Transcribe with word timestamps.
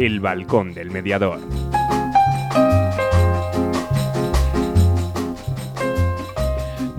El 0.00 0.20
Balcón 0.20 0.72
del 0.72 0.90
Mediador. 0.90 1.69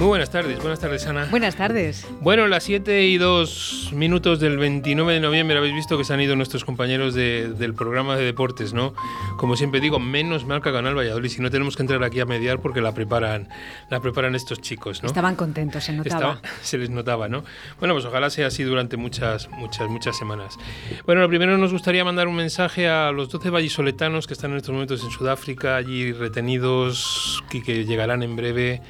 Muy 0.02 0.08
buenas 0.08 0.32
tardes, 0.32 0.58
buenas 0.58 0.80
tardes 0.80 1.06
Ana. 1.06 1.28
Buenas 1.30 1.56
tardes. 1.56 2.08
Bueno, 2.22 2.48
las 2.48 2.64
7 2.64 3.04
y 3.04 3.20
2 3.20 3.92
minutos 3.94 4.40
del 4.40 4.58
29 4.58 5.14
de 5.14 5.20
noviembre 5.20 5.60
habéis 5.60 5.76
visto 5.76 5.96
que 5.96 6.04
se 6.04 6.12
han 6.12 6.20
ido 6.20 6.36
nuestros 6.36 6.66
compañeros 6.66 7.14
del 7.14 7.76
programa 7.76 8.16
de 8.16 8.24
deportes, 8.24 8.74
¿no? 8.74 8.96
Como 9.38 9.56
siempre 9.56 9.80
digo, 9.80 10.00
menos 10.00 10.44
mal 10.44 10.64
que 10.64 10.72
Canal 10.72 10.98
Valladolid, 10.98 11.30
si 11.30 11.40
no 11.40 11.52
tenemos 11.52 11.76
que 11.76 11.84
entrar 11.84 12.04
aquí 12.04 12.20
a 12.20 12.26
mediar 12.26 12.62
porque 12.62 12.82
la 12.82 12.96
preparan, 12.96 13.48
la 13.92 14.00
preparan 14.00 14.34
estos 14.34 14.60
chicos, 14.60 15.04
¿no? 15.04 15.08
Estaban 15.10 15.36
contentos, 15.36 15.84
se 15.84 15.94
notaba. 15.94 16.42
se 16.64 16.80
les 16.80 16.90
notaba, 16.90 17.30
¿no? 17.30 17.44
Bueno, 17.78 17.94
pues 17.94 18.04
ojalá 18.06 18.32
sea 18.32 18.48
así 18.48 18.64
durante 18.64 18.98
muchas, 18.98 19.52
muchas, 19.52 19.88
muchas 19.88 20.18
semanas. 20.18 20.58
Bueno, 21.06 21.22
lo 21.22 21.30
primero 21.30 21.60
nos 21.60 21.72
gustaría 21.72 22.04
mandar 22.04 22.28
un 22.28 22.38
mensaje 22.38 22.90
a 22.90 23.12
los 23.12 23.30
12 23.30 23.52
vallisoletanos 23.52 24.26
que 24.26 24.34
están 24.34 24.50
en 24.50 24.58
estos 24.58 24.74
momentos 24.74 25.04
en 25.04 25.12
Sudáfrica, 25.12 25.76
allí 25.76 26.12
retenidos 26.12 27.44
y 27.52 27.62
que 27.62 27.86
llegarán 27.86 28.24
en 28.24 28.36
breve 28.36 28.82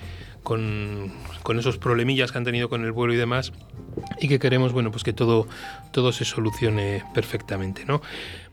con, 0.43 1.11
con, 1.43 1.59
esos 1.59 1.77
problemillas 1.77 2.31
que 2.31 2.37
han 2.37 2.43
tenido 2.43 2.69
con 2.69 2.83
el 2.83 2.91
vuelo 2.91 3.13
y 3.13 3.17
demás 3.17 3.53
y 4.19 4.27
que 4.27 4.39
queremos 4.39 4.73
bueno 4.73 4.91
pues 4.91 5.03
que 5.03 5.13
todo 5.13 5.47
todo 5.91 6.11
se 6.11 6.25
solucione 6.25 7.03
perfectamente 7.13 7.85
no 7.85 8.01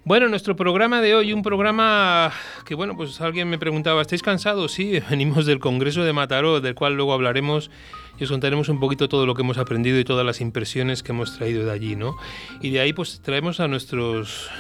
bueno 0.05 0.29
nuestro 0.29 0.56
programa 0.56 1.01
de 1.01 1.15
hoy 1.15 1.32
un 1.32 1.43
programa 1.43 2.32
que 2.66 2.74
bueno 2.74 2.96
pues 2.96 3.20
alguien 3.20 3.48
me 3.48 3.59
preguntaba 3.59 4.02
estáis 4.02 4.23
cansados 4.23 4.73
sí 4.73 5.01
venimos 5.10 5.46
del 5.46 5.60
congreso 5.60 6.05
de 6.05 6.12
Mataró 6.12 6.60
del 6.60 6.74
cual 6.74 6.95
luego 6.95 7.12
hablaremos 7.12 7.70
y 8.18 8.24
os 8.24 8.30
contaremos 8.30 8.68
un 8.68 8.80
poquito 8.80 9.09
todo 9.09 9.27
lo 9.27 9.34
que 9.34 9.43
hemos 9.43 9.59
aprendido 9.59 9.98
y 9.98 10.05
todas 10.05 10.27
las 10.27 10.41
impresiones 10.41 11.02
que 11.02 11.12
hemos 11.12 11.37
traído 11.37 11.65
de 11.65 11.73
allí 11.73 11.96
no 11.96 12.16
y 12.60 12.70
de 12.70 12.80
ahí 12.80 12.93
pues 12.93 13.21
traemos 13.23 13.60
a 13.60 13.68
nuestros 13.68 14.51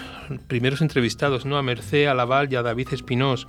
primeros 0.46 0.80
entrevistados, 0.80 1.46
¿no? 1.46 1.56
A 1.56 1.62
Mercé, 1.62 2.08
a 2.08 2.14
Laval 2.14 2.52
y 2.52 2.56
a 2.56 2.62
David 2.62 2.88
Espinós, 2.92 3.46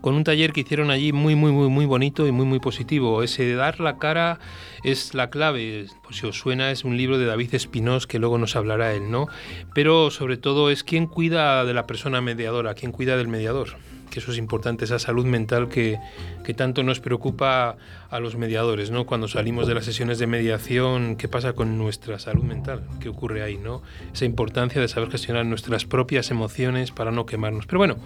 con 0.00 0.14
un 0.14 0.24
taller 0.24 0.52
que 0.52 0.60
hicieron 0.60 0.90
allí 0.90 1.12
muy, 1.12 1.34
muy, 1.34 1.52
muy, 1.52 1.68
muy 1.68 1.86
bonito 1.86 2.26
y 2.26 2.32
muy, 2.32 2.46
muy 2.46 2.60
positivo. 2.60 3.22
Ese 3.22 3.54
dar 3.54 3.80
la 3.80 3.98
cara 3.98 4.38
es 4.84 5.14
la 5.14 5.30
clave. 5.30 5.86
Pues 6.02 6.16
si 6.16 6.26
os 6.26 6.38
suena, 6.38 6.70
es 6.70 6.84
un 6.84 6.96
libro 6.96 7.18
de 7.18 7.26
David 7.26 7.54
Espinós 7.54 8.06
que 8.06 8.18
luego 8.18 8.38
nos 8.38 8.56
hablará 8.56 8.94
él, 8.94 9.10
¿no? 9.10 9.26
Pero 9.74 10.10
sobre 10.10 10.36
todo 10.36 10.70
es 10.70 10.84
quién 10.84 11.06
cuida 11.06 11.64
de 11.64 11.74
la 11.74 11.86
persona 11.86 12.20
mediadora, 12.20 12.74
quién 12.74 12.92
cuida 12.92 13.16
del 13.16 13.28
mediador 13.28 13.76
que 14.12 14.20
eso 14.20 14.30
es 14.30 14.36
importante, 14.36 14.84
esa 14.84 14.98
salud 14.98 15.24
mental 15.24 15.70
que, 15.70 15.98
que, 16.44 16.52
tanto 16.52 16.82
nos 16.82 17.00
preocupa 17.00 17.76
a 18.10 18.20
los 18.20 18.36
mediadores, 18.36 18.90
¿no? 18.90 19.06
Cuando 19.06 19.26
salimos 19.26 19.66
de 19.66 19.74
las 19.74 19.86
sesiones 19.86 20.18
de 20.18 20.26
mediación, 20.26 21.16
¿qué 21.16 21.28
pasa 21.28 21.54
con 21.54 21.78
nuestra 21.78 22.18
salud 22.18 22.42
mental? 22.44 22.82
¿Qué 23.00 23.08
ocurre 23.08 23.42
ahí, 23.42 23.56
no? 23.56 23.82
Esa 24.12 24.26
importancia 24.26 24.82
de 24.82 24.88
saber 24.88 25.10
gestionar 25.10 25.46
nuestras 25.46 25.86
propias 25.86 26.30
emociones 26.30 26.90
para 26.90 27.10
no 27.10 27.24
quemarnos. 27.24 27.64
Pero 27.64 27.78
bueno, 27.78 27.96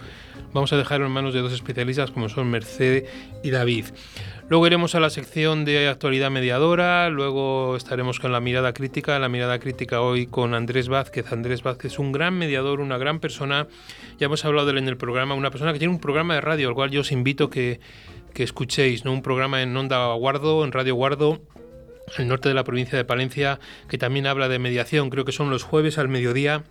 vamos 0.57 0.73
a 0.73 0.79
dejarlo 0.79 1.05
en 1.05 1.13
manos 1.13 1.35
de 1.35 1.43
dos 1.43 1.53
especialistas 1.53 2.11
como 2.11 2.31
son 2.31 2.51
Mercedes 2.51 3.05
y 3.43 3.51
David. 3.51 3.85
Luego 4.49 4.67
iremos 4.67 4.95
a 4.95 5.01
la 5.01 5.11
sección 5.11 5.67
de 5.67 5.87
actualidad 5.87 6.31
mediadora, 6.31 7.11
luego 7.11 7.77
estaremos 7.77 8.21
con 8.21 8.33
la 8.33 8.41
mirada 8.41 8.73
crítica, 8.73 9.19
la 9.19 9.29
mirada 9.29 9.59
crítica 9.59 10.01
hoy 10.01 10.27
con 10.27 10.55
Andrés 10.55 10.89
Vázquez. 10.89 11.31
Andrés 11.31 11.63
Vázquez 11.63 11.93
es 11.93 11.99
un 11.99 12.11
gran 12.11 12.39
mediador, 12.39 12.81
una 12.81 12.97
gran 12.97 13.21
persona, 13.21 13.69
ya 14.19 14.27
hemos 14.27 14.47
hablado 14.47 14.67
de 14.67 14.73
él 14.73 14.79
en 14.79 14.89
el 14.89 14.97
programa, 14.97 15.35
una 15.35 15.51
persona 15.51 15.75
que 15.75 15.79
tiene 15.79 15.93
un 15.93 16.01
programa 16.01 16.35
de 16.35 16.41
radio, 16.41 16.69
al 16.69 16.75
cual 16.75 16.91
yo 16.91 17.03
os 17.03 17.13
invito 17.13 17.51
que, 17.51 17.79
que 18.33 18.43
escuchéis, 18.43 19.05
un 19.05 19.21
programa 19.21 19.61
en 19.61 19.77
Onda 19.77 20.11
Guardo, 20.15 20.65
en 20.65 20.73
Radio 20.73 20.95
Guardo, 20.95 21.43
el 22.17 22.29
norte 22.29 22.49
de 22.49 22.55
la 22.55 22.65
provincia 22.65 22.97
de 22.97 23.05
Palencia, 23.05 23.61
que 23.91 23.99
también 23.99 24.27
habla 24.27 24.49
de 24.49 24.59
mediación, 24.59 25.11
creo 25.11 25.27
que 25.27 25.33
son 25.33 25.51
los 25.51 25.65
jueves 25.65 25.99
al 25.99 26.09
mediodía 26.09 26.65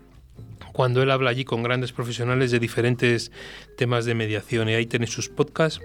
cuando 0.75 1.01
él 1.01 1.09
habla 1.09 1.29
allí 1.29 1.45
con 1.45 1.63
grandes 1.63 1.93
profesionales 1.93 2.51
de 2.51 2.59
diferentes 2.59 3.31
temas 3.77 4.03
de 4.03 4.13
mediación. 4.13 4.67
Y 4.67 4.73
ahí 4.73 4.85
tenéis 4.85 5.11
sus 5.11 5.29
podcasts 5.29 5.79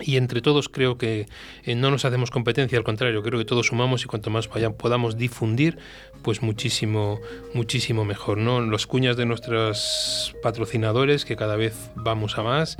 y 0.00 0.16
entre 0.16 0.40
todos 0.40 0.68
creo 0.68 0.98
que 0.98 1.26
eh, 1.64 1.74
no 1.74 1.90
nos 1.90 2.04
hacemos 2.04 2.30
competencia, 2.30 2.78
al 2.78 2.84
contrario, 2.84 3.22
creo 3.22 3.38
que 3.38 3.44
todos 3.44 3.66
sumamos 3.66 4.04
y 4.04 4.06
cuanto 4.06 4.30
más 4.30 4.48
podamos 4.48 5.16
difundir, 5.16 5.78
pues 6.22 6.42
muchísimo, 6.42 7.20
muchísimo 7.54 8.04
mejor, 8.04 8.38
¿no? 8.38 8.60
Los 8.60 8.86
cuñas 8.86 9.16
de 9.16 9.26
nuestros 9.26 10.34
patrocinadores, 10.42 11.24
que 11.24 11.36
cada 11.36 11.56
vez 11.56 11.90
vamos 11.94 12.38
a 12.38 12.42
más. 12.42 12.76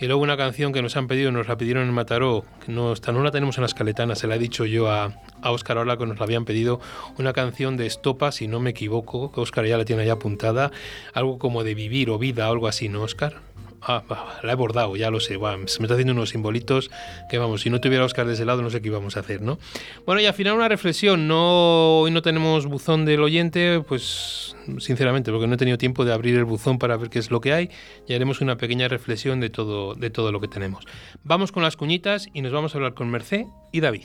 Y 0.00 0.06
luego 0.06 0.22
una 0.22 0.36
canción 0.36 0.72
que 0.72 0.82
nos 0.82 0.96
han 0.96 1.08
pedido, 1.08 1.32
nos 1.32 1.48
la 1.48 1.56
pidieron 1.56 1.88
en 1.88 1.92
Mataró, 1.92 2.44
que 2.64 2.72
no, 2.72 2.94
no 2.94 3.22
la 3.22 3.30
tenemos 3.30 3.58
en 3.58 3.62
las 3.62 3.74
caletanas, 3.74 4.20
se 4.20 4.26
la 4.26 4.36
he 4.36 4.38
dicho 4.38 4.64
yo 4.64 4.90
a, 4.90 5.16
a 5.42 5.50
Óscar 5.50 5.78
ahora 5.78 5.96
que 5.96 6.06
nos 6.06 6.18
la 6.18 6.24
habían 6.24 6.44
pedido, 6.44 6.80
una 7.18 7.32
canción 7.32 7.76
de 7.76 7.86
Estopa, 7.86 8.30
si 8.30 8.46
no 8.46 8.60
me 8.60 8.70
equivoco, 8.70 9.32
que 9.32 9.40
Óscar 9.40 9.66
ya 9.66 9.76
la 9.76 9.84
tiene 9.84 10.02
ahí 10.02 10.08
apuntada, 10.08 10.70
algo 11.14 11.38
como 11.38 11.64
de 11.64 11.74
vivir 11.74 12.10
o 12.10 12.18
vida, 12.18 12.46
algo 12.46 12.68
así, 12.68 12.88
¿no, 12.88 13.02
Óscar? 13.02 13.40
Ah, 13.80 14.02
la 14.42 14.52
he 14.52 14.54
bordado, 14.54 14.96
ya 14.96 15.10
lo 15.10 15.20
sé. 15.20 15.34
se 15.34 15.38
me 15.38 15.64
está 15.64 15.94
haciendo 15.94 16.12
unos 16.12 16.30
simbolitos 16.30 16.90
que, 17.30 17.38
vamos, 17.38 17.62
si 17.62 17.70
no 17.70 17.80
tuviera 17.80 18.04
Oscar 18.04 18.26
de 18.26 18.34
ese 18.34 18.44
lado, 18.44 18.62
no 18.62 18.70
sé 18.70 18.80
qué 18.80 18.88
íbamos 18.88 19.16
a 19.16 19.20
hacer, 19.20 19.40
¿no? 19.40 19.58
Bueno, 20.04 20.20
y 20.20 20.26
al 20.26 20.34
final 20.34 20.54
una 20.54 20.68
reflexión. 20.68 21.28
No, 21.28 22.00
hoy 22.00 22.10
no 22.10 22.22
tenemos 22.22 22.66
buzón 22.66 23.04
del 23.04 23.22
oyente, 23.22 23.82
pues 23.86 24.56
sinceramente, 24.78 25.30
porque 25.30 25.46
no 25.46 25.54
he 25.54 25.58
tenido 25.58 25.78
tiempo 25.78 26.04
de 26.04 26.12
abrir 26.12 26.36
el 26.36 26.44
buzón 26.44 26.78
para 26.78 26.96
ver 26.96 27.08
qué 27.10 27.18
es 27.18 27.30
lo 27.30 27.40
que 27.40 27.52
hay. 27.52 27.70
Y 28.06 28.14
haremos 28.14 28.40
una 28.40 28.56
pequeña 28.56 28.88
reflexión 28.88 29.40
de 29.40 29.50
todo, 29.50 29.94
de 29.94 30.10
todo 30.10 30.32
lo 30.32 30.40
que 30.40 30.48
tenemos. 30.48 30.84
Vamos 31.24 31.52
con 31.52 31.62
las 31.62 31.76
cuñitas 31.76 32.28
y 32.32 32.42
nos 32.42 32.52
vamos 32.52 32.74
a 32.74 32.78
hablar 32.78 32.94
con 32.94 33.10
Mercé 33.10 33.46
y 33.72 33.80
David. 33.80 34.04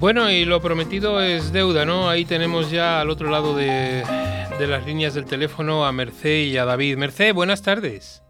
Bueno, 0.00 0.30
y 0.30 0.46
lo 0.46 0.62
prometido 0.62 1.20
es 1.20 1.52
deuda, 1.52 1.84
¿no? 1.84 2.08
Ahí 2.08 2.24
tenemos 2.24 2.70
ya 2.70 3.02
al 3.02 3.10
otro 3.10 3.28
lado 3.28 3.54
de, 3.54 4.02
las 4.58 4.86
líneas 4.86 5.12
del 5.12 5.26
teléfono 5.26 5.84
a 5.84 5.92
Merced 5.92 6.46
y 6.46 6.56
a 6.56 6.64
David. 6.64 6.96
Merced, 6.96 7.34
buenas 7.34 7.60
tardes. 7.60 8.22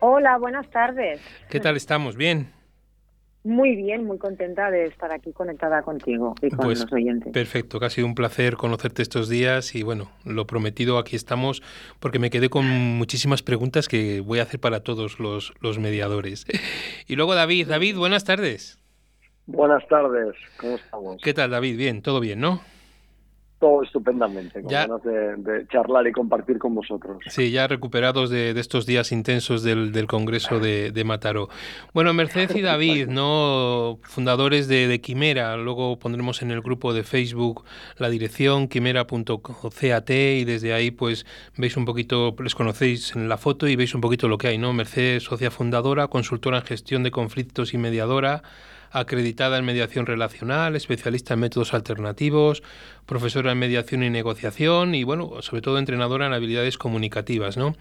Hola, 0.00 0.36
buenas 0.36 0.68
tardes. 0.68 1.22
¿Qué 1.48 1.60
tal 1.60 1.78
estamos? 1.78 2.14
¿Bien? 2.14 2.52
Muy 3.42 3.74
bien, 3.74 4.04
muy 4.04 4.18
contenta 4.18 4.70
de 4.70 4.84
estar 4.84 5.10
aquí 5.10 5.32
conectada 5.32 5.80
contigo 5.80 6.34
y 6.42 6.50
con 6.50 6.66
pues, 6.66 6.80
los 6.80 6.92
oyentes. 6.92 7.32
Perfecto, 7.32 7.80
que 7.80 7.86
ha 7.86 7.90
sido 7.90 8.06
un 8.06 8.14
placer 8.14 8.56
conocerte 8.58 9.00
estos 9.00 9.30
días 9.30 9.74
y 9.74 9.82
bueno, 9.82 10.10
lo 10.26 10.46
prometido, 10.46 10.98
aquí 10.98 11.16
estamos, 11.16 11.62
porque 12.00 12.18
me 12.18 12.28
quedé 12.28 12.50
con 12.50 12.66
muchísimas 12.66 13.42
preguntas 13.42 13.88
que 13.88 14.20
voy 14.20 14.40
a 14.40 14.42
hacer 14.42 14.60
para 14.60 14.80
todos 14.80 15.18
los, 15.20 15.54
los 15.62 15.78
mediadores. 15.78 16.44
Y 17.06 17.16
luego 17.16 17.34
David, 17.34 17.68
David, 17.68 17.96
buenas 17.96 18.24
tardes. 18.24 18.78
Buenas 19.48 19.82
tardes, 19.88 20.36
¿cómo 20.60 20.76
estamos? 20.76 21.22
¿Qué 21.22 21.32
tal, 21.32 21.50
David? 21.50 21.78
Bien, 21.78 22.02
todo 22.02 22.20
bien, 22.20 22.38
¿no? 22.38 22.60
todo 23.58 23.82
estupendamente, 23.82 24.62
con 24.62 24.70
ganas 24.70 25.02
de, 25.02 25.66
charlar 25.68 26.06
y 26.06 26.12
compartir 26.12 26.58
con 26.58 26.74
vosotros. 26.74 27.18
Sí, 27.26 27.50
ya 27.50 27.66
recuperados 27.66 28.30
de, 28.30 28.50
estos 28.50 28.86
días 28.86 29.10
intensos 29.10 29.62
del, 29.62 30.06
Congreso 30.06 30.60
de, 30.60 31.02
Mataró. 31.04 31.48
Bueno, 31.92 32.12
Mercedes 32.14 32.54
y 32.54 32.62
David, 32.62 33.06
¿no? 33.08 33.98
fundadores 34.02 34.68
de, 34.68 35.00
Quimera, 35.00 35.56
luego 35.56 35.98
pondremos 35.98 36.42
en 36.42 36.50
el 36.50 36.60
grupo 36.60 36.94
de 36.94 37.02
Facebook 37.02 37.64
la 37.96 38.10
dirección 38.10 38.68
quimera.cat 38.68 40.10
y 40.10 40.44
desde 40.44 40.72
ahí 40.72 40.90
pues 40.90 41.26
veis 41.56 41.76
un 41.76 41.84
poquito, 41.84 42.36
les 42.42 42.54
conocéis 42.54 43.16
en 43.16 43.28
la 43.28 43.38
foto 43.38 43.66
y 43.66 43.74
veis 43.74 43.94
un 43.94 44.00
poquito 44.00 44.28
lo 44.28 44.38
que 44.38 44.48
hay, 44.48 44.58
¿no? 44.58 44.72
Mercedes, 44.72 45.24
socia 45.24 45.50
fundadora, 45.50 46.06
consultora 46.06 46.58
en 46.58 46.64
gestión 46.64 47.02
de 47.02 47.10
conflictos 47.10 47.74
y 47.74 47.78
mediadora, 47.78 48.42
acreditada 48.90 49.58
en 49.58 49.64
mediación 49.64 50.06
relacional, 50.06 50.76
especialista 50.76 51.34
en 51.34 51.40
métodos 51.40 51.74
alternativos, 51.74 52.62
profesora 53.08 53.52
en 53.52 53.58
mediación 53.58 54.02
y 54.02 54.10
negociación 54.10 54.94
y, 54.94 55.02
bueno, 55.02 55.40
sobre 55.40 55.62
todo 55.62 55.78
entrenadora 55.78 56.26
en 56.26 56.34
habilidades 56.34 56.76
comunicativas, 56.76 57.56
¿no? 57.56 57.74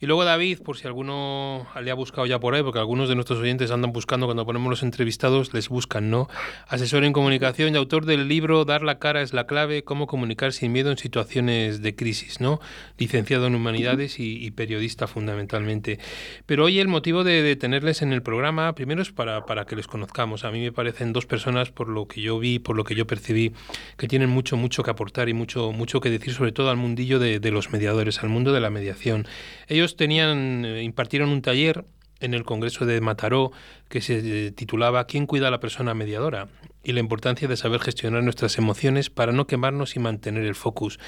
Y 0.00 0.06
luego 0.06 0.24
David, 0.24 0.58
por 0.58 0.76
si 0.76 0.88
alguno 0.88 1.68
le 1.80 1.90
ha 1.90 1.94
buscado 1.94 2.26
ya 2.26 2.40
por 2.40 2.54
ahí, 2.54 2.62
porque 2.62 2.80
algunos 2.80 3.08
de 3.08 3.14
nuestros 3.14 3.38
oyentes 3.38 3.70
andan 3.70 3.92
buscando 3.92 4.26
cuando 4.26 4.44
ponemos 4.44 4.68
los 4.68 4.82
entrevistados, 4.82 5.54
les 5.54 5.68
buscan, 5.68 6.10
¿no? 6.10 6.28
Asesor 6.66 7.04
en 7.04 7.12
comunicación 7.12 7.74
y 7.74 7.78
autor 7.78 8.06
del 8.06 8.26
libro 8.26 8.64
Dar 8.64 8.82
la 8.82 8.98
cara 8.98 9.22
es 9.22 9.32
la 9.32 9.46
clave, 9.46 9.84
cómo 9.84 10.08
comunicar 10.08 10.52
sin 10.52 10.72
miedo 10.72 10.90
en 10.90 10.98
situaciones 10.98 11.80
de 11.80 11.94
crisis, 11.94 12.40
¿no? 12.40 12.60
Licenciado 12.98 13.46
en 13.46 13.54
humanidades 13.54 14.18
y, 14.18 14.50
periodista 14.50 15.06
fundamentalmente. 15.06 15.98
Pero 16.44 16.64
hoy 16.64 16.78
el 16.80 16.88
motivo 16.88 17.24
de, 17.24 17.56
tenerles 17.56 18.02
en 18.02 18.12
el 18.12 18.22
programa, 18.22 18.74
primero 18.74 19.00
es 19.00 19.12
para, 19.12 19.46
para 19.46 19.64
que 19.64 19.76
les 19.76 19.86
conozcamos. 19.86 20.44
A 20.44 20.50
mí 20.52 20.60
me 20.60 20.72
parecen 20.72 21.12
dos 21.12 21.26
personas, 21.26 21.70
por 21.70 21.88
lo 21.88 22.08
que 22.08 22.20
yo 22.20 22.38
vi, 22.38 22.58
por 22.58 22.76
lo 22.76 22.84
que 22.84 22.94
yo 22.94 23.06
percibí, 23.06 23.52
que 23.96 24.08
tienen 24.08 24.30
mucho, 24.30 24.56
mucho 24.56 24.72
mucho 24.72 24.82
que 24.82 24.90
aportar 24.90 25.28
y 25.28 25.34
mucho, 25.34 25.70
mucho 25.70 26.00
que 26.00 26.08
decir, 26.08 26.32
sobre 26.32 26.50
todo 26.50 26.70
al 26.70 26.78
mundillo 26.78 27.18
de, 27.18 27.50
los 27.50 27.72
mediadores, 27.72 28.22
al 28.22 28.30
mundo 28.30 28.54
de 28.54 28.60
la 28.60 28.70
mediación. 28.70 29.26
Ellos 29.68 29.96
tenían, 29.96 30.64
eh, 30.64 30.82
impartieron 30.82 31.28
un 31.28 31.42
taller 31.42 31.84
en 32.20 32.32
el 32.32 32.44
Congreso 32.44 32.86
de 32.86 32.98
Mataró 33.02 33.52
que 33.90 34.00
se 34.00 34.46
eh, 34.46 34.50
titulaba 34.52 35.06
¿Quién 35.06 35.26
cuida 35.26 35.48
a 35.48 35.50
la 35.50 35.60
persona 35.60 35.92
mediadora? 35.92 36.48
y 36.84 36.92
la 36.92 37.00
importancia 37.00 37.46
de 37.46 37.56
saber 37.56 37.80
gestionar 37.80 38.24
nuestras 38.24 38.56
emociones 38.56 39.10
para 39.10 39.32
no 39.32 39.46
quemarnos 39.46 39.94
y 39.94 40.00
mantener 40.00 40.44
el 40.44 40.54
focus. 40.54 40.98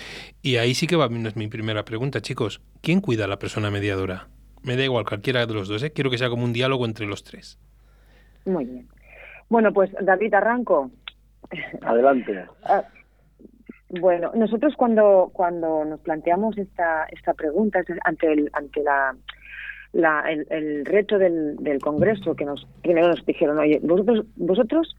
Y 0.42 0.56
ahí 0.56 0.74
sí 0.74 0.86
que 0.86 0.94
va 0.94 1.08
mi 1.08 1.48
primera 1.48 1.86
pregunta, 1.86 2.20
chicos. 2.20 2.60
¿Quién 2.82 3.00
cuida 3.00 3.24
a 3.24 3.28
la 3.28 3.38
persona 3.38 3.70
mediadora? 3.70 4.28
Me 4.62 4.76
da 4.76 4.84
igual 4.84 5.06
cualquiera 5.06 5.46
de 5.46 5.54
los 5.54 5.68
dos, 5.68 5.82
¿eh? 5.82 5.90
quiero 5.90 6.10
que 6.10 6.18
sea 6.18 6.28
como 6.28 6.44
un 6.44 6.52
diálogo 6.52 6.84
entre 6.84 7.06
los 7.06 7.24
tres. 7.24 7.58
Muy 8.44 8.66
bien. 8.66 8.88
Bueno, 9.48 9.72
pues 9.72 9.90
David 10.00 10.34
Arranco. 10.34 10.90
Adelante. 11.82 12.46
Ah, 12.64 12.82
bueno, 14.00 14.32
nosotros 14.34 14.74
cuando 14.76 15.30
cuando 15.32 15.84
nos 15.84 16.00
planteamos 16.00 16.56
esta 16.58 17.06
esta 17.10 17.34
pregunta 17.34 17.80
ante 18.04 18.32
el 18.32 18.50
ante 18.52 18.82
la, 18.82 19.14
la 19.92 20.24
el, 20.28 20.84
reto 20.84 21.18
del, 21.18 21.56
del 21.56 21.80
Congreso 21.80 22.34
que 22.34 22.44
nos 22.44 22.66
primero 22.82 23.08
nos 23.08 23.24
dijeron 23.24 23.58
oye 23.58 23.78
vosotros 23.82 24.24
vosotros 24.36 24.96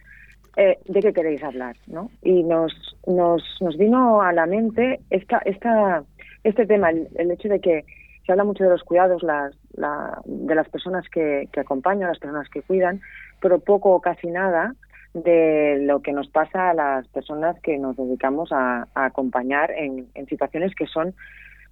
eh, 0.56 0.78
de 0.86 1.00
qué 1.02 1.12
queréis 1.12 1.44
hablar, 1.44 1.76
¿no? 1.88 2.10
Y 2.22 2.44
nos 2.44 2.72
nos 3.06 3.44
nos 3.60 3.76
vino 3.78 4.22
a 4.22 4.32
la 4.32 4.46
mente 4.46 5.02
esta 5.10 5.40
esta 5.40 6.04
este 6.44 6.66
tema 6.66 6.92
el, 6.92 7.32
hecho 7.32 7.50
de 7.50 7.60
que 7.60 7.84
se 8.26 8.32
habla 8.32 8.44
mucho 8.44 8.64
de 8.64 8.70
los 8.70 8.84
cuidados 8.84 9.22
las, 9.24 9.54
la, 9.74 10.20
de 10.26 10.56
las 10.56 10.68
personas 10.70 11.08
que, 11.10 11.48
que 11.52 11.60
acompañan, 11.60 12.10
las 12.10 12.18
personas 12.18 12.50
que 12.50 12.62
cuidan, 12.64 13.02
pero 13.42 13.60
poco 13.60 13.92
o 13.92 14.02
casi 14.02 14.28
nada 14.28 14.76
de 15.14 15.80
lo 15.82 16.02
que 16.02 16.12
nos 16.12 16.28
pasa 16.28 16.72
a 16.72 16.74
las 16.74 17.08
personas 17.08 17.60
que 17.62 17.78
nos 17.78 17.96
dedicamos 17.96 18.50
a, 18.52 18.88
acompañar 18.94 19.72
en, 19.72 20.08
situaciones 20.28 20.76
que 20.76 20.88
son 20.88 21.14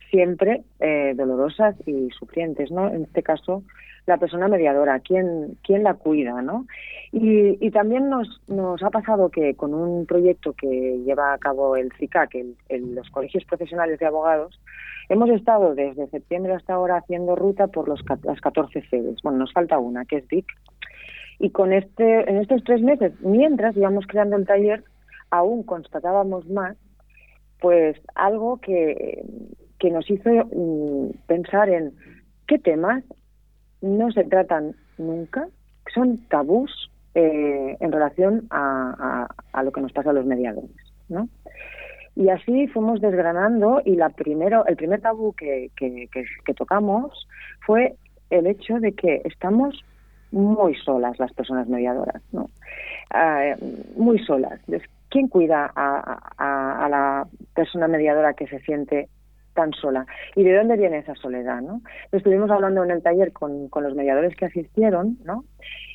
siempre 0.09 0.63
eh, 0.79 1.13
dolorosas 1.15 1.75
y 1.85 2.09
sufrientes, 2.11 2.71
¿no? 2.71 2.87
En 2.87 3.03
este 3.03 3.21
caso, 3.21 3.63
la 4.05 4.17
persona 4.17 4.47
mediadora, 4.47 4.99
quién, 4.99 5.57
quién 5.63 5.83
la 5.83 5.95
cuida, 5.95 6.41
¿no? 6.41 6.65
Y, 7.11 7.69
también 7.71 8.09
nos, 8.09 8.41
nos 8.47 8.81
ha 8.81 8.89
pasado 8.89 9.29
que 9.29 9.55
con 9.55 9.73
un 9.73 10.05
proyecto 10.05 10.53
que 10.53 10.99
lleva 11.05 11.33
a 11.33 11.37
cabo 11.37 11.75
el 11.75 11.91
CICAC, 11.93 12.35
el, 12.69 12.95
los 12.95 13.09
colegios 13.09 13.43
profesionales 13.45 13.99
de 13.99 14.05
abogados, 14.05 14.59
hemos 15.09 15.29
estado 15.29 15.75
desde 15.75 16.07
septiembre 16.07 16.53
hasta 16.53 16.73
ahora 16.73 16.97
haciendo 16.97 17.35
ruta 17.35 17.67
por 17.67 17.87
los, 17.87 18.03
las 18.23 18.41
14 18.41 18.83
sedes. 18.89 19.17
Bueno, 19.21 19.39
nos 19.39 19.53
falta 19.53 19.77
una, 19.77 20.05
que 20.05 20.17
es 20.17 20.27
VIC, 20.27 20.45
y 21.43 21.49
con 21.49 21.73
este, 21.73 22.29
en 22.29 22.37
estos 22.37 22.63
tres 22.63 22.81
meses, 22.81 23.11
mientras 23.19 23.75
íbamos 23.75 24.07
creando 24.07 24.37
el 24.37 24.45
taller, 24.45 24.81
aún 25.29 25.63
constatábamos 25.63 26.47
más, 26.49 26.77
pues 27.59 27.97
algo 28.15 28.61
que, 28.61 29.25
que 29.77 29.91
nos 29.91 30.09
hizo 30.09 30.29
mm, 30.29 31.09
pensar 31.27 31.67
en 31.67 31.91
qué 32.47 32.59
temas 32.59 33.03
no 33.81 34.09
se 34.13 34.23
tratan 34.23 34.77
nunca, 34.97 35.49
son 35.93 36.17
tabús 36.29 36.89
eh, 37.13 37.75
en 37.77 37.91
relación 37.91 38.47
a, 38.49 39.27
a, 39.51 39.63
lo 39.63 39.73
que 39.73 39.81
nos 39.81 39.91
pasa 39.91 40.11
a 40.11 40.13
los 40.13 40.25
mediadores, 40.25 40.71
¿no? 41.09 41.27
Y 42.15 42.29
así 42.29 42.67
fuimos 42.67 43.01
desgranando 43.01 43.81
y 43.83 43.97
la 43.97 44.11
primero, 44.11 44.65
el 44.65 44.77
primer 44.77 45.01
tabú 45.01 45.33
que, 45.33 45.71
que, 45.75 46.07
que 46.09 46.53
tocamos 46.53 47.27
fue 47.65 47.97
el 48.29 48.47
hecho 48.47 48.79
de 48.79 48.93
que 48.93 49.21
estamos 49.25 49.83
muy 50.33 50.75
solas 50.75 51.17
las 51.19 51.31
personas 51.33 51.67
mediadoras, 51.67 52.21
¿no? 52.31 52.49
Ah, 53.11 53.55
muy 53.95 54.19
solas. 54.25 54.59
¿Quién 55.09 55.27
cuida 55.27 55.71
a, 55.75 56.87
la 56.89 57.27
persona 57.53 57.87
mediadora 57.87 58.33
que 58.33 58.47
se 58.47 58.59
siente 58.61 59.09
tan 59.53 59.71
sola? 59.73 60.07
¿Y 60.35 60.43
de 60.43 60.55
dónde 60.55 60.75
viene 60.75 60.97
esa 60.97 61.13
soledad? 61.15 61.61
¿no? 61.61 61.81
Estuvimos 62.11 62.49
hablando 62.49 62.83
en 62.83 62.89
el 62.89 63.03
taller 63.03 63.31
con, 63.31 63.69
con 63.69 63.83
los 63.83 63.93
mediadores 63.93 64.35
que 64.35 64.45
asistieron, 64.45 65.19
¿no? 65.23 65.45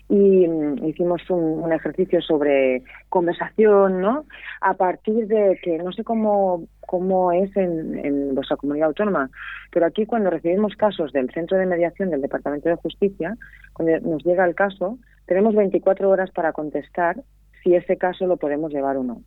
Y 0.08 0.48
mm, 0.48 0.84
hicimos 0.86 1.22
un, 1.30 1.72
ejercicio 1.72 2.20
sobre 2.22 2.82
conversación, 3.08 4.00
¿no? 4.00 4.24
A 4.60 4.74
partir 4.74 5.26
de 5.26 5.58
que 5.62 5.78
no 5.78 5.92
sé 5.92 6.02
cómo, 6.02 6.66
cómo 6.80 7.30
es 7.32 7.54
en, 7.56 7.98
en 8.04 8.34
vuestra 8.34 8.56
comunidad 8.56 8.88
autónoma, 8.88 9.30
pero 9.70 9.86
aquí 9.86 10.06
cuando 10.06 10.30
recibimos 10.30 10.74
casos 10.76 11.12
del 11.12 11.30
Centro 11.30 11.58
de 11.58 11.66
Mediación 11.66 12.10
del 12.10 12.22
Departamento 12.22 12.68
de 12.68 12.76
Justicia, 12.76 13.36
cuando 13.74 14.00
nos 14.00 14.24
llega 14.24 14.46
el 14.46 14.54
caso, 14.54 14.98
tenemos 15.26 15.54
24 15.54 16.08
horas 16.08 16.30
para 16.30 16.52
contestar 16.52 17.22
si 17.62 17.74
ese 17.74 17.98
caso 17.98 18.26
lo 18.26 18.38
podemos 18.38 18.72
llevar 18.72 18.96
o 18.96 19.02
no. 19.02 19.20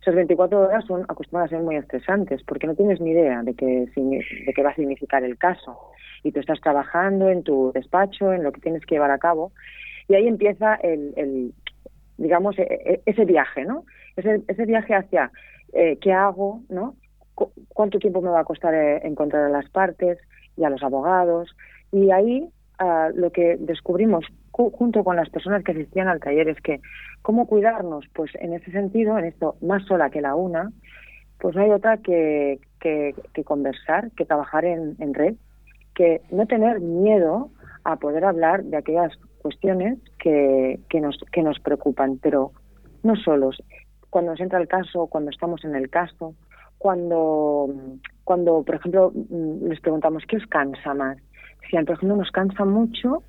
Esas 0.00 0.14
24 0.14 0.60
horas 0.60 0.84
son 0.86 1.02
acostumbradas 1.02 1.52
a 1.52 1.56
ser 1.56 1.64
muy 1.64 1.76
estresantes 1.76 2.42
porque 2.42 2.66
no 2.66 2.74
tienes 2.74 3.00
ni 3.00 3.10
idea 3.10 3.42
de 3.42 3.54
qué, 3.54 3.86
de 3.94 4.52
qué 4.54 4.62
va 4.62 4.70
a 4.70 4.74
significar 4.74 5.24
el 5.24 5.36
caso 5.38 5.78
y 6.22 6.32
tú 6.32 6.40
estás 6.40 6.60
trabajando 6.60 7.28
en 7.28 7.42
tu 7.42 7.70
despacho, 7.74 8.32
en 8.32 8.44
lo 8.44 8.52
que 8.52 8.60
tienes 8.60 8.84
que 8.86 8.94
llevar 8.94 9.10
a 9.10 9.18
cabo 9.18 9.52
y 10.12 10.14
ahí 10.14 10.28
empieza 10.28 10.74
el, 10.74 11.54
digamos, 12.18 12.58
e, 12.58 12.64
e, 12.64 13.02
ese 13.06 13.24
viaje, 13.24 13.64
¿no? 13.64 13.86
Ese, 14.14 14.42
ese 14.46 14.66
viaje 14.66 14.94
hacia 14.94 15.32
eh, 15.72 15.96
qué 16.02 16.12
hago, 16.12 16.60
¿no? 16.68 16.96
¿Cuánto 17.34 17.98
tiempo 17.98 18.20
me 18.20 18.28
va 18.28 18.40
a 18.40 18.44
costar 18.44 18.74
eh, 18.74 19.00
encontrar 19.04 19.44
a 19.44 19.48
las 19.48 19.70
partes 19.70 20.18
y 20.54 20.64
a 20.64 20.70
los 20.70 20.82
abogados? 20.82 21.56
Y 21.92 22.10
ahí 22.10 22.46
ah, 22.78 23.08
lo 23.14 23.32
que 23.32 23.56
descubrimos 23.58 24.26
junto 24.50 25.02
con 25.02 25.16
las 25.16 25.30
personas 25.30 25.64
que 25.64 25.72
asistían 25.72 26.08
al 26.08 26.20
taller 26.20 26.50
es 26.50 26.60
que 26.60 26.82
cómo 27.22 27.46
cuidarnos, 27.46 28.04
pues 28.12 28.32
en 28.34 28.52
ese 28.52 28.70
sentido, 28.70 29.18
en 29.18 29.24
esto 29.24 29.56
más 29.62 29.82
sola 29.86 30.10
que 30.10 30.20
la 30.20 30.34
una, 30.34 30.70
pues 31.40 31.56
no 31.56 31.62
hay 31.62 31.70
otra 31.70 31.96
que, 31.96 32.60
que, 32.80 33.14
conversar, 33.44 34.10
que 34.10 34.26
trabajar 34.26 34.66
en, 34.66 34.94
en 34.98 35.14
red, 35.14 35.36
que 35.94 36.20
no 36.30 36.46
tener 36.46 36.80
miedo 36.80 37.48
a 37.84 37.96
poder 37.96 38.26
hablar 38.26 38.62
de 38.64 38.76
aquellas 38.76 39.12
cuestiones 39.42 39.98
que, 40.18 40.80
que, 40.88 41.00
nos, 41.00 41.18
que 41.32 41.42
nos 41.42 41.58
preocupan, 41.60 42.18
pero 42.22 42.52
no 43.02 43.16
solos. 43.16 43.62
Cuando 44.08 44.32
nos 44.32 44.40
entra 44.40 44.60
el 44.60 44.68
caso, 44.68 45.06
cuando 45.08 45.30
estamos 45.30 45.64
en 45.64 45.74
el 45.74 45.90
caso, 45.90 46.34
cuando, 46.78 47.68
cuando 48.24 48.62
por 48.62 48.74
ejemplo, 48.74 49.12
mm, 49.14 49.68
les 49.68 49.80
preguntamos, 49.80 50.24
¿qué 50.26 50.36
os 50.36 50.46
cansa 50.46 50.94
más? 50.94 51.18
Si, 51.68 51.76
por 51.76 51.94
ejemplo, 51.94 52.16
nos 52.16 52.30
cansa 52.30 52.64
mucho 52.64 53.22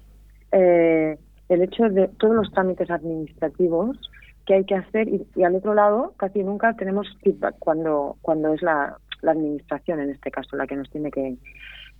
eh, 0.52 1.18
el 1.50 1.62
hecho 1.62 1.90
de 1.90 2.08
todos 2.08 2.36
los 2.36 2.52
trámites 2.52 2.90
administrativos 2.90 4.00
que 4.46 4.56
hay 4.56 4.66
que 4.66 4.76
hacer 4.76 5.08
y, 5.08 5.44
al 5.44 5.56
otro 5.56 5.74
lado 5.74 6.14
casi 6.18 6.44
nunca 6.44 6.74
tenemos 6.76 7.08
feedback 7.24 7.56
cuando, 7.60 8.18
cuando 8.22 8.54
es 8.54 8.62
la, 8.62 8.98
la 9.22 9.32
administración, 9.32 10.00
en 10.00 10.10
este 10.10 10.32
caso, 10.32 10.56
la 10.56 10.68
que 10.68 10.76
nos 10.76 10.90
tiene 10.90 11.12
que, 11.12 11.38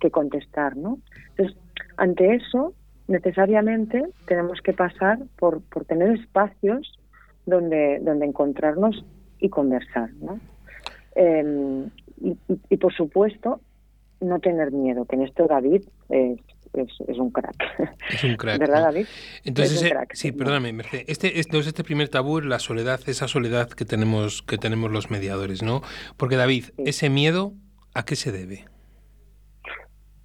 que 0.00 0.10
contestar, 0.10 0.76
¿no? 0.76 0.98
Entonces, 1.30 1.56
ante 1.96 2.34
eso, 2.34 2.74
necesariamente 3.08 4.04
tenemos 4.26 4.60
que 4.60 4.72
pasar 4.72 5.18
por, 5.38 5.62
por 5.62 5.84
tener 5.84 6.18
espacios 6.18 6.98
donde, 7.46 7.98
donde 8.00 8.26
encontrarnos 8.26 9.04
y 9.38 9.48
conversar. 9.48 10.10
¿no? 10.14 10.40
Em, 11.14 11.90
y, 12.70 12.76
por 12.76 12.94
supuesto, 12.94 13.60
no 14.20 14.38
tener 14.40 14.72
miedo, 14.72 15.04
que 15.04 15.16
en 15.16 15.22
esto 15.22 15.46
David 15.46 15.82
es, 16.08 16.40
es, 16.72 17.18
un 17.18 17.30
crack. 17.30 17.56
Es 18.08 18.24
un 18.24 18.36
crack. 18.36 18.58
¿Verdad, 18.60 18.82
David? 18.82 19.06
Entonces, 19.44 19.92
sí, 20.12 20.32
perdóname, 20.32 20.72
Mercedes. 20.72 21.04
Este, 21.08 21.38
entonces, 21.38 21.68
este 21.68 21.84
primer 21.84 22.08
tabú 22.08 22.40
la 22.40 22.58
soledad, 22.58 23.00
esa 23.06 23.28
soledad 23.28 23.68
que 23.68 23.84
tenemos, 23.84 24.42
que 24.42 24.58
tenemos 24.58 24.90
los 24.90 25.10
mediadores, 25.10 25.62
¿no? 25.62 25.82
Porque, 26.16 26.36
David, 26.36 26.66
ese 26.78 27.10
miedo, 27.10 27.52
¿a 27.94 28.04
qué 28.04 28.16
se 28.16 28.32
debe? 28.32 28.64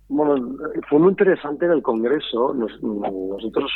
Bueno, 0.09 0.57
fue 0.89 0.99
muy 0.99 1.09
interesante 1.09 1.65
en 1.65 1.71
el 1.71 1.81
Congreso. 1.83 2.53
nosotros 2.53 3.71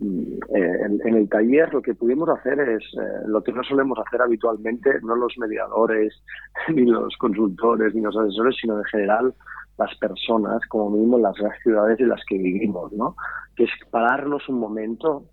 eh, 0.00 0.78
en, 1.04 1.14
el 1.14 1.28
taller 1.28 1.72
lo 1.72 1.80
que 1.80 1.94
pudimos 1.94 2.28
hacer 2.28 2.58
es 2.60 2.82
eh, 2.94 3.22
lo 3.26 3.42
que 3.42 3.52
no 3.52 3.62
solemos 3.62 3.98
hacer 3.98 4.22
habitualmente, 4.22 5.00
no 5.02 5.14
los 5.16 5.36
mediadores, 5.38 6.14
ni 6.74 6.84
los 6.84 7.16
consultores, 7.16 7.94
ni 7.94 8.02
los 8.02 8.16
asesores, 8.16 8.56
sino 8.60 8.78
en 8.78 8.84
general 8.84 9.34
las 9.78 9.94
personas, 9.96 10.60
como 10.68 10.90
mismo 10.90 11.18
las, 11.18 11.34
ciudades 11.62 11.98
en 12.00 12.08
las 12.08 12.24
que 12.28 12.38
vivimos, 12.38 12.92
¿no? 12.92 13.16
Que 13.56 13.64
es 13.64 13.70
pararnos 13.90 14.48
un 14.48 14.60
momento, 14.60 15.24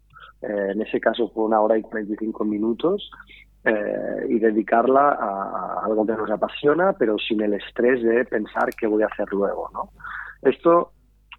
eh, 0.42 0.72
en 0.72 0.82
ese 0.82 1.00
caso 1.00 1.30
fue 1.34 1.46
una 1.46 1.62
hora 1.62 1.78
y 1.78 1.82
45 1.84 2.46
minutos, 2.46 3.12
eh, 3.64 4.26
y 4.28 4.40
dedicarla 4.40 5.10
a, 5.10 5.86
algo 5.86 6.06
que 6.06 6.14
nos 6.14 6.32
apasiona, 6.32 6.94
pero 6.94 7.18
sin 7.18 7.42
el 7.42 7.54
estrés 7.54 8.02
de 8.04 8.26
pensar 8.26 8.70
qué 8.78 8.88
voy 8.88 9.04
a 9.04 9.08
hacer 9.08 9.28
luego, 9.32 9.70
¿no? 9.74 9.90
Esto 10.42 10.94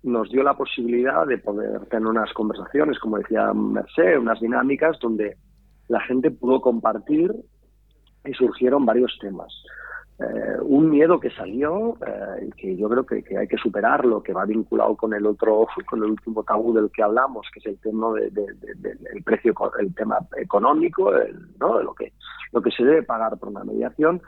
nos 0.04 0.30
dio 0.30 0.42
la 0.42 0.54
posibilidad 0.54 1.26
de 1.26 1.38
poder 1.38 1.86
tener 1.86 2.06
unas 2.06 2.32
conversaciones, 2.32 2.98
como 2.98 3.18
decía 3.18 3.52
Merced, 3.52 4.18
unas 4.18 4.40
dinámicas 4.40 4.98
donde 5.00 5.36
la 5.88 6.00
gente 6.00 6.30
pudo 6.30 6.60
compartir 6.60 7.32
y 8.24 8.32
surgieron 8.34 8.86
varios 8.86 9.16
temas. 9.20 9.52
Eh, 10.18 10.58
un 10.60 10.90
miedo 10.90 11.18
que 11.18 11.30
salió 11.30 11.96
eh, 12.06 12.50
que 12.56 12.76
yo 12.76 12.88
creo 12.88 13.06
que, 13.06 13.24
hay 13.36 13.48
que 13.48 13.56
superarlo, 13.56 14.22
que 14.22 14.32
va 14.32 14.44
vinculado 14.44 14.94
con 14.94 15.14
el 15.14 15.26
otro, 15.26 15.66
con 15.88 16.02
el 16.02 16.10
último 16.10 16.44
tabú 16.44 16.74
del 16.74 16.90
que 16.90 17.02
hablamos, 17.02 17.46
que 17.52 17.60
es 17.60 17.66
el 17.66 17.78
tema 17.78 18.12
del 18.12 19.22
precio, 19.24 19.54
el 19.80 19.94
tema 19.94 20.18
económico, 20.36 21.10
¿no? 21.58 21.78
de 21.78 21.84
lo 21.84 21.94
que 21.94 22.12
lo 22.52 22.60
que 22.60 22.70
se 22.70 22.84
debe 22.84 23.02
pagar 23.02 23.38
por 23.38 23.48
una 23.48 23.64
mediación, 23.64 24.20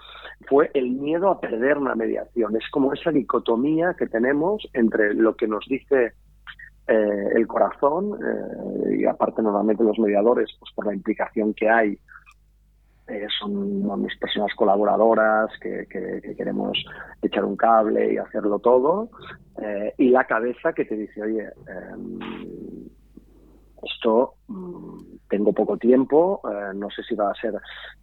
fue 0.49 0.71
el 0.73 0.93
miedo 0.93 1.29
a 1.29 1.41
perder 1.41 1.77
una 1.77 1.95
mediación. 1.95 2.57
Es 2.57 2.65
como 2.71 2.95
esa 2.95 3.11
dicotomía 3.11 3.95
que 3.99 4.07
tenemos 4.07 4.67
entre 4.73 5.13
lo 5.13 5.37
que 5.37 5.47
nos 5.47 5.67
dice 5.69 6.15
eh, 6.87 7.29
el 7.35 7.47
corazón 7.47 8.19
y 8.91 9.05
aparte 9.05 9.43
normalmente 9.43 9.85
los 9.85 9.99
mediadores, 9.99 10.49
pues 10.59 10.73
por 10.75 10.87
la 10.87 10.95
implicación 10.95 11.53
que 11.53 11.69
hay 11.69 11.99
eh, 13.07 13.27
son 13.39 14.03
mis 14.03 14.17
personas 14.19 14.55
colaboradoras 14.55 15.51
que, 15.61 15.87
queremos 16.37 16.83
echar 17.21 17.45
un 17.45 17.57
cable 17.57 18.15
y 18.15 18.17
hacerlo 18.17 18.59
todo, 18.59 19.11
eh, 19.61 19.95
y 19.99 20.09
la 20.09 20.25
cabeza 20.25 20.73
que 20.73 20.85
te 20.85 20.97
dice, 20.97 21.23
oye, 21.23 21.51
em, 21.67 22.19
esto 23.83 24.35
mm, 24.49 25.17
tengo 25.29 25.53
poco 25.53 25.77
tiempo, 25.77 26.41
eh, 26.51 26.73
no 26.75 26.91
sé 26.91 27.03
si 27.03 27.15
va 27.15 27.31
a 27.31 27.35
ser, 27.35 27.55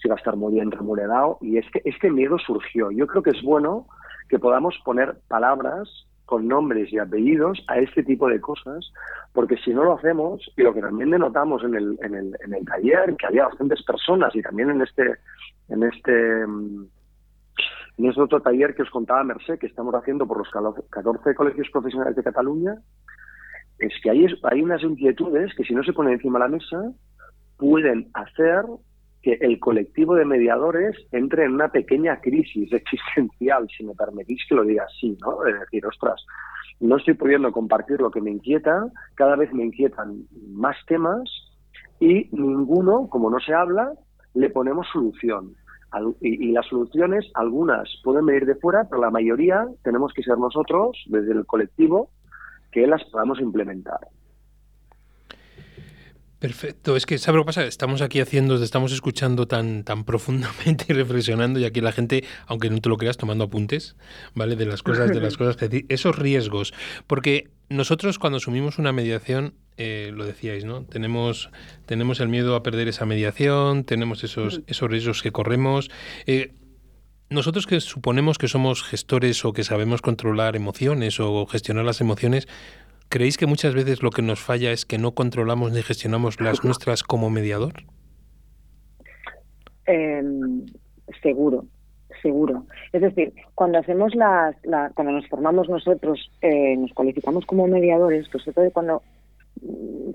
si 0.01 0.07
va 0.07 0.15
a 0.15 0.17
estar 0.17 0.35
muy 0.35 0.53
bien 0.53 0.69
remunerado, 0.69 1.37
y 1.41 1.57
es 1.57 1.65
que 1.71 1.81
este 1.85 2.11
miedo 2.11 2.37
surgió. 2.37 2.91
Yo 2.91 3.07
creo 3.07 3.23
que 3.23 3.31
es 3.31 3.41
bueno 3.41 3.87
que 4.29 4.39
podamos 4.39 4.79
poner 4.85 5.17
palabras 5.27 5.89
con 6.31 6.47
nombres 6.47 6.93
y 6.93 6.97
apellidos 6.97 7.61
a 7.67 7.79
este 7.79 8.03
tipo 8.03 8.29
de 8.29 8.39
cosas, 8.39 8.89
porque 9.33 9.57
si 9.57 9.73
no 9.73 9.83
lo 9.83 9.97
hacemos, 9.97 10.41
y 10.55 10.61
lo 10.61 10.73
que 10.73 10.79
también 10.79 11.11
denotamos 11.11 11.61
en 11.65 11.75
el, 11.75 11.99
en 12.01 12.15
el, 12.15 12.37
en 12.45 12.53
el 12.53 12.65
taller, 12.65 13.17
que 13.17 13.27
había 13.27 13.47
bastantes 13.49 13.83
personas, 13.83 14.33
y 14.33 14.41
también 14.41 14.69
en 14.69 14.81
este, 14.81 15.15
en 15.67 15.83
este 15.83 16.47
mm, 16.47 16.85
en 17.97 18.05
este 18.05 18.21
otro 18.21 18.41
taller 18.41 18.73
que 18.73 18.83
os 18.83 18.89
contaba 18.89 19.25
Merced, 19.25 19.59
que 19.59 19.67
estamos 19.67 19.93
haciendo 19.93 20.25
por 20.25 20.37
los 20.37 20.49
14 20.89 21.35
colegios 21.35 21.67
profesionales 21.69 22.15
de 22.15 22.23
Cataluña, 22.23 22.75
es 23.77 23.93
que 24.01 24.09
hay, 24.09 24.25
hay 24.43 24.61
unas 24.61 24.81
inquietudes 24.83 25.53
que 25.53 25.65
si 25.65 25.75
no 25.75 25.83
se 25.83 25.91
ponen 25.91 26.13
encima 26.13 26.39
de 26.39 26.45
la 26.45 26.55
mesa, 26.57 26.93
pueden 27.57 28.09
hacer 28.13 28.63
que 29.21 29.33
el 29.41 29.59
colectivo 29.59 30.15
de 30.15 30.25
mediadores 30.25 30.95
entre 31.11 31.45
en 31.45 31.53
una 31.53 31.69
pequeña 31.69 32.19
crisis 32.21 32.71
existencial, 32.73 33.67
si 33.75 33.83
me 33.83 33.93
permitís 33.93 34.41
que 34.47 34.55
lo 34.55 34.63
diga 34.63 34.85
así, 34.85 35.17
¿no? 35.21 35.45
Es 35.45 35.59
decir, 35.59 35.85
ostras, 35.85 36.25
no 36.79 36.97
estoy 36.97 37.13
pudiendo 37.13 37.51
compartir 37.51 38.01
lo 38.01 38.09
que 38.09 38.21
me 38.21 38.31
inquieta, 38.31 38.87
cada 39.15 39.35
vez 39.35 39.53
me 39.53 39.63
inquietan 39.63 40.23
más 40.49 40.75
temas 40.87 41.29
y 41.99 42.27
ninguno, 42.31 43.07
como 43.07 43.29
no 43.29 43.39
se 43.39 43.53
habla, 43.53 43.93
le 44.33 44.49
ponemos 44.49 44.87
solución. 44.91 45.55
Y, 46.21 46.51
las 46.53 46.65
soluciones, 46.67 47.29
algunas 47.35 47.89
pueden 48.03 48.25
venir 48.25 48.45
de 48.45 48.55
fuera, 48.55 48.85
pero 48.89 49.01
la 49.01 49.11
mayoría 49.11 49.67
tenemos 49.83 50.13
que 50.13 50.23
ser 50.23 50.37
nosotros, 50.37 50.97
desde 51.07 51.33
el 51.33 51.45
colectivo, 51.45 52.09
que 52.71 52.87
las 52.87 53.03
podamos 53.11 53.39
implementar. 53.41 53.99
Perfecto, 56.41 56.95
es 56.95 57.05
que 57.05 57.19
¿sabes 57.19 57.37
lo 57.37 57.43
que 57.43 57.49
pasa? 57.49 57.65
Estamos 57.65 58.01
aquí 58.01 58.19
haciendo, 58.19 58.55
estamos 58.63 58.91
escuchando 58.93 59.47
tan, 59.47 59.83
tan 59.83 60.03
profundamente 60.05 60.85
y 60.89 60.93
reflexionando 60.93 61.59
y 61.59 61.65
aquí 61.65 61.81
la 61.81 61.91
gente, 61.91 62.23
aunque 62.47 62.71
no 62.71 62.81
te 62.81 62.89
lo 62.89 62.97
creas, 62.97 63.15
tomando 63.15 63.43
apuntes, 63.43 63.95
¿vale? 64.33 64.55
De 64.55 64.65
las 64.65 64.81
cosas, 64.81 65.11
de 65.11 65.21
las 65.21 65.37
cosas 65.37 65.55
que 65.55 65.85
esos 65.87 66.17
riesgos, 66.17 66.73
porque 67.05 67.51
nosotros 67.69 68.17
cuando 68.17 68.37
asumimos 68.37 68.79
una 68.79 68.91
mediación, 68.91 69.53
eh, 69.77 70.11
lo 70.15 70.25
decíais, 70.25 70.65
¿no? 70.65 70.83
Tenemos, 70.83 71.51
tenemos 71.85 72.19
el 72.19 72.27
miedo 72.27 72.55
a 72.55 72.63
perder 72.63 72.87
esa 72.87 73.05
mediación, 73.05 73.83
tenemos 73.83 74.23
esos, 74.23 74.61
esos 74.65 74.89
riesgos 74.89 75.21
que 75.21 75.31
corremos. 75.31 75.91
Eh, 76.25 76.55
nosotros 77.29 77.67
que 77.67 77.79
suponemos 77.81 78.39
que 78.39 78.47
somos 78.47 78.81
gestores 78.81 79.45
o 79.45 79.53
que 79.53 79.63
sabemos 79.63 80.01
controlar 80.01 80.55
emociones 80.55 81.19
o 81.19 81.45
gestionar 81.45 81.85
las 81.85 82.01
emociones, 82.01 82.47
¿Creéis 83.11 83.35
que 83.35 83.45
muchas 83.45 83.75
veces 83.75 84.01
lo 84.01 84.09
que 84.09 84.21
nos 84.21 84.39
falla 84.39 84.71
es 84.71 84.85
que 84.85 84.97
no 84.97 85.11
controlamos 85.11 85.73
ni 85.73 85.81
gestionamos 85.81 86.39
las 86.39 86.63
nuestras 86.63 87.03
como 87.03 87.29
mediador? 87.29 87.73
Em, 89.85 90.65
seguro, 91.21 91.65
seguro. 92.21 92.65
Es 92.93 93.01
decir, 93.01 93.33
cuando 93.53 93.79
hacemos 93.79 94.15
las, 94.15 94.55
cuando 94.95 95.11
nos 95.11 95.27
formamos 95.27 95.67
nosotros, 95.67 96.31
eh, 96.39 96.77
nos 96.77 96.93
cualificamos 96.93 97.45
como 97.45 97.67
mediadores, 97.67 98.29
pues 98.31 98.45
sobre 98.45 98.71
cuando 98.71 99.03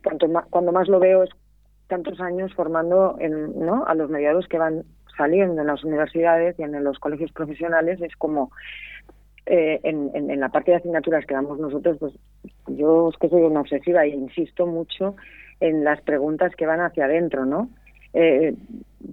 cuanto 0.03 0.27
más, 0.29 0.47
cuando 0.49 0.73
más 0.73 0.89
lo 0.89 0.99
veo 0.99 1.23
es 1.23 1.31
tantos 1.89 2.19
años 2.19 2.55
formando 2.55 3.17
en, 3.21 3.61
¿no? 3.61 3.85
a 3.87 3.95
los 3.95 4.09
mediadores 4.09 4.49
que 4.49 4.57
van 4.57 4.85
saliendo 5.19 5.61
en 5.61 5.67
las 5.67 5.85
universidades 5.85 6.59
y 6.59 6.63
en 6.63 6.83
los 6.83 6.99
colegios 6.99 7.31
profesionales 7.33 8.01
es 8.01 8.17
como 8.17 8.51
eh, 9.47 9.81
en, 9.85 10.11
en, 10.13 10.41
la 10.41 10.49
parte 10.49 10.73
de 10.73 10.79
asignaturas 10.79 11.25
que 11.25 11.35
damos 11.35 11.59
nosotros, 11.59 11.97
pues 11.99 12.13
yo 12.67 13.11
es 13.11 13.17
que 13.19 13.29
soy 13.29 13.43
una 13.43 13.61
obsesiva 13.61 14.05
e 14.05 14.09
insisto 14.09 14.67
mucho 14.67 15.17
en 15.61 15.85
las 15.85 16.01
preguntas 16.03 16.55
que 16.57 16.67
van 16.67 16.81
hacia 16.81 17.05
adentro, 17.05 17.47
¿no? 17.47 17.71
Eh, 18.13 18.55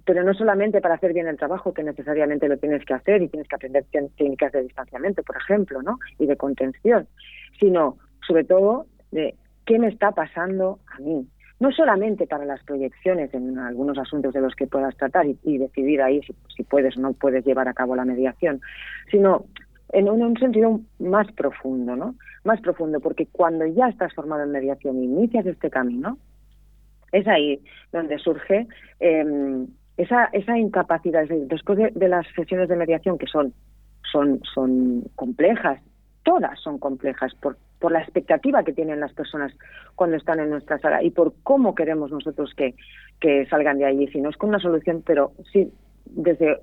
pero 0.06 0.24
no 0.24 0.34
solamente 0.34 0.82
para 0.82 0.96
hacer 0.96 1.14
bien 1.14 1.28
el 1.28 1.38
trabajo, 1.38 1.74
que 1.74 1.84
necesariamente 1.84 2.48
lo 2.48 2.58
tienes 2.58 2.86
que 2.86 2.94
hacer 2.94 3.22
y 3.22 3.28
tienes 3.28 3.48
que 3.48 3.56
aprender 3.56 3.86
técnicas 3.92 4.52
de 4.54 4.64
distanciamiento, 4.64 5.24
por 5.24 5.38
ejemplo, 5.38 5.82
¿no? 5.82 6.00
Y 6.18 6.26
de 6.26 6.38
contención, 6.38 7.08
sino 7.60 7.98
sobre 8.26 8.44
todo 8.46 8.86
de 9.12 9.36
qué 9.66 9.78
me 9.78 9.90
está 9.90 10.12
pasando 10.12 10.80
a 10.88 11.00
mí. 11.00 11.28
No 11.60 11.72
solamente 11.72 12.28
para 12.28 12.46
las 12.46 12.64
proyecciones 12.64 13.34
en 13.34 13.58
algunos 13.60 13.98
asuntos 13.98 14.34
de 14.34 14.42
los 14.42 14.56
que 14.56 14.68
puedas 14.68 14.96
tratar 14.98 15.26
y, 15.26 15.58
decidir 15.58 16.02
ahí 16.02 16.22
si, 16.24 16.34
si, 16.56 16.64
puedes 16.64 16.98
o 16.98 17.02
no 17.02 17.14
puedes 17.14 17.46
llevar 17.46 17.68
a 17.68 17.74
cabo 17.74 17.96
la 17.96 18.06
mediación, 18.06 18.62
sino 19.12 19.46
en 19.94 20.10
un, 20.10 20.38
sentido 20.38 20.82
más 21.00 21.32
profundo, 21.34 21.96
¿no? 21.96 22.16
Más 22.44 22.60
profundo, 22.62 23.00
porque 23.00 23.28
cuando 23.28 23.66
ya 23.68 23.88
estás 23.88 24.14
formado 24.14 24.44
en 24.44 24.52
mediación 24.52 24.98
e 24.98 25.04
inicias 25.04 25.46
este 25.46 25.70
camino, 25.70 26.18
es 27.12 27.28
ahí 27.28 27.62
donde 27.92 28.18
surge 28.18 28.68
em, 29.00 29.68
esa, 29.98 30.26
esa 30.34 30.58
incapacidad. 30.58 31.26
Después 31.28 31.94
de, 31.94 32.08
las 32.08 32.26
sesiones 32.36 32.70
de 32.70 32.76
mediación, 32.76 33.20
que 33.20 33.28
son, 33.28 33.54
son, 34.12 34.42
son 34.52 35.04
complejas, 35.16 35.80
todas 36.24 36.60
son 36.60 36.80
complejas 36.80 37.34
por, 37.36 37.58
por 37.80 37.92
la 37.92 38.02
expectativa 38.02 38.64
que 38.64 38.74
tienen 38.74 39.00
las 39.00 39.14
personas 39.14 39.54
cuando 39.94 40.18
están 40.18 40.40
en 40.40 40.50
nuestra 40.50 40.80
sala 40.80 41.04
y 41.04 41.12
por 41.12 41.34
cómo 41.44 41.76
queremos 41.76 42.12
nosotros 42.12 42.52
que, 42.58 42.74
que 43.20 43.46
salgan 43.46 43.78
de 43.78 43.86
allí, 43.86 44.08
si 44.08 44.20
no 44.22 44.30
es 44.30 44.38
con 44.38 44.50
una 44.50 44.60
solución, 44.60 45.04
pero 45.06 45.34
sí 45.52 45.72
desde 46.14 46.60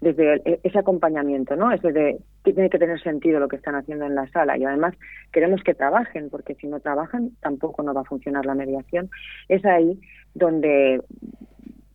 desde 0.00 0.60
ese 0.62 0.78
acompañamiento, 0.78 1.56
¿no? 1.56 1.72
Ese 1.72 1.92
de 1.92 2.18
tiene 2.44 2.70
que 2.70 2.78
tener 2.78 3.00
sentido 3.02 3.40
lo 3.40 3.48
que 3.48 3.56
están 3.56 3.74
haciendo 3.74 4.06
en 4.06 4.14
la 4.14 4.28
sala 4.28 4.56
y 4.56 4.64
además 4.64 4.94
queremos 5.32 5.62
que 5.62 5.74
trabajen 5.74 6.30
porque 6.30 6.54
si 6.54 6.66
no 6.66 6.80
trabajan 6.80 7.32
tampoco 7.40 7.82
no 7.82 7.92
va 7.92 8.02
a 8.02 8.04
funcionar 8.04 8.46
la 8.46 8.54
mediación. 8.54 9.10
Es 9.48 9.64
ahí 9.64 10.00
donde 10.34 11.02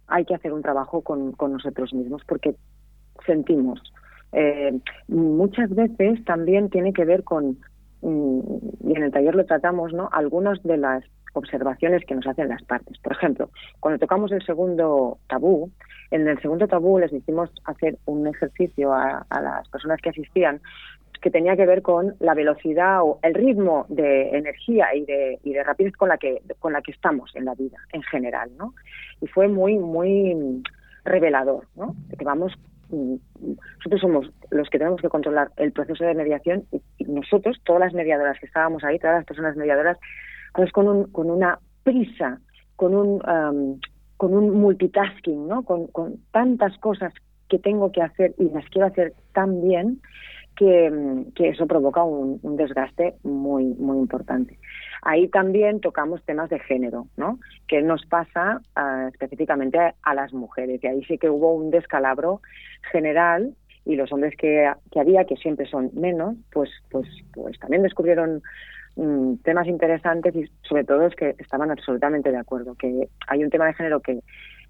hay 0.07 0.25
que 0.25 0.36
hacer 0.36 0.51
un 0.53 0.62
trabajo 0.62 1.01
con, 1.01 1.33
nosotros 1.39 1.93
mismos 1.93 2.22
porque 2.27 2.55
sentimos. 3.25 3.81
Eh, 4.33 4.77
muchas 5.07 5.69
veces 5.74 6.24
también 6.25 6.69
tiene 6.69 6.91
que 6.91 7.05
ver 7.05 7.24
con 7.24 7.57
mm, 8.01 8.39
y 8.89 8.95
en 8.95 9.03
el 9.03 9.12
taller 9.12 9.36
lo 9.36 9.45
tratamos, 9.45 9.93
¿no? 9.93 10.10
Algunas 10.12 10.62
de 10.63 10.77
las 10.77 11.03
observaciones 11.33 12.05
que 12.05 12.15
nos 12.15 12.27
hacen 12.27 12.49
las 12.49 12.63
partes. 12.63 12.97
Por 12.99 13.13
ejemplo, 13.13 13.49
cuando 13.79 13.99
tocamos 13.99 14.31
el 14.31 14.43
segundo 14.45 15.17
tabú, 15.27 15.71
en 16.11 16.27
el 16.27 16.39
segundo 16.41 16.67
tabú 16.67 16.99
les 16.99 17.11
hicimos 17.11 17.49
hacer 17.65 17.97
un 18.05 18.27
ejercicio 18.27 18.93
a, 18.93 19.25
las 19.29 19.67
personas 19.69 19.99
que 20.01 20.09
asistían 20.09 20.61
que 21.21 21.31
tenía 21.31 21.55
que 21.55 21.65
ver 21.65 21.81
con 21.81 22.15
la 22.19 22.33
velocidad 22.33 23.01
o 23.01 23.17
el 23.21 23.33
ritmo 23.33 23.85
de 23.87 24.37
energía 24.37 24.93
y 24.93 25.05
de, 25.05 25.39
y 25.41 25.53
de 25.53 25.63
rapidez 25.63 25.93
con 25.95 26.09
la 26.09 26.17
que 26.17 26.41
con 26.59 26.73
la 26.73 26.81
que 26.81 26.91
estamos 26.91 27.33
en 27.35 27.45
la 27.45 27.55
vida 27.55 27.77
en 27.93 28.03
general, 28.03 28.51
¿no? 28.57 28.73
Y 29.21 29.27
fue 29.27 29.47
muy 29.47 29.77
muy 29.77 30.61
revelador, 31.05 31.65
¿no? 31.77 31.95
De 32.09 32.17
que 32.17 32.25
vamos 32.25 32.53
nosotros 32.93 34.01
somos 34.01 34.31
los 34.51 34.69
que 34.69 34.77
tenemos 34.77 35.01
que 35.01 35.09
controlar 35.09 35.49
el 35.57 35.71
proceso 35.71 36.03
de 36.03 36.13
mediación 36.13 36.65
y, 36.71 36.81
nosotros, 37.05 37.59
todas 37.63 37.81
las 37.81 37.93
mediadoras 37.93 38.39
que 38.39 38.45
estábamos 38.45 38.83
ahí, 38.83 38.99
todas 38.99 39.17
las 39.17 39.25
personas 39.25 39.55
mediadoras, 39.55 39.97
pues 40.53 40.72
con, 40.72 40.88
un, 40.88 41.12
con 41.12 41.29
una 41.29 41.60
prisa, 41.83 42.39
con 42.75 42.95
un, 42.95 43.79
con 44.17 44.33
un 44.33 44.51
multitasking, 44.62 45.48
¿no? 45.48 45.63
Con, 45.63 45.89
tantas 46.31 46.77
cosas 46.77 47.13
que 47.50 47.60
tengo 47.60 47.91
que 47.91 48.01
hacer 48.01 48.33
y 48.38 48.50
las 48.50 48.65
quiero 48.69 48.88
hacer 48.88 49.13
tan 49.33 49.62
bien 49.62 50.01
que, 50.55 50.91
eso 51.36 51.67
provoca 51.67 52.03
un, 52.03 52.39
desgaste 52.55 53.15
muy, 53.24 53.63
importante. 53.63 54.57
Ahí 55.01 55.27
también 55.27 55.81
tocamos 55.81 56.24
temas 56.24 56.50
de 56.50 56.60
género, 56.60 57.07
¿no? 57.17 57.39
Que 57.67 57.81
nos 57.81 58.05
pasa 58.05 58.62
uh, 58.77 59.10
específicamente 59.10 59.77
a, 59.77 59.93
a, 60.03 60.13
las 60.13 60.31
mujeres. 60.33 60.81
Y 60.83 60.88
ahí 60.88 61.03
sí 61.03 61.17
que 61.17 61.29
hubo 61.29 61.53
un 61.53 61.72
descalabro 61.72 62.41
general 62.91 63.53
y 63.86 63.95
los 63.95 64.12
hombres 64.13 64.36
que, 64.38 64.72
que 64.91 65.00
había, 65.00 65.25
que 65.25 65.36
siempre 65.36 65.65
son 65.67 65.91
menos, 65.93 66.36
pues, 66.51 66.69
pues, 66.89 67.07
pues 67.33 67.60
también 67.60 67.83
descubrieron 67.83 68.41
um, 68.95 69.38
temas 69.39 69.67
interesantes 69.67 70.35
y 70.35 70.45
sobre 70.67 70.83
todo 70.83 71.05
es 71.07 71.15
que 71.15 71.35
estaban 71.39 71.71
absolutamente 71.71 72.31
de 72.31 72.38
acuerdo, 72.38 72.75
que 72.75 73.09
hay 73.27 73.43
un 73.43 73.50
tema 73.50 73.67
de 73.67 73.73
género 73.73 74.00
que 74.01 74.19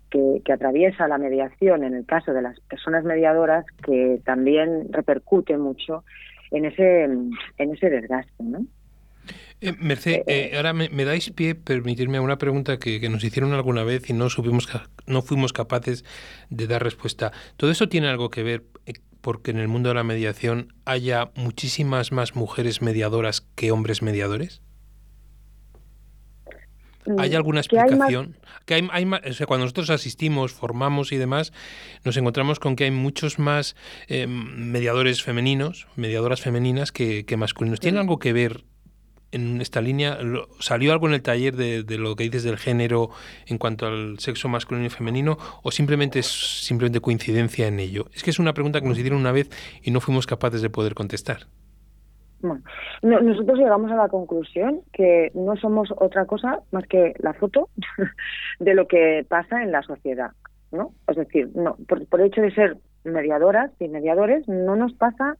que, 0.09 0.41
que, 0.45 0.53
atraviesa 0.53 1.07
la 1.07 1.17
mediación 1.17 1.83
en 1.83 1.95
el 1.95 2.05
caso 2.05 2.33
de 2.33 2.43
las 2.43 2.59
personas 2.69 3.03
mediadoras 3.03 3.65
que 3.83 4.19
también 4.23 4.93
repercute 4.93 5.57
mucho 5.57 6.03
en 6.51 6.65
ese, 6.65 7.03
en 7.03 7.73
ese 7.73 7.89
desgaste. 7.89 8.43
¿no? 8.43 8.63
Eh, 9.61 9.73
Merced, 9.79 10.21
eh, 10.27 10.51
ahora 10.55 10.73
me, 10.73 10.89
me, 10.89 11.05
dais 11.05 11.31
pie 11.31 11.55
permitirme 11.55 12.19
una 12.19 12.37
pregunta 12.37 12.77
que, 12.77 12.99
que, 12.99 13.09
nos 13.09 13.23
hicieron 13.23 13.53
alguna 13.53 13.83
vez 13.83 14.09
y 14.09 14.13
no, 14.13 14.29
supimos, 14.29 14.67
no 15.07 15.21
fuimos 15.21 15.53
capaces 15.53 16.05
de 16.49 16.67
dar 16.67 16.83
respuesta. 16.83 17.31
¿Todo 17.57 17.71
eso 17.71 17.87
tiene 17.87 18.07
algo 18.07 18.29
que 18.29 18.43
ver 18.43 18.61
eh, 18.61 18.72
porque 19.23 19.51
en 19.51 19.57
el 19.57 19.69
mundo 19.69 19.87
de 19.87 19.95
la 19.95 20.03
mediación 20.03 20.73
haya 20.83 21.31
muchísimas 21.35 22.11
más 22.11 22.35
mujeres 22.35 22.81
mediadoras 22.81 23.39
que 23.55 23.71
hombres 23.71 24.01
mediadores? 24.01 24.61
¿Hay 27.17 27.33
alguna 27.33 27.61
explicación? 27.61 28.35
Que 28.65 28.73
hay, 28.73 28.89
hay, 28.91 29.05
o 29.05 29.33
sea, 29.33 29.47
cuando 29.47 29.63
nosotros 29.63 29.89
asistimos, 29.91 30.51
formamos 30.51 31.13
y 31.13 31.17
demás, 31.17 31.53
nos 32.03 32.17
encontramos 32.17 32.59
con 32.59 32.75
que 32.75 32.83
hay 32.83 32.91
muchos 32.91 33.39
más 33.39 33.77
eh, 34.09 34.27
mediadores 34.27 35.23
femeninos, 35.23 35.87
mediadoras 35.95 36.41
femeninas 36.41 36.91
que, 36.91 37.25
que 37.25 37.37
masculinos. 37.37 37.79
¿Tiene 37.79 37.99
algo 37.99 38.19
que 38.19 38.33
ver 38.33 38.65
en 39.33 39.61
esta 39.61 39.81
línea? 39.81 40.17
¿Salió 40.59 40.93
algo 40.93 41.07
en 41.07 41.13
el 41.13 41.21
taller 41.21 41.55
de, 41.55 41.97
lo 41.97 42.15
que 42.15 42.23
dices 42.23 42.43
del 42.43 42.57
género 42.57 43.09
en 43.47 43.57
cuanto 43.57 43.87
al 43.87 44.19
sexo 44.19 44.47
masculino 44.47 44.85
y 44.85 44.89
femenino 44.89 45.37
o 45.63 45.71
simplemente 45.71 46.19
es 46.19 46.27
simplemente 46.65 47.01
coincidencia 47.01 47.67
en 47.67 47.79
ello? 47.79 48.05
Es 48.13 48.23
que 48.23 48.29
es 48.29 48.39
una 48.39 48.53
pregunta 48.53 48.81
que 48.81 48.87
nos 48.87 48.97
hicieron 48.97 49.19
una 49.19 49.31
vez 49.31 49.49
y 49.83 49.91
no 49.91 49.99
fuimos 49.99 50.27
capaces 50.27 50.61
de 50.61 50.69
poder 50.69 50.93
contestar. 50.93 51.47
Bueno, 52.41 52.61
no, 53.01 53.21
nosotros 53.21 53.57
llegamos 53.57 53.89
a 53.91 53.95
la 53.95 54.09
conclusión 54.09 54.81
que 54.91 55.31
no 55.33 55.55
somos 55.55 55.89
otra 55.95 56.25
cosa 56.25 56.59
más 56.71 56.85
que 56.87 57.13
la 57.19 57.33
foto 57.33 57.69
de 58.59 58.73
lo 58.73 58.87
que 58.87 59.25
pasa 59.27 59.63
en 59.63 59.71
la 59.71 59.81
sociedad, 59.81 60.31
¿no? 60.71 60.91
Es 61.07 61.15
decir, 61.15 61.49
no, 61.55 61.77
por, 61.87 62.05
por 62.07 62.19
el 62.19 62.27
hecho 62.27 62.41
de 62.41 62.53
ser 62.53 62.77
mediadoras 63.05 63.71
y 63.79 63.87
mediadores, 63.87 64.47
no 64.47 64.75
nos 64.75 64.93
pasa 64.93 65.37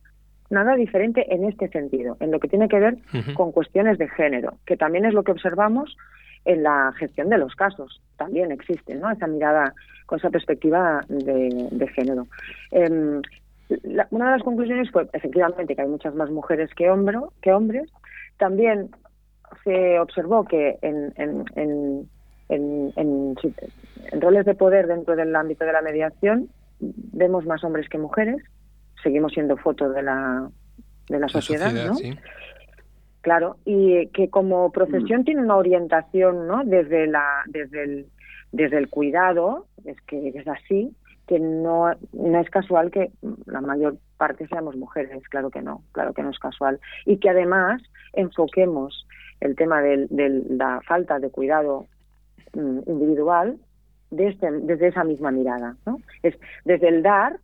nada 0.54 0.76
diferente 0.76 1.26
en 1.34 1.44
este 1.46 1.68
sentido, 1.68 2.16
en 2.20 2.32
lo 2.32 2.40
que 2.40 2.48
tiene 2.48 2.68
que 2.68 2.80
ver 2.80 2.94
uh 2.94 3.18
-huh. 3.18 3.34
con 3.34 3.52
cuestiones 3.52 3.98
de 3.98 4.08
género, 4.08 4.54
que 4.66 4.78
también 4.78 5.06
es 5.06 5.14
lo 5.14 5.24
que 5.24 5.32
observamos 5.32 5.98
en 6.46 6.64
la 6.64 6.94
gestión 6.98 7.30
de 7.30 7.38
los 7.38 7.56
casos. 7.56 8.02
También 8.18 8.52
existe, 8.52 8.96
¿no? 8.96 9.10
Esa 9.12 9.28
mirada 9.28 9.74
con 10.06 10.20
esa 10.20 10.30
perspectiva 10.30 11.02
de, 11.08 11.68
de 11.72 11.88
género. 11.90 12.28
Eh, 12.72 13.22
la, 13.84 14.08
una 14.12 14.26
de 14.26 14.32
las 14.32 14.44
conclusiones 14.44 14.92
fue 14.92 15.08
efectivamente 15.14 15.76
que 15.76 15.82
hay 15.82 15.88
muchas 15.88 16.14
más 16.16 16.30
mujeres 16.30 16.70
que, 16.76 16.90
hombro, 16.90 17.34
que 17.42 17.54
hombres. 17.54 17.90
También 18.38 18.90
se 19.64 20.00
observó 20.00 20.46
que 20.46 20.78
en, 20.82 21.14
en, 21.16 22.10
en, 22.50 22.94
en, 22.96 23.36
roles 24.22 24.46
de 24.46 24.56
poder 24.56 24.88
dentro 24.88 25.16
del 25.16 25.36
ámbito 25.36 25.66
de 25.66 25.74
la 25.74 25.82
mediación 25.82 26.50
vemos 26.80 27.46
más 27.46 27.64
hombres 27.64 27.88
que 27.90 27.98
mujeres. 27.98 28.38
Seguimos 29.04 29.34
siendo 29.34 29.58
foto 29.58 29.90
de 29.90 30.02
la, 30.02 30.50
de 31.10 31.20
la 31.20 31.28
sociedad, 31.28 31.68
sociedad 31.68 31.88
¿no? 31.90 31.96
Sí. 31.96 32.18
Claro, 33.22 33.58
y 33.64 34.08
que 34.08 34.30
como 34.30 34.72
profesión 34.72 35.22
mm. 35.22 35.24
tiene 35.24 35.42
una 35.42 35.56
orientación, 35.56 36.48
¿no? 36.48 36.64
Desde 36.66 37.08
la, 37.08 37.44
desde 37.48 37.84
el, 37.84 38.06
desde 38.52 38.78
el 38.78 38.90
cuidado, 38.90 39.68
es 39.86 40.00
que 40.02 40.30
es 40.30 40.48
así, 40.48 40.94
que 41.28 41.40
no, 41.40 41.92
no 42.12 42.40
es 42.40 42.50
casual 42.50 42.92
que 42.92 43.12
la 43.46 43.62
mayor 43.62 43.98
parte 44.18 44.48
seamos 44.48 44.76
mujeres, 44.76 45.26
claro 45.30 45.50
que 45.50 45.62
no, 45.62 45.84
claro 45.94 46.14
que 46.14 46.22
no 46.22 46.32
es 46.32 46.40
casual. 46.40 46.80
Y 47.06 47.18
que 47.18 47.30
además 47.30 47.82
enfoquemos 48.14 49.08
el 49.40 49.56
tema 49.56 49.82
de, 49.82 50.08
de 50.10 50.44
la 50.50 50.82
falta 50.86 51.20
de 51.20 51.30
cuidado 51.30 51.88
mm, 52.54 52.80
individual 52.88 53.58
desde, 54.12 54.52
desde 54.62 54.88
esa 54.88 55.04
misma 55.04 55.32
mirada. 55.32 55.76
¿no? 55.86 56.00
Es 56.24 56.36
desde 56.66 56.90
el 56.90 57.04
dar 57.04 57.40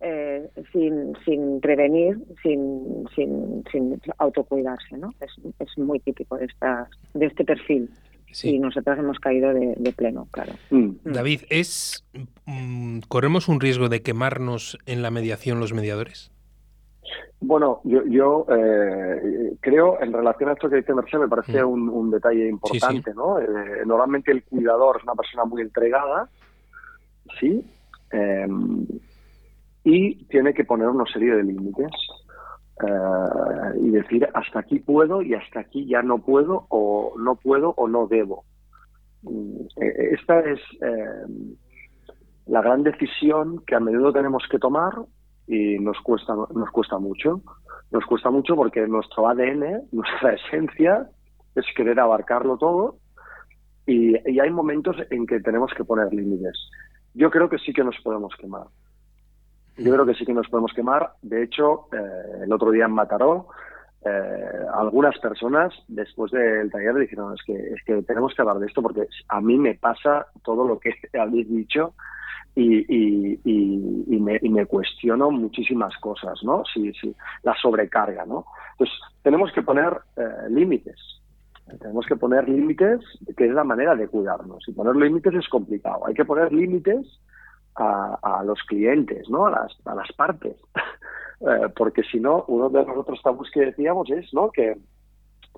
eh, 0.00 0.48
sin, 0.72 1.16
sin 1.24 1.60
prevenir, 1.60 2.18
sin, 2.42 3.04
sin, 3.14 3.64
sin 3.70 4.00
autocuidarse. 4.18 4.96
¿no? 4.96 5.12
Es, 5.20 5.32
es 5.58 5.78
muy 5.78 6.00
típico 6.00 6.36
de, 6.36 6.46
esta, 6.46 6.88
de 7.14 7.26
este 7.26 7.44
perfil. 7.44 7.90
Sí. 8.30 8.50
y 8.50 8.58
nosotros 8.58 8.98
hemos 8.98 9.18
caído 9.20 9.54
de, 9.54 9.74
de 9.78 9.92
pleno, 9.94 10.28
claro. 10.30 10.52
Mm. 10.68 10.96
David, 11.02 11.40
¿es 11.48 12.04
mm, 12.44 12.98
corremos 13.08 13.48
un 13.48 13.58
riesgo 13.58 13.88
de 13.88 14.02
quemarnos 14.02 14.76
en 14.84 15.00
la 15.00 15.10
mediación 15.10 15.60
los 15.60 15.72
mediadores? 15.72 16.30
Bueno, 17.40 17.80
yo, 17.84 18.04
yo 18.06 18.46
eh, 18.50 19.56
creo, 19.60 20.00
en 20.02 20.12
relación 20.12 20.50
a 20.50 20.52
esto 20.52 20.68
que 20.68 20.76
dice 20.76 20.92
Mercedes, 20.92 21.22
me 21.22 21.28
parece 21.28 21.62
mm. 21.64 21.68
un, 21.68 21.88
un, 21.88 22.10
detalle 22.10 22.48
importante, 22.48 23.10
sí, 23.10 23.10
sí. 23.12 23.16
¿no? 23.16 23.38
Eh, 23.38 23.82
normalmente 23.86 24.32
el 24.32 24.42
cuidador 24.42 24.96
es 24.98 25.04
una 25.04 25.14
persona 25.14 25.44
muy 25.44 25.62
entregada, 25.62 26.28
¿sí? 27.40 27.64
Y 29.84 30.24
tiene 30.26 30.54
que 30.54 30.64
poner 30.64 30.88
una 30.88 31.04
serie 31.06 31.34
de 31.34 31.44
límites. 31.44 31.90
Uh, 32.80 33.84
y 33.84 33.90
decir 33.90 34.28
hasta 34.34 34.60
aquí 34.60 34.78
puedo 34.78 35.20
y 35.20 35.34
hasta 35.34 35.58
aquí 35.58 35.84
ya 35.86 36.00
no 36.00 36.18
puedo 36.18 36.66
o 36.68 37.12
no 37.18 37.34
puedo 37.34 37.70
o 37.70 37.88
no 37.88 38.06
debo. 38.06 38.44
Mm, 39.22 39.62
e, 39.80 40.14
esta 40.14 40.38
es 40.40 40.60
eh, 40.80 41.26
la 42.46 42.62
gran 42.62 42.84
decisión 42.84 43.64
que 43.66 43.74
a 43.74 43.80
menudo 43.80 44.12
tenemos 44.12 44.44
que 44.48 44.60
tomar 44.60 44.92
y 45.48 45.80
nos 45.80 45.98
cuesta, 46.02 46.34
nos 46.36 46.70
cuesta 46.70 46.98
mucho. 46.98 47.40
Nos 47.90 48.04
cuesta 48.06 48.30
mucho 48.30 48.54
porque 48.54 48.86
nuestro 48.86 49.26
ADN, 49.26 49.88
nuestra 49.92 50.34
esencia, 50.34 51.08
es 51.56 51.64
querer 51.74 51.98
abarcarlo 51.98 52.58
todo 52.58 52.98
y 53.86 54.38
hay 54.38 54.50
momentos 54.50 54.96
en 55.10 55.26
que 55.26 55.40
tenemos 55.40 55.72
que 55.74 55.82
poner 55.82 56.12
límites. 56.12 56.70
Yo 57.14 57.30
creo 57.30 57.48
que 57.48 57.58
sí 57.58 57.72
que 57.72 57.82
nos 57.82 57.96
podemos 58.04 58.34
quemar. 58.36 58.66
Yo 59.78 59.92
creo 59.92 60.04
que 60.04 60.14
sí 60.14 60.26
que 60.26 60.34
nos 60.34 60.48
podemos 60.48 60.72
quemar. 60.72 61.12
De 61.22 61.42
hecho, 61.44 61.86
eh, 61.92 62.42
el 62.44 62.52
otro 62.52 62.70
día 62.70 62.86
en 62.86 62.92
Mataró, 62.92 63.48
eh, 64.04 64.66
algunas 64.74 65.16
personas 65.18 65.72
después 65.88 66.32
del 66.32 66.70
taller 66.70 66.94
dijeron 66.94 67.34
es 67.34 67.42
que, 67.44 67.54
es 67.54 67.82
que 67.84 68.02
tenemos 68.02 68.34
que 68.34 68.42
hablar 68.42 68.58
de 68.58 68.66
esto 68.66 68.82
porque 68.82 69.06
a 69.28 69.40
mí 69.40 69.56
me 69.56 69.74
pasa 69.74 70.26
todo 70.42 70.66
lo 70.66 70.78
que 70.78 70.94
habéis 71.18 71.48
dicho 71.48 71.94
y, 72.54 72.78
y, 72.92 73.40
y, 73.44 74.04
y, 74.08 74.20
me, 74.20 74.40
me 74.42 74.66
cuestiono 74.66 75.30
muchísimas 75.30 75.96
cosas, 75.98 76.42
¿no? 76.42 76.64
Sí, 76.72 76.92
sí, 77.00 77.14
la 77.44 77.54
sobrecarga, 77.54 78.26
¿no? 78.26 78.46
Entonces, 78.72 78.96
tenemos 79.22 79.52
que 79.52 79.62
poner 79.62 79.96
eh, 80.16 80.50
límites. 80.50 80.96
Tenemos 81.80 82.06
que 82.06 82.16
poner 82.16 82.48
límites, 82.48 83.00
que 83.36 83.46
es 83.46 83.52
la 83.52 83.62
manera 83.62 83.94
de 83.94 84.08
cuidarnos. 84.08 84.66
Y 84.66 84.72
poner 84.72 84.96
límites 84.96 85.34
es 85.34 85.48
complicado. 85.48 86.06
Hay 86.06 86.14
que 86.14 86.24
poner 86.24 86.52
límites 86.52 87.06
a, 87.78 88.42
los 88.44 88.62
clientes, 88.62 89.28
¿no? 89.28 89.46
a, 89.46 89.50
las, 89.50 89.76
a 89.86 89.94
las 89.94 90.10
partes. 90.12 90.56
eh, 91.40 91.68
porque 91.76 92.02
si 92.02 92.20
no, 92.20 92.44
uno 92.48 92.68
de 92.68 92.84
los 92.84 92.96
otros 92.96 93.22
tabús 93.22 93.50
que 93.50 93.60
decíamos 93.60 94.10
es 94.10 94.32
¿no? 94.32 94.50
que 94.50 94.76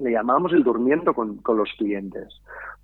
le 0.00 0.10
llamamos 0.12 0.52
el 0.52 0.64
durmiendo 0.64 1.14
con, 1.14 1.38
con 1.38 1.56
los 1.56 1.70
clientes. 1.78 2.28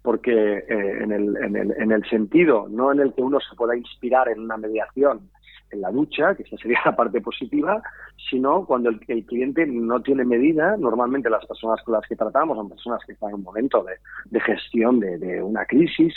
Porque 0.03 0.59
eh, 0.59 1.03
en, 1.03 1.12
el, 1.12 1.37
en, 1.37 1.57
el, 1.57 1.72
en 1.79 1.92
el 1.92 2.09
sentido, 2.09 2.66
no 2.68 2.92
en 2.92 3.01
el 3.01 3.12
que 3.14 3.22
uno 3.22 3.38
se 3.40 3.57
pueda 3.57 3.77
inspirar 3.77 4.29
en 4.29 4.40
una 4.40 4.57
mediación 4.57 5.31
la 5.77 5.91
ducha, 5.91 6.35
que 6.35 6.43
esa 6.43 6.57
sería 6.57 6.79
la 6.85 6.97
parte 6.97 7.21
positiva, 7.21 7.83
sino 8.31 8.65
cuando 8.65 8.91
el, 8.91 9.01
cliente 9.01 9.67
no 9.67 10.01
tiene 10.01 10.25
medida, 10.25 10.77
normalmente 10.77 11.31
las 11.31 11.45
personas 11.47 11.83
con 11.83 11.95
las 11.95 12.07
que 12.09 12.17
tratamos 12.17 12.57
son 12.57 12.69
personas 12.69 13.01
que 13.07 13.12
están 13.12 13.31
en 13.31 13.37
un 13.37 13.43
momento 13.43 13.85
de, 14.31 14.41
gestión 14.41 15.01
de, 15.01 15.43
una 15.43 15.65
crisis, 15.65 16.15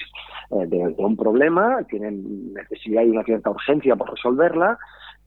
eh, 0.52 0.66
de, 0.68 0.78
de, 0.78 0.96
un 0.98 1.18
problema, 1.18 1.84
tienen 1.90 2.54
necesidad 2.54 3.04
y 3.04 3.10
una 3.10 3.24
cierta 3.24 3.50
urgencia 3.50 3.96
por 3.96 4.12
resolverla, 4.12 4.78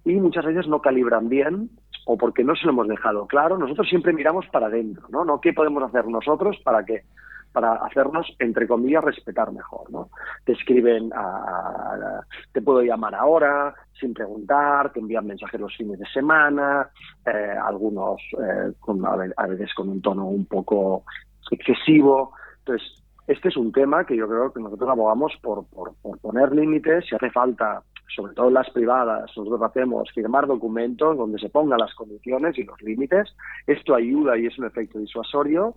y 0.04 0.14
muchas 0.14 0.44
veces 0.44 0.66
no 0.66 0.80
calibran 0.80 1.28
bien 1.28 1.70
o 2.04 2.16
porque 2.16 2.42
no 2.42 2.56
se 2.56 2.66
lo 2.66 2.72
hemos 2.72 2.88
dejado 2.88 3.26
claro, 3.26 3.56
nosotros 3.58 3.88
siempre 3.88 4.12
miramos 4.12 4.46
para 4.48 4.66
adentro. 4.66 5.06
No 5.24 5.40
qué 5.40 5.52
podemos 5.52 5.82
hacer 5.84 6.06
nosotros 6.06 6.58
para 6.64 6.84
que 6.84 7.04
para 7.52 7.74
hacernos, 7.74 8.26
entre 8.38 8.66
comillas, 8.66 9.04
respetar 9.04 9.52
mejor. 9.52 9.90
¿no? 9.90 10.10
Te 10.44 10.52
escriben, 10.52 11.10
a, 11.14 12.22
te 12.52 12.62
puedo 12.62 12.82
llamar 12.82 13.14
ahora, 13.14 13.74
sin 13.98 14.14
preguntar, 14.14 14.92
te 14.92 15.00
envían 15.00 15.26
mensajes 15.26 15.60
los 15.60 15.76
fines 15.76 15.98
de 15.98 16.06
semana, 16.06 16.88
eh, 17.26 17.54
algunos 17.62 18.20
eh, 18.32 18.72
con, 18.80 19.04
a 19.06 19.46
veces 19.46 19.72
con 19.74 19.88
un 19.88 20.00
tono 20.00 20.26
un 20.26 20.46
poco 20.46 21.04
excesivo. 21.50 22.32
Entonces, 22.60 23.02
este 23.26 23.48
es 23.48 23.56
un 23.56 23.70
tema 23.70 24.04
que 24.04 24.16
yo 24.16 24.28
creo 24.28 24.52
que 24.52 24.60
nosotros 24.60 24.88
abogamos 24.90 25.32
por, 25.42 25.66
por, 25.66 25.94
por 26.02 26.18
poner 26.18 26.52
límites, 26.52 27.04
si 27.08 27.14
hace 27.14 27.30
falta 27.30 27.82
sobre 28.14 28.34
todo 28.34 28.48
en 28.48 28.54
las 28.54 28.68
privadas, 28.70 29.30
nosotros 29.36 29.62
hacemos 29.62 30.10
firmar 30.12 30.46
documentos 30.46 31.16
donde 31.16 31.38
se 31.38 31.48
pongan 31.48 31.78
las 31.78 31.94
condiciones 31.94 32.58
y 32.58 32.64
los 32.64 32.80
límites. 32.82 33.34
Esto 33.66 33.94
ayuda 33.94 34.36
y 34.36 34.46
es 34.46 34.58
un 34.58 34.66
efecto 34.66 34.98
disuasorio 34.98 35.74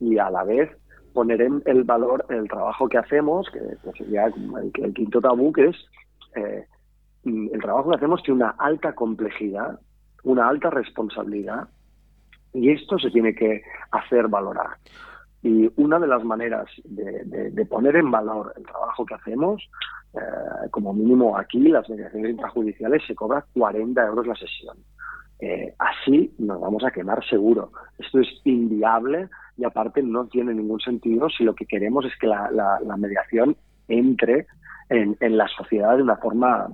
y 0.00 0.18
a 0.18 0.30
la 0.30 0.44
vez 0.44 0.70
poner 1.12 1.42
en 1.42 1.62
el 1.66 1.84
valor 1.84 2.24
el 2.28 2.48
trabajo 2.48 2.88
que 2.88 2.98
hacemos, 2.98 3.48
que, 3.50 3.60
sería 3.96 4.26
el, 4.26 4.92
quinto 4.94 5.20
tabú, 5.20 5.52
que 5.52 5.66
es 5.66 5.76
eh, 6.34 6.66
el 7.24 7.60
trabajo 7.60 7.90
que 7.90 7.96
hacemos 7.96 8.22
tiene 8.22 8.42
una 8.42 8.54
alta 8.58 8.94
complejidad, 8.94 9.78
una 10.24 10.48
alta 10.48 10.70
responsabilidad, 10.70 11.68
y 12.52 12.70
esto 12.70 12.98
se 12.98 13.10
tiene 13.10 13.34
que 13.34 13.62
hacer 13.90 14.28
valorar. 14.28 14.76
Y 15.42 15.70
una 15.76 15.98
de 15.98 16.06
las 16.06 16.22
maneras 16.24 16.66
de, 16.84 17.66
poner 17.66 17.96
en 17.96 18.10
valor 18.10 18.52
el 18.56 18.64
trabajo 18.64 19.04
que 19.04 19.14
hacemos, 19.14 19.62
eh, 20.14 20.68
como 20.70 20.92
mínimo 20.92 21.36
aquí, 21.36 21.68
las 21.68 21.88
mediaciones 21.88 22.30
intrajudiciales 22.30 23.02
se 23.06 23.14
cobra 23.14 23.44
40 23.54 24.06
euros 24.06 24.26
la 24.26 24.36
sesión. 24.36 24.76
Eh, 25.40 25.74
así 25.78 26.32
nos 26.38 26.60
vamos 26.60 26.84
a 26.84 26.92
quemar 26.92 27.24
seguro. 27.28 27.72
Esto 27.98 28.20
es 28.20 28.28
inviable 28.44 29.28
y 29.56 29.64
aparte 29.64 30.02
no 30.02 30.26
tiene 30.26 30.54
ningún 30.54 30.80
sentido 30.80 31.28
si 31.28 31.44
lo 31.44 31.54
que 31.54 31.66
queremos 31.66 32.04
es 32.04 32.12
que 32.18 32.26
la, 32.26 32.96
mediación 32.96 33.56
entre 33.88 34.46
en, 34.88 35.16
la 35.36 35.48
sociedad 35.48 35.96
de 35.96 36.02
una 36.02 36.16
forma 36.16 36.68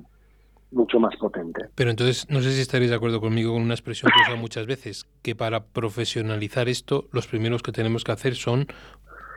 mucho 0.71 1.01
más 1.01 1.17
potente. 1.17 1.67
Pero 1.75 1.91
entonces, 1.91 2.29
no 2.31 2.41
sé 2.41 2.53
si 2.53 2.61
estaréis 2.61 2.91
de 2.91 2.97
acuerdo 2.97 3.21
conmigo 3.21 3.53
con 3.53 3.63
una 3.63 3.75
expresión 3.75 4.13
que 4.13 4.31
uso 4.31 4.41
muchas 4.41 4.67
veces, 4.67 5.07
que 5.23 5.35
para 5.35 5.65
profesionalizar 5.65 6.69
esto, 6.69 7.09
los 7.13 7.27
primeros 7.27 7.63
que 7.63 7.73
tenemos 7.73 8.05
que 8.05 8.13
hacer 8.13 8.35
son 8.35 8.67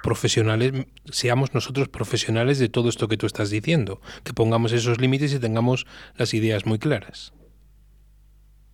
profesionales, 0.04 0.74
seamos 1.06 1.54
nosotros 1.54 1.88
profesionales 1.88 2.60
de 2.60 2.70
todo 2.70 2.90
esto 2.90 3.08
que 3.08 3.18
tú 3.18 3.28
estás 3.28 3.50
diciendo, 3.50 4.02
que 4.24 4.34
pongamos 4.34 4.74
esos 4.74 5.00
límites 5.00 5.34
y 5.34 5.40
tengamos 5.40 5.86
las 6.18 6.34
ideas 6.34 6.66
muy 6.66 6.80
claras. 6.80 7.34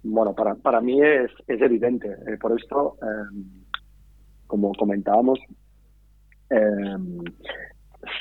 Bueno, 0.03 0.33
para, 0.33 0.55
para 0.55 0.79
mí 0.79 1.01
es, 1.01 1.31
es 1.47 1.61
evidente. 1.61 2.07
Eh, 2.27 2.37
por 2.39 2.57
esto, 2.57 2.97
eh, 3.01 3.66
como 4.47 4.73
comentábamos, 4.73 5.39
eh, 6.49 6.97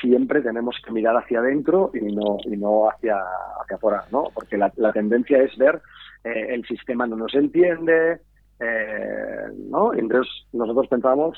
siempre 0.01 0.41
tenemos 0.41 0.75
que 0.85 0.91
mirar 0.91 1.15
hacia 1.17 1.39
adentro 1.39 1.91
y 1.93 2.13
no, 2.13 2.37
y 2.45 2.57
no 2.57 2.89
hacia, 2.89 3.17
hacia 3.61 3.75
afuera, 3.77 4.03
¿no? 4.11 4.25
Porque 4.33 4.57
la, 4.57 4.69
tendencia 4.91 5.41
es 5.41 5.55
ver 5.57 5.81
eh, 6.23 6.47
el 6.49 6.65
sistema 6.65 7.07
no 7.07 7.15
nos 7.15 7.33
entiende, 7.35 8.19
eh, 8.59 9.45
¿no? 9.69 9.93
Entonces 9.93 10.31
nosotros 10.51 10.87
pensamos 10.87 11.37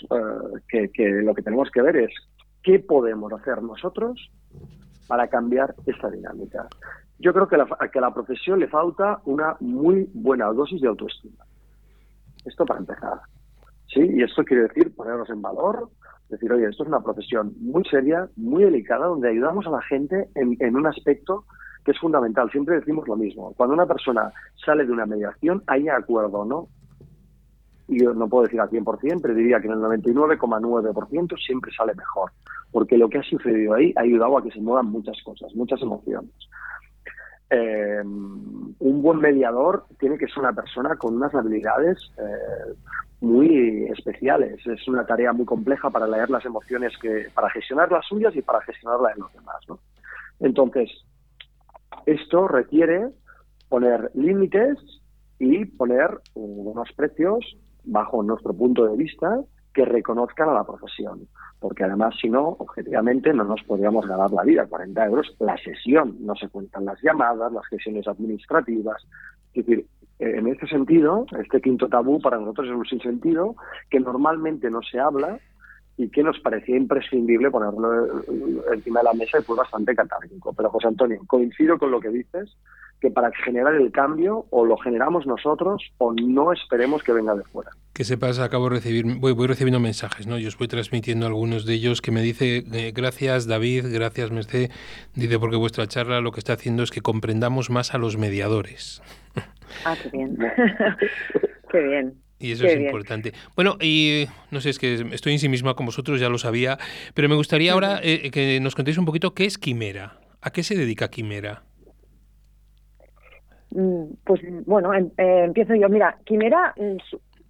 que, 0.67 0.89
que 0.89 1.09
lo 1.21 1.33
que 1.33 1.43
tenemos 1.43 1.69
que 1.71 1.81
ver 1.81 1.97
es 1.97 2.11
qué 2.63 2.79
podemos 2.79 3.31
hacer 3.33 3.61
nosotros 3.61 4.31
para 5.07 5.27
cambiar 5.27 5.75
esta 5.85 6.09
dinámica. 6.09 6.67
Yo 7.19 7.33
creo 7.33 7.47
que, 7.47 7.57
la, 7.57 7.67
que 7.91 7.99
a 7.99 8.01
la 8.01 8.13
profesión 8.13 8.59
le 8.59 8.67
falta 8.67 9.19
una 9.25 9.57
muy 9.59 10.09
buena 10.13 10.45
dosis 10.47 10.79
de 10.81 10.87
autoestima. 10.87 11.45
Esto 12.45 12.65
para 12.65 12.79
empezar. 12.79 13.19
¿Sí? 13.93 14.01
Y 14.01 14.23
esto 14.23 14.43
quiere 14.43 14.63
decir 14.63 14.95
ponernos 14.95 15.29
en 15.29 15.41
valor, 15.41 15.89
decir, 16.29 16.51
oye, 16.51 16.67
esto 16.67 16.83
es 16.83 16.89
una 16.89 17.01
profesión 17.01 17.53
muy 17.59 17.83
seria, 17.85 18.29
muy 18.35 18.63
delicada, 18.63 19.07
donde 19.07 19.29
ayudamos 19.29 19.65
a 19.67 19.71
la 19.71 19.81
gente 19.81 20.29
en, 20.35 20.75
un 20.75 20.87
aspecto 20.87 21.45
que 21.83 21.91
es 21.91 21.99
fundamental. 21.99 22.49
Siempre 22.51 22.75
decimos 22.75 23.07
lo 23.07 23.15
mismo. 23.15 23.53
Cuando 23.57 23.73
una 23.73 23.85
persona 23.85 24.31
sale 24.63 24.85
de 24.85 24.91
una 24.91 25.05
mediación, 25.05 25.63
hay 25.67 25.89
acuerdo, 25.89 26.45
¿no? 26.45 26.67
Y 27.87 28.03
yo 28.03 28.13
no 28.13 28.27
puedo 28.27 28.43
decir 28.43 28.61
al 28.61 28.69
100%, 28.69 29.19
pero 29.21 29.33
diría 29.33 29.59
que 29.59 29.67
en 29.67 29.73
el 29.73 29.79
99,9% 29.79 31.37
siempre 31.43 31.71
sale 31.75 31.95
mejor. 31.95 32.31
Porque 32.71 32.99
lo 32.99 33.09
que 33.09 33.17
ha 33.17 33.23
sucedido 33.23 33.73
ahí 33.73 33.91
ha 33.95 34.01
ayudado 34.01 34.37
a 34.37 34.43
que 34.43 34.51
se 34.51 34.61
muevan 34.61 34.85
muchas 34.85 35.17
cosas, 35.23 35.53
muchas 35.55 35.81
emociones. 35.81 36.31
Eh, 37.49 38.01
un 38.03 39.01
buen 39.01 39.19
mediador 39.19 39.85
tiene 39.99 40.17
que 40.17 40.27
ser 40.27 40.39
una 40.39 40.53
persona 40.53 40.95
con 40.95 41.15
unas 41.15 41.33
habilidades 41.33 41.97
eh, 42.17 42.73
muy 43.21 43.85
especiales. 43.85 44.65
Es 44.65 44.87
una 44.87 45.05
tarea 45.05 45.33
muy 45.33 45.45
compleja 45.45 45.89
para 45.89 46.07
leer 46.07 46.29
las 46.29 46.45
emociones, 46.45 46.93
que 47.01 47.27
para 47.33 47.49
gestionar 47.49 47.91
las 47.91 48.05
suyas 48.05 48.35
y 48.35 48.41
para 48.41 48.61
gestionar 48.61 48.99
las 49.01 49.15
de 49.15 49.21
los 49.21 49.33
demás. 49.33 49.57
Entonces, 50.39 50.89
esto 52.05 52.47
requiere 52.47 53.09
poner 53.67 54.11
límites 54.13 54.77
y 55.37 55.65
poner 55.65 56.19
unos 56.33 56.91
precios, 56.93 57.57
bajo 57.83 58.23
nuestro 58.23 58.53
punto 58.53 58.85
de 58.85 58.97
vista, 58.97 59.39
que 59.73 59.85
reconozcan 59.85 60.49
a 60.49 60.53
la 60.53 60.63
profesión. 60.63 61.27
Porque 61.59 61.83
además, 61.83 62.15
si 62.21 62.29
no, 62.29 62.55
objetivamente 62.59 63.33
no 63.33 63.43
nos 63.43 63.61
podríamos 63.63 64.07
ganar 64.07 64.31
la 64.31 64.43
vida. 64.43 64.65
40 64.65 65.05
euros 65.05 65.35
la 65.39 65.57
sesión, 65.57 66.15
no 66.21 66.35
se 66.35 66.47
cuentan 66.47 66.85
las 66.85 67.01
llamadas, 67.01 67.51
las 67.51 67.65
gestiones 67.67 68.07
administrativas. 68.07 69.05
Es 69.53 69.65
decir, 69.65 69.85
en 70.19 70.47
este 70.47 70.67
sentido, 70.67 71.25
este 71.39 71.61
quinto 71.61 71.87
tabú 71.87 72.21
para 72.21 72.37
nosotros 72.37 72.67
es 72.67 72.73
un 72.73 72.85
sinsentido 72.85 73.55
que 73.89 73.99
normalmente 73.99 74.69
no 74.69 74.81
se 74.81 74.99
habla 74.99 75.39
y 75.97 76.09
que 76.09 76.23
nos 76.23 76.39
parecía 76.39 76.77
imprescindible 76.77 77.51
ponerlo 77.51 78.23
encima 78.73 79.01
de 79.01 79.03
la 79.03 79.13
mesa 79.13 79.39
y 79.39 79.43
fue 79.43 79.57
bastante 79.57 79.93
catárquico. 79.93 80.53
Pero 80.53 80.69
José 80.69 80.87
Antonio, 80.87 81.19
coincido 81.27 81.77
con 81.77 81.91
lo 81.91 81.99
que 81.99 82.09
dices, 82.09 82.55
que 82.99 83.09
para 83.09 83.31
generar 83.31 83.75
el 83.75 83.91
cambio 83.91 84.45
o 84.49 84.65
lo 84.65 84.77
generamos 84.77 85.25
nosotros 85.25 85.83
o 85.97 86.13
no 86.13 86.51
esperemos 86.51 87.03
que 87.03 87.13
venga 87.13 87.35
de 87.35 87.43
fuera. 87.43 87.71
Que 87.93 88.03
sepas, 88.03 88.39
acabo 88.39 88.69
de 88.69 88.75
recibir, 88.75 89.05
voy, 89.17 89.33
voy 89.33 89.47
recibiendo 89.47 89.79
mensajes, 89.79 90.27
¿no? 90.27 90.37
Yo 90.37 90.47
os 90.47 90.57
voy 90.57 90.67
transmitiendo 90.67 91.25
algunos 91.25 91.65
de 91.65 91.73
ellos 91.73 92.01
que 92.01 92.11
me 92.11 92.21
dice, 92.21 92.63
eh, 92.71 92.91
gracias 92.95 93.47
David, 93.47 93.85
gracias 93.91 94.31
Merced, 94.31 94.71
dice 95.15 95.39
porque 95.39 95.55
vuestra 95.55 95.87
charla 95.87 96.21
lo 96.21 96.31
que 96.31 96.39
está 96.39 96.53
haciendo 96.53 96.83
es 96.83 96.91
que 96.91 97.01
comprendamos 97.01 97.69
más 97.69 97.93
a 97.93 97.97
los 97.97 98.17
mediadores. 98.17 99.01
Ah, 99.85 99.95
qué 100.01 100.09
bien. 100.09 100.35
qué 101.71 101.79
bien. 101.79 102.15
Y 102.39 102.53
eso 102.53 102.65
es 102.65 102.75
importante. 102.75 103.33
Bueno, 103.55 103.77
y 103.79 104.25
no 104.49 104.61
sé, 104.61 104.71
es 104.71 104.79
que 104.79 105.05
estoy 105.11 105.33
en 105.33 105.39
sí 105.39 105.47
misma 105.47 105.75
con 105.75 105.85
vosotros, 105.85 106.19
ya 106.19 106.27
lo 106.29 106.39
sabía, 106.39 106.79
pero 107.13 107.29
me 107.29 107.35
gustaría 107.35 107.73
ahora 107.73 107.99
eh, 108.01 108.31
que 108.31 108.59
nos 108.61 108.73
contéis 108.75 108.97
un 108.97 109.05
poquito 109.05 109.35
qué 109.35 109.45
es 109.45 109.57
Quimera. 109.57 110.17
¿A 110.41 110.51
qué 110.51 110.63
se 110.63 110.75
dedica 110.75 111.09
Quimera? 111.09 111.63
Mm, 113.71 114.03
pues 114.25 114.41
bueno, 114.65 114.93
em, 114.93 115.11
eh, 115.17 115.43
empiezo 115.45 115.75
yo. 115.75 115.89
Mira, 115.89 116.17
Quimera, 116.25 116.73
mm, 116.77 116.97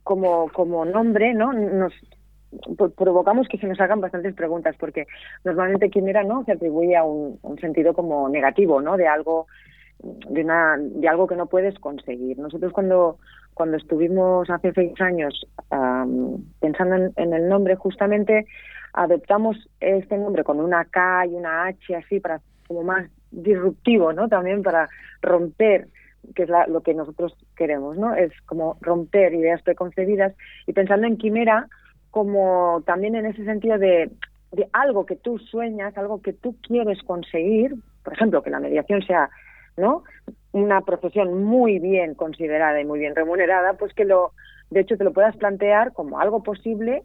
como, 0.03 0.49
como 0.51 0.86
nombre, 0.86 1.34
¿no? 1.34 1.53
Nos 1.53 1.93
provocamos 2.95 3.47
que 3.47 3.60
se 3.60 3.67
nos 3.67 3.79
hagan 3.79 4.01
bastantes 4.01 4.34
preguntas, 4.34 4.75
porque 4.79 5.05
normalmente 5.43 5.89
Quimera, 5.89 6.23
¿no? 6.23 6.43
Se 6.45 6.53
atribuye 6.53 6.95
a 6.95 7.03
un, 7.03 7.39
un 7.41 7.60
sentido 7.60 7.93
como 7.93 8.27
negativo, 8.27 8.82
¿no? 8.82 8.97
De 8.97 9.08
algo 9.08 9.47
de, 9.99 10.43
una, 10.43 10.77
de 10.77 11.08
algo 11.08 11.27
que 11.27 11.36
no 11.36 11.47
puedes 11.47 11.77
conseguir. 11.79 12.38
Nosotros 12.39 12.71
cuando, 12.71 13.17
cuando 13.53 13.77
estuvimos 13.77 14.49
hace 14.49 14.71
seis 14.73 14.99
años 15.01 15.47
pensando 16.60 17.12
en, 17.15 17.34
el 17.34 17.47
nombre, 17.47 17.75
justamente 17.75 18.45
adoptamos 18.93 19.58
este 19.79 20.17
nombre 20.17 20.43
con 20.43 20.60
una 20.60 20.86
K 20.86 21.27
y 21.27 21.36
una 21.36 21.65
H 21.65 21.95
así 21.95 22.19
para 22.19 22.41
como 22.67 22.84
más 22.84 23.10
disruptivo, 23.32 24.13
¿no? 24.13 24.27
También 24.29 24.63
para 24.63 24.89
romper 25.21 25.88
que 26.36 26.43
es 26.43 26.49
lo 26.67 26.82
que 26.82 26.93
nosotros 26.93 27.36
queremos, 27.55 27.97
¿no? 27.97 28.13
Es 28.15 28.32
como 28.45 28.77
romper 28.82 29.34
ideas 29.34 29.62
preconcebidas 29.62 30.34
y 30.67 30.73
pensando 30.73 31.08
en 31.08 31.17
quimera 31.17 31.67
como 32.12 32.82
también 32.86 33.15
en 33.15 33.25
ese 33.25 33.45
sentido 33.45 33.77
de, 33.77 34.12
de 34.51 34.69
algo 34.73 35.05
que 35.05 35.15
tú 35.15 35.38
sueñas, 35.38 35.97
algo 35.97 36.21
que 36.21 36.34
tú 36.34 36.55
quieres 36.62 37.01
conseguir, 37.03 37.75
por 38.03 38.13
ejemplo, 38.13 38.41
que 38.41 38.49
la 38.49 38.60
mediación 38.60 39.01
sea 39.03 39.29
¿no? 39.79 40.03
Una 40.51 40.82
profesión 40.82 41.43
muy 41.43 41.79
bien 41.79 42.13
considerada 42.13 42.79
y 42.79 42.86
muy 42.86 42.99
bien 42.99 43.15
remunerada, 43.15 43.73
pues 43.73 43.93
que 43.93 44.05
lo, 44.05 44.34
de 44.69 44.82
hecho, 44.82 44.97
te 44.97 45.03
lo 45.03 45.13
puedas 45.13 45.36
plantear 45.38 45.93
como 45.93 46.19
algo 46.19 46.43
posible 46.43 47.03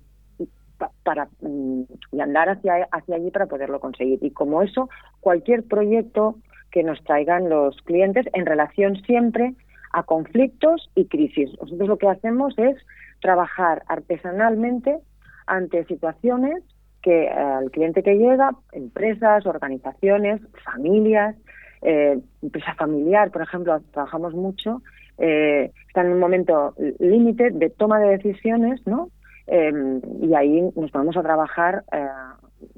para 1.03 1.29
mm, 1.40 1.83
y 2.12 2.20
andar 2.20 2.48
hacia, 2.48 2.88
hacia 2.90 3.16
allí 3.16 3.31
para 3.31 3.46
poderlo 3.46 3.81
conseguir. 3.81 4.18
Y 4.22 4.31
como 4.31 4.62
eso, 4.62 4.88
cualquier 5.20 5.62
proyecto 5.62 6.37
que 6.74 6.82
nos 6.82 7.00
traigan 7.04 7.48
los 7.48 7.80
clientes 7.82 8.26
en 8.32 8.46
relación 8.46 8.96
siempre 9.02 9.54
a 9.92 10.02
conflictos 10.02 10.90
y 10.96 11.04
crisis. 11.04 11.48
Nosotros 11.60 11.88
lo 11.88 11.98
que 11.98 12.08
hacemos 12.08 12.52
es 12.58 12.76
trabajar 13.22 13.84
artesanalmente 13.87 14.98
ante 15.46 15.84
situaciones 15.84 16.64
que 17.00 17.28
al 17.28 17.70
cliente 17.70 18.02
que 18.02 18.16
llega, 18.16 18.56
empresas, 18.72 19.46
organizaciones, 19.46 20.40
familias, 20.64 21.37
eh, 21.82 22.18
empresa 22.42 22.74
familiar, 22.74 23.30
por 23.30 23.42
ejemplo, 23.42 23.80
trabajamos 23.92 24.34
mucho, 24.34 24.82
eh, 25.18 25.70
están 25.87 26.06
en 26.06 26.14
un 26.14 26.18
momento 26.18 26.74
límite 26.98 27.50
de 27.52 27.70
toma 27.70 28.00
de 28.00 28.16
decisiones, 28.16 28.84
¿no? 28.84 29.10
Em, 29.46 30.00
y 30.20 30.34
ahí 30.34 30.60
nos 30.74 30.90
vamos 30.90 31.16
a 31.16 31.22
trabajar 31.22 31.84
eh, 31.92 32.08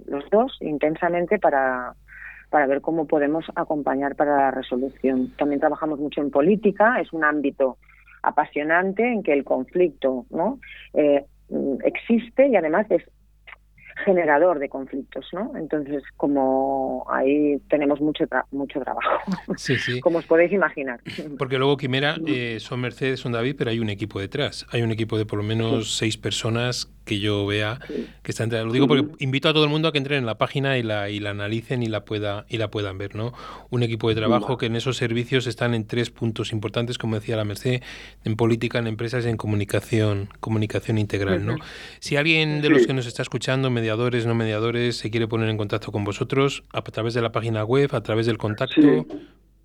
los 0.06 0.28
dos 0.28 0.58
intensamente 0.60 1.38
para, 1.38 1.94
para 2.50 2.66
ver 2.66 2.80
cómo 2.80 3.06
podemos 3.06 3.44
acompañar 3.54 4.16
para 4.16 4.36
la 4.36 4.50
resolución. 4.50 5.32
También 5.36 5.60
trabajamos 5.60 5.98
mucho 5.98 6.20
en 6.20 6.30
política, 6.30 7.00
es 7.00 7.12
un 7.12 7.24
ámbito 7.24 7.78
apasionante 8.22 9.04
en 9.04 9.22
que 9.22 9.32
el 9.32 9.44
conflicto 9.44 10.26
¿no? 10.30 10.58
Eh, 10.94 11.24
existe 11.84 12.48
y 12.48 12.56
además 12.56 12.86
es 12.90 13.02
generador 14.04 14.58
de 14.58 14.68
conflictos, 14.68 15.26
¿no? 15.32 15.56
Entonces, 15.56 16.02
como 16.16 17.06
ahí 17.10 17.58
tenemos 17.68 18.00
mucho 18.00 18.24
mucho 18.50 18.80
trabajo, 18.80 19.32
sí, 19.56 19.76
sí. 19.76 20.00
como 20.02 20.18
os 20.18 20.26
podéis 20.26 20.52
imaginar. 20.52 21.00
Porque 21.38 21.56
luego 21.56 21.76
Quimera 21.76 22.16
eh, 22.26 22.58
son 22.60 22.80
Mercedes, 22.80 23.20
son 23.20 23.32
David, 23.32 23.56
pero 23.58 23.70
hay 23.70 23.80
un 23.80 23.88
equipo 23.88 24.20
detrás. 24.20 24.66
Hay 24.70 24.82
un 24.82 24.90
equipo 24.90 25.16
de 25.16 25.24
por 25.24 25.38
lo 25.38 25.44
menos 25.44 25.96
seis 25.96 26.18
personas 26.18 26.92
que 27.06 27.20
yo 27.20 27.46
vea 27.46 27.78
que 28.22 28.30
está 28.32 28.44
entre, 28.44 28.62
lo 28.64 28.72
digo 28.72 28.86
porque 28.86 29.06
invito 29.20 29.48
a 29.48 29.54
todo 29.54 29.64
el 29.64 29.70
mundo 29.70 29.88
a 29.88 29.92
que 29.92 29.98
entren 29.98 30.18
en 30.18 30.26
la 30.26 30.36
página 30.36 30.76
y 30.76 30.82
la 30.82 31.08
y 31.08 31.20
la 31.20 31.30
analicen 31.30 31.82
y 31.82 31.86
la 31.86 32.04
pueda 32.04 32.44
y 32.48 32.58
la 32.58 32.68
puedan 32.68 32.98
ver 32.98 33.14
no 33.14 33.32
un 33.70 33.82
equipo 33.82 34.10
de 34.10 34.16
trabajo 34.16 34.58
que 34.58 34.66
en 34.66 34.76
esos 34.76 34.98
servicios 34.98 35.46
están 35.46 35.72
en 35.72 35.86
tres 35.86 36.10
puntos 36.10 36.52
importantes 36.52 36.98
como 36.98 37.14
decía 37.14 37.36
la 37.36 37.44
Merced 37.44 37.80
en 38.24 38.36
política 38.36 38.78
en 38.78 38.88
empresas 38.88 39.24
y 39.24 39.28
en 39.28 39.36
comunicación 39.36 40.28
comunicación 40.40 40.98
integral 40.98 41.46
no 41.46 41.56
si 42.00 42.16
alguien 42.16 42.60
de 42.60 42.68
los 42.68 42.86
que 42.86 42.92
nos 42.92 43.06
está 43.06 43.22
escuchando 43.22 43.70
mediadores 43.70 44.26
no 44.26 44.34
mediadores 44.34 44.96
se 44.96 45.10
quiere 45.10 45.28
poner 45.28 45.48
en 45.48 45.56
contacto 45.56 45.92
con 45.92 46.04
vosotros 46.04 46.64
a 46.72 46.82
través 46.82 47.14
de 47.14 47.22
la 47.22 47.30
página 47.32 47.64
web 47.64 47.94
a 47.94 48.02
través 48.02 48.26
del 48.26 48.36
contacto 48.36 49.06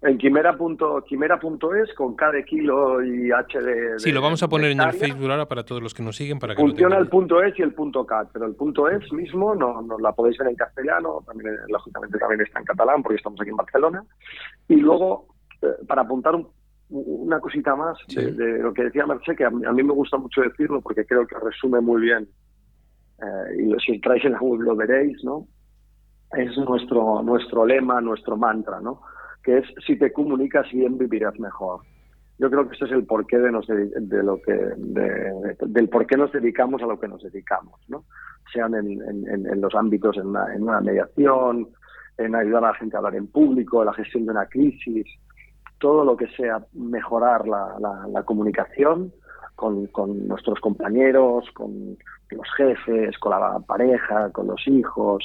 en 0.02 0.18
quimera.es 0.18 1.94
con 1.96 2.16
K 2.16 2.32
de 2.32 2.44
kilo 2.44 3.04
y 3.04 3.32
H 3.32 3.62
de. 3.62 4.00
Sí, 4.00 4.12
lo 4.12 4.22
vamos 4.22 4.42
a 4.42 4.48
poner 4.48 4.72
en 4.72 4.82
el 4.82 4.94
Facebook 4.94 5.30
ahora 5.30 5.46
para 5.46 5.64
todos 5.64 5.82
los 5.82 5.94
que 5.94 6.02
nos 6.02 6.16
siguen. 6.16 6.40
para 6.40 6.56
que 6.56 6.62
Funciona 6.62 6.98
el 6.98 7.08
punto 7.08 7.42
.es 7.44 7.58
y 7.60 7.62
el 7.62 7.74
punto 7.74 8.06
.cat, 8.06 8.30
pero 8.34 8.48
el 8.48 8.56
punto 8.56 8.90
.es 8.90 9.12
mismo 9.14 9.54
no, 9.54 9.82
no 9.84 10.00
la 10.00 10.12
podéis 10.12 10.40
ver 10.40 10.48
en 10.48 10.56
castellano, 10.56 11.24
también 11.26 11.56
lógicamente 11.68 12.18
también 12.18 12.42
está 12.42 12.60
en 12.60 12.66
catalán 12.66 13.04
porque 13.04 13.18
estamos 13.18 13.40
aquí 13.40 13.52
en 13.52 13.58
Barcelona. 13.58 14.04
Y 14.68 14.78
luego, 14.78 15.28
eh, 15.62 15.68
para 15.88 16.02
apuntar 16.02 16.36
una 16.90 17.40
cosita 17.40 17.76
más 17.76 17.98
de, 18.08 18.58
lo 18.58 18.74
que 18.74 18.86
decía 18.86 19.06
Merced, 19.06 19.36
que 19.36 19.46
a 19.46 19.52
mí, 19.52 19.84
me 19.84 19.94
gusta 19.94 20.18
mucho 20.18 20.42
decirlo 20.42 20.82
porque 20.82 21.06
creo 21.06 21.28
que 21.28 21.36
resume 21.38 21.80
muy 21.80 22.02
bien, 22.02 22.28
eh, 23.22 23.64
y 23.64 23.80
si 23.86 23.94
entráis 23.94 24.26
en 24.26 24.32
la 24.32 24.40
web 24.40 24.62
lo 24.62 24.76
veréis, 24.76 25.24
¿no? 25.24 25.46
Es 26.36 26.58
nuestro, 26.58 27.22
nuestro 27.22 27.66
lema, 27.66 28.02
nuestro 28.02 28.36
mantra, 28.36 28.80
¿no? 28.82 29.02
Que 29.44 29.60
es 29.60 29.66
si 29.86 29.98
te 29.98 30.12
comunicas 30.12 30.72
bien 30.72 30.98
vivirás 30.98 31.40
mejor. 31.40 31.82
Yo 32.38 32.50
creo 32.50 32.68
que 32.68 32.76
ese 32.76 32.86
es 32.86 32.92
el 32.92 33.06
porqué 33.06 33.38
de, 33.38 33.52
nos 33.52 33.68
de, 33.68 34.24
lo 34.24 34.42
que 34.42 34.54
del 35.68 35.90
por 35.90 36.08
qué 36.08 36.18
nos 36.18 36.32
dedicamos 36.32 36.82
a 36.82 36.88
lo 36.88 37.00
que 37.00 37.08
nos 37.08 37.22
dedicamos, 37.22 37.80
¿no? 37.88 38.06
Sean 38.52 38.74
en, 38.74 39.62
los 39.62 39.76
ámbitos 39.76 40.18
en 40.18 40.28
una, 40.28 40.82
mediación, 40.82 41.68
en 42.18 42.36
ayudar 42.36 42.66
a 42.66 42.68
la 42.70 42.74
gente 42.74 42.96
a 42.96 43.00
hablar 43.00 43.16
en 43.16 43.28
público, 43.28 43.82
en 43.82 43.86
la 43.86 43.94
gestión 43.94 44.26
de 44.26 44.32
una 44.32 44.48
crisis, 44.48 45.06
todo 45.78 46.04
lo 46.04 46.18
que 46.18 46.28
sea 46.30 46.66
mejorar 46.74 47.48
la, 47.48 48.24
comunicación 48.26 49.14
con, 49.56 49.86
con, 49.88 50.28
nuestros 50.28 50.60
compañeros, 50.60 51.46
con 51.54 51.96
los 52.32 52.48
jefes, 52.58 53.18
con 53.20 53.32
la 53.32 53.60
pareja, 53.60 54.32
con 54.32 54.48
los 54.48 54.68
hijos, 54.68 55.24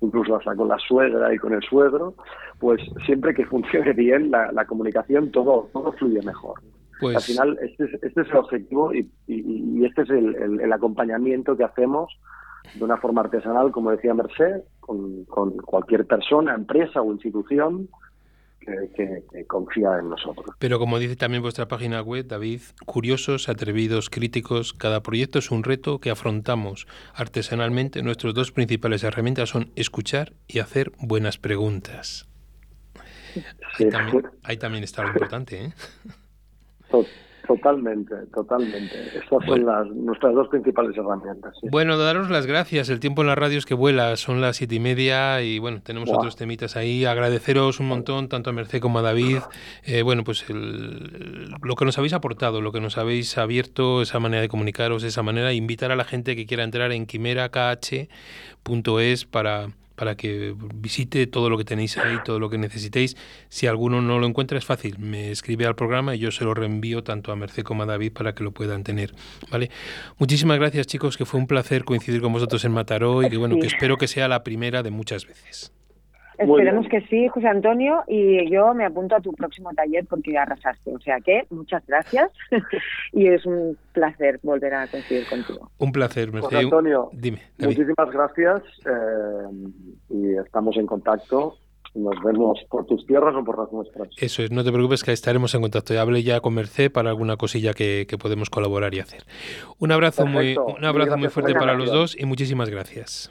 incluso 0.00 0.36
hasta 0.36 0.54
con 0.54 0.68
la 0.68 0.78
suegra 0.78 1.34
y 1.34 1.38
con 1.38 1.52
el 1.52 1.62
suegro, 1.62 2.14
pues 2.64 2.80
siempre 3.04 3.34
que 3.34 3.44
funcione 3.52 3.92
bien 3.92 4.30
la, 4.30 4.64
comunicación, 4.64 5.30
todo, 5.30 5.68
todo 5.74 5.92
fluye 5.92 6.22
mejor. 6.22 6.62
Pues... 6.98 7.16
Al 7.16 7.22
final, 7.22 7.58
este 7.60 7.84
es, 7.84 8.02
este 8.02 8.22
es 8.22 8.28
el 8.30 8.36
objetivo 8.36 8.94
y, 8.94 9.06
este 9.84 10.00
es 10.00 10.08
el, 10.08 10.72
acompañamiento 10.72 11.58
que 11.58 11.64
hacemos 11.64 12.10
de 12.74 12.82
una 12.82 12.96
forma 12.96 13.20
artesanal, 13.20 13.70
como 13.70 13.90
decía 13.90 14.14
Merced, 14.14 14.62
con, 14.80 15.26
con 15.26 15.58
cualquier 15.58 16.06
persona, 16.06 16.54
empresa 16.54 17.02
o 17.02 17.12
institución 17.12 17.90
que, 18.96 19.44
confía 19.46 19.98
en 19.98 20.08
nosotros. 20.08 20.56
Pero 20.58 20.78
como 20.78 20.98
dice 20.98 21.16
también 21.16 21.42
vuestra 21.42 21.68
página 21.68 22.00
web, 22.00 22.26
David, 22.26 22.62
curiosos, 22.86 23.50
atrevidos, 23.50 24.08
críticos, 24.08 24.72
cada 24.72 25.02
proyecto 25.02 25.38
es 25.38 25.50
un 25.50 25.64
reto 25.64 25.98
que 25.98 26.10
afrontamos 26.10 26.86
artesanalmente. 27.12 28.02
Nuestras 28.02 28.32
dos 28.32 28.52
principales 28.52 29.04
herramientas 29.04 29.50
son 29.50 29.70
escuchar 29.76 30.32
y 30.48 30.60
hacer 30.60 30.92
buenas 30.98 31.36
preguntas. 31.36 32.26
Ahí, 34.42 34.56
también, 34.56 34.84
está 34.84 35.02
lo 35.02 35.08
importante. 35.08 35.64
¿eh? 35.64 35.72
Totalmente, 37.46 38.14
totalmente. 38.32 39.18
Estas 39.18 39.44
son 39.44 39.66
las, 39.66 39.86
nuestras 39.88 40.34
dos 40.34 40.48
principales 40.48 40.96
herramientas. 40.96 41.54
Bueno, 41.62 41.98
daros 41.98 42.30
las 42.30 42.46
gracias. 42.46 42.88
El 42.88 43.00
tiempo 43.00 43.20
en 43.20 43.28
la 43.28 43.34
radio 43.34 43.58
es 43.58 43.66
que 43.66 43.74
vuela. 43.74 44.16
Son 44.16 44.40
las 44.40 44.56
siete 44.56 44.76
y 44.76 44.80
media 44.80 45.42
y 45.42 45.58
bueno, 45.58 45.82
tenemos 45.82 46.08
otros 46.10 46.36
temitas 46.36 46.74
ahí. 46.76 47.04
Agradeceros 47.04 47.80
un 47.80 47.88
montón, 47.88 48.30
tanto 48.30 48.48
a 48.48 48.54
Merced 48.54 48.80
como 48.80 49.00
a 49.00 49.02
David. 49.02 49.40
Eh, 49.84 50.00
bueno, 50.02 50.24
pues 50.24 50.46
lo 50.48 51.76
que 51.76 51.84
nos 51.84 51.98
habéis 51.98 52.14
aportado, 52.14 52.62
lo 52.62 52.72
que 52.72 52.80
nos 52.80 52.96
habéis 52.96 53.36
abierto, 53.36 54.00
esa 54.00 54.18
manera 54.20 54.40
de 54.40 54.48
comunicaros, 54.48 55.04
esa 55.04 55.22
manera, 55.22 55.52
invitar 55.52 55.92
a 55.92 55.96
la 55.96 56.04
gente 56.04 56.36
que 56.36 56.46
quiera 56.46 56.64
entrar 56.64 56.92
en 56.92 57.04
quimerakh.es 57.04 58.06
para 59.26 59.68
para 59.94 60.16
que 60.16 60.54
visite 60.74 61.26
todo 61.26 61.50
lo 61.50 61.58
que 61.58 61.64
tenéis 61.64 61.96
ahí, 61.98 62.18
todo 62.24 62.38
lo 62.38 62.50
que 62.50 62.58
necesitéis. 62.58 63.16
Si 63.48 63.66
alguno 63.66 64.00
no 64.00 64.18
lo 64.18 64.26
encuentra 64.26 64.58
es 64.58 64.64
fácil, 64.64 64.98
me 64.98 65.30
escribe 65.30 65.66
al 65.66 65.74
programa 65.74 66.14
y 66.14 66.18
yo 66.18 66.30
se 66.30 66.44
lo 66.44 66.54
reenvío 66.54 67.02
tanto 67.04 67.32
a 67.32 67.36
Merced 67.36 67.62
como 67.62 67.84
a 67.84 67.86
David 67.86 68.12
para 68.12 68.34
que 68.34 68.44
lo 68.44 68.52
puedan 68.52 68.84
tener, 68.84 69.14
¿vale? 69.50 69.70
Muchísimas 70.18 70.58
gracias, 70.58 70.86
chicos, 70.86 71.16
que 71.16 71.24
fue 71.24 71.40
un 71.40 71.46
placer 71.46 71.84
coincidir 71.84 72.20
con 72.20 72.32
vosotros 72.32 72.64
en 72.64 72.72
Mataró 72.72 73.22
y 73.22 73.30
que 73.30 73.36
bueno, 73.36 73.58
que 73.58 73.66
espero 73.66 73.96
que 73.96 74.08
sea 74.08 74.28
la 74.28 74.42
primera 74.42 74.82
de 74.82 74.90
muchas 74.90 75.26
veces. 75.26 75.72
Esperemos 76.38 76.88
que 76.88 77.00
sí, 77.02 77.28
José 77.28 77.48
Antonio, 77.48 78.02
y 78.08 78.50
yo 78.50 78.74
me 78.74 78.84
apunto 78.84 79.14
a 79.14 79.20
tu 79.20 79.32
próximo 79.32 79.70
taller 79.74 80.04
porque 80.06 80.36
arrasaste. 80.36 80.94
O 80.94 81.00
sea 81.00 81.20
que 81.20 81.46
muchas 81.50 81.86
gracias 81.86 82.30
y 83.12 83.28
es 83.28 83.44
un 83.46 83.76
placer 83.92 84.40
volver 84.42 84.74
a 84.74 84.86
coincidir 84.86 85.26
contigo. 85.26 85.70
Un 85.78 85.92
placer, 85.92 86.30
José 86.30 86.58
Antonio, 86.58 87.10
dime. 87.12 87.40
Muchísimas 87.58 88.10
gracias 88.10 88.62
eh, 88.86 89.70
y 90.10 90.36
estamos 90.36 90.76
en 90.76 90.86
contacto. 90.86 91.58
Nos 91.94 92.20
vemos 92.24 92.58
por 92.68 92.86
tus 92.86 93.06
tierras 93.06 93.36
o 93.36 93.44
por 93.44 93.56
las 93.56 93.72
nuestras. 93.72 94.08
Eso 94.16 94.42
es, 94.42 94.50
no 94.50 94.64
te 94.64 94.72
preocupes 94.72 95.04
que 95.04 95.12
estaremos 95.12 95.54
en 95.54 95.60
contacto. 95.60 95.94
Ya 95.94 96.02
hablé 96.02 96.24
ya 96.24 96.40
con 96.40 96.54
Merced 96.54 96.90
para 96.90 97.10
alguna 97.10 97.36
cosilla 97.36 97.72
que, 97.72 98.04
podemos 98.20 98.50
colaborar 98.50 98.92
y 98.94 98.98
hacer. 98.98 99.22
Un 99.78 99.92
abrazo 99.92 100.26
muy, 100.26 100.56
un 100.56 100.84
abrazo 100.84 101.16
muy 101.16 101.28
fuerte 101.28 101.54
para 101.54 101.74
los 101.74 101.92
dos 101.92 102.16
y 102.18 102.26
muchísimas 102.26 102.68
gracias. 102.68 103.30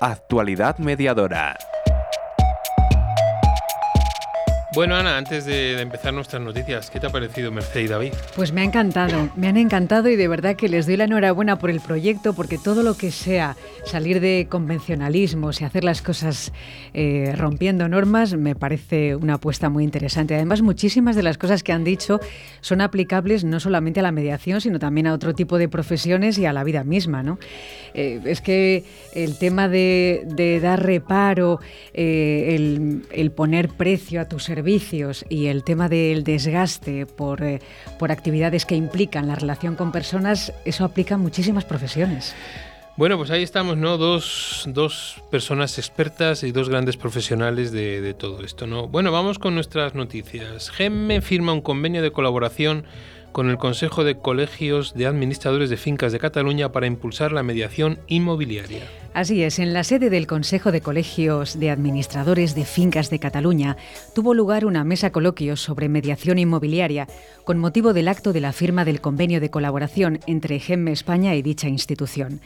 Actualidad 0.00 0.78
Mediadora. 0.78 1.73
Bueno, 4.74 4.96
Ana, 4.96 5.16
antes 5.16 5.46
de, 5.46 5.80
empezar 5.80 6.12
nuestras 6.12 6.42
noticias, 6.42 6.90
¿qué 6.90 6.98
te 6.98 7.06
ha 7.06 7.10
parecido 7.10 7.52
Mercedes 7.52 7.84
y 7.84 7.88
David? 7.88 8.12
Pues 8.34 8.50
me 8.50 8.62
ha 8.62 8.64
encantado, 8.64 9.30
me 9.36 9.46
han 9.46 9.56
encantado 9.56 10.08
y 10.08 10.16
de 10.16 10.26
verdad 10.26 10.56
que 10.56 10.68
les 10.68 10.86
doy 10.86 10.96
la 10.96 11.04
enhorabuena 11.04 11.60
por 11.60 11.70
el 11.70 11.80
proyecto, 11.80 12.32
porque 12.32 12.58
todo 12.58 12.82
lo 12.82 12.96
que 12.96 13.12
sea 13.12 13.56
salir 13.84 14.20
de 14.20 14.48
convencionalismos 14.50 15.60
y 15.60 15.64
hacer 15.64 15.84
las 15.84 16.02
cosas 16.02 16.52
eh, 16.92 17.34
rompiendo 17.36 17.88
normas 17.88 18.34
me 18.34 18.56
parece 18.56 19.14
una 19.14 19.34
apuesta 19.34 19.68
muy 19.68 19.84
interesante. 19.84 20.34
Además, 20.34 20.60
muchísimas 20.60 21.14
de 21.14 21.22
las 21.22 21.38
cosas 21.38 21.62
que 21.62 21.70
han 21.70 21.84
dicho 21.84 22.18
son 22.60 22.80
aplicables 22.80 23.44
no 23.44 23.60
solamente 23.60 24.00
a 24.00 24.02
la 24.02 24.10
mediación, 24.10 24.60
sino 24.60 24.80
también 24.80 25.06
a 25.06 25.14
otro 25.14 25.34
tipo 25.34 25.56
de 25.56 25.68
profesiones 25.68 26.36
y 26.38 26.46
a 26.46 26.52
la 26.52 26.64
vida 26.64 26.82
misma. 26.82 27.22
¿no? 27.22 27.38
Eh, 27.94 28.20
es 28.24 28.40
que 28.40 28.82
el 29.14 29.38
tema 29.38 29.68
de, 29.68 30.58
dar 30.60 30.82
reparo, 30.82 31.60
eh, 31.92 32.56
el, 32.56 33.02
el 33.12 33.30
poner 33.30 33.68
precio 33.68 34.20
a 34.20 34.24
tu 34.24 34.40
servicio, 34.40 34.63
servicios 34.64 35.26
y 35.28 35.48
el 35.48 35.62
tema 35.62 35.90
del 35.90 36.24
desgaste 36.24 37.04
por, 37.04 37.42
eh, 37.42 37.60
por 37.98 38.10
actividades 38.10 38.64
que 38.64 38.74
implican 38.74 39.28
la 39.28 39.34
relación 39.34 39.76
con 39.76 39.92
personas, 39.92 40.54
eso 40.64 40.84
aplica 40.84 41.16
a 41.16 41.18
muchísimas 41.18 41.66
profesiones. 41.66 42.34
Bueno, 42.96 43.18
pues 43.18 43.30
ahí 43.30 43.42
estamos, 43.42 43.76
¿no? 43.76 43.98
Dos, 43.98 44.64
dos 44.66 45.20
personas 45.30 45.76
expertas 45.78 46.44
y 46.44 46.52
dos 46.52 46.70
grandes 46.70 46.96
profesionales 46.96 47.72
de, 47.72 48.14
todo 48.14 48.42
esto, 48.42 48.66
¿no? 48.66 48.88
Bueno, 48.88 49.12
vamos 49.12 49.38
con 49.38 49.54
nuestras 49.54 49.94
noticias. 49.94 50.70
GEMME 50.70 51.20
firma 51.20 51.52
un 51.52 51.60
convenio 51.60 52.00
de 52.00 52.10
colaboración 52.10 52.86
con 53.34 53.50
el 53.50 53.58
Consejo 53.58 54.04
de 54.04 54.16
Colegios 54.16 54.94
de 54.94 55.06
Administradores 55.06 55.68
de 55.68 55.76
Fincas 55.76 56.12
de 56.12 56.20
Cataluña 56.20 56.70
para 56.70 56.86
impulsar 56.86 57.32
la 57.32 57.42
mediación 57.42 57.98
inmobiliaria. 58.06 58.84
Así 59.12 59.42
es, 59.42 59.58
en 59.58 59.72
la 59.72 59.82
sede 59.82 60.08
del 60.08 60.28
Consejo 60.28 60.70
de 60.70 60.80
Colegios 60.80 61.58
de 61.58 61.70
Administradores 61.70 62.54
de 62.54 62.64
Fincas 62.64 63.10
de 63.10 63.18
Cataluña 63.18 63.76
tuvo 64.14 64.34
lugar 64.34 64.64
una 64.64 64.84
mesa 64.84 65.10
coloquio 65.10 65.56
sobre 65.56 65.88
mediación 65.88 66.38
inmobiliaria 66.38 67.08
con 67.44 67.58
motivo 67.58 67.92
del 67.92 68.06
acto 68.06 68.32
de 68.32 68.40
la 68.40 68.52
firma 68.52 68.84
del 68.84 69.00
convenio 69.00 69.40
de 69.40 69.50
colaboración 69.50 70.20
entre 70.28 70.60
GEM 70.60 70.86
España 70.86 71.34
y 71.34 71.42
dicha 71.42 71.68
institución. 71.68 72.40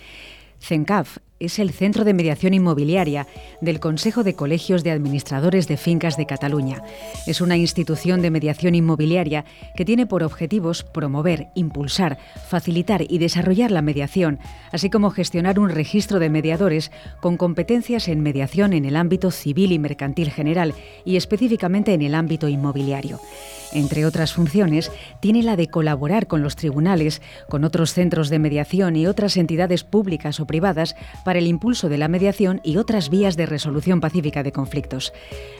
CENCAF 0.58 1.18
es 1.40 1.58
el 1.58 1.70
Centro 1.70 2.04
de 2.04 2.14
Mediación 2.14 2.54
Inmobiliaria 2.54 3.26
del 3.60 3.80
Consejo 3.80 4.24
de 4.24 4.34
Colegios 4.34 4.84
de 4.84 4.90
Administradores 4.90 5.68
de 5.68 5.76
Fincas 5.76 6.16
de 6.16 6.26
Cataluña. 6.26 6.82
Es 7.26 7.40
una 7.40 7.56
institución 7.56 8.22
de 8.22 8.30
mediación 8.30 8.74
inmobiliaria 8.74 9.44
que 9.76 9.84
tiene 9.84 10.06
por 10.06 10.22
objetivos 10.22 10.82
promover, 10.82 11.48
impulsar, 11.54 12.18
facilitar 12.48 13.02
y 13.08 13.18
desarrollar 13.18 13.70
la 13.70 13.82
mediación, 13.82 14.38
así 14.72 14.90
como 14.90 15.10
gestionar 15.10 15.58
un 15.58 15.70
registro 15.70 16.18
de 16.18 16.30
mediadores 16.30 16.90
con 17.20 17.36
competencias 17.36 18.08
en 18.08 18.20
mediación 18.20 18.72
en 18.72 18.84
el 18.84 18.96
ámbito 18.96 19.30
civil 19.30 19.72
y 19.72 19.78
mercantil 19.78 20.30
general 20.30 20.74
y 21.04 21.16
específicamente 21.16 21.94
en 21.94 22.02
el 22.02 22.14
ámbito 22.14 22.48
inmobiliario. 22.48 23.20
Entre 23.72 24.06
otras 24.06 24.32
funciones, 24.32 24.90
tiene 25.20 25.42
la 25.42 25.56
de 25.56 25.68
colaborar 25.68 26.26
con 26.26 26.42
los 26.42 26.56
tribunales, 26.56 27.20
con 27.48 27.64
otros 27.64 27.92
centros 27.92 28.30
de 28.30 28.38
mediación 28.38 28.96
y 28.96 29.06
otras 29.06 29.36
entidades 29.36 29.84
públicas 29.84 30.40
o 30.40 30.46
privadas 30.46 30.96
para 31.24 31.38
el 31.38 31.46
impulso 31.46 31.88
de 31.88 31.98
la 31.98 32.08
mediación 32.08 32.60
y 32.64 32.76
otras 32.76 33.10
vías 33.10 33.36
de 33.36 33.46
resolución 33.46 34.00
pacífica 34.00 34.42
de 34.42 34.52
conflictos. 34.52 35.12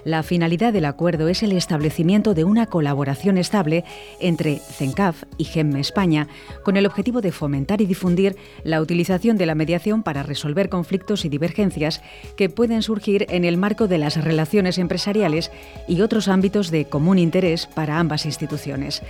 La 0.05 0.23
finalidad 0.23 0.73
del 0.73 0.87
acuerdo 0.87 1.29
es 1.29 1.43
el 1.43 1.53
establecimiento 1.53 2.35
de 2.35 2.45
una 2.45 2.67
colaboración 2.67 3.39
estable 3.39 3.85
entre 4.21 4.59
CENCAF 4.59 5.25
y 5.37 5.45
GEM 5.45 5.77
España, 5.77 6.29
con 6.65 6.77
el 6.77 6.87
objetivo 6.87 7.21
de 7.21 7.33
fomentar 7.33 7.81
y 7.81 7.87
difundir 7.87 8.37
la 8.65 8.81
utilización 8.81 9.37
de 9.37 9.47
la 9.47 9.55
mediación 9.55 10.03
para 10.03 10.23
resolver 10.23 10.69
conflictos 10.69 11.25
y 11.25 11.29
divergencias 11.29 12.03
que 12.37 12.49
pueden 12.49 12.83
surgir 12.83 13.27
en 13.29 13.45
el 13.45 13.57
marco 13.57 13.87
de 13.87 13.99
las 13.99 14.23
relaciones 14.23 14.79
empresariales 14.79 15.51
y 15.87 16.01
otros 16.01 16.29
ámbitos 16.29 16.71
de 16.71 16.87
común 16.87 17.19
interés 17.19 17.67
para 17.67 17.98
ambas 17.99 18.27
instituciones. 18.27 19.03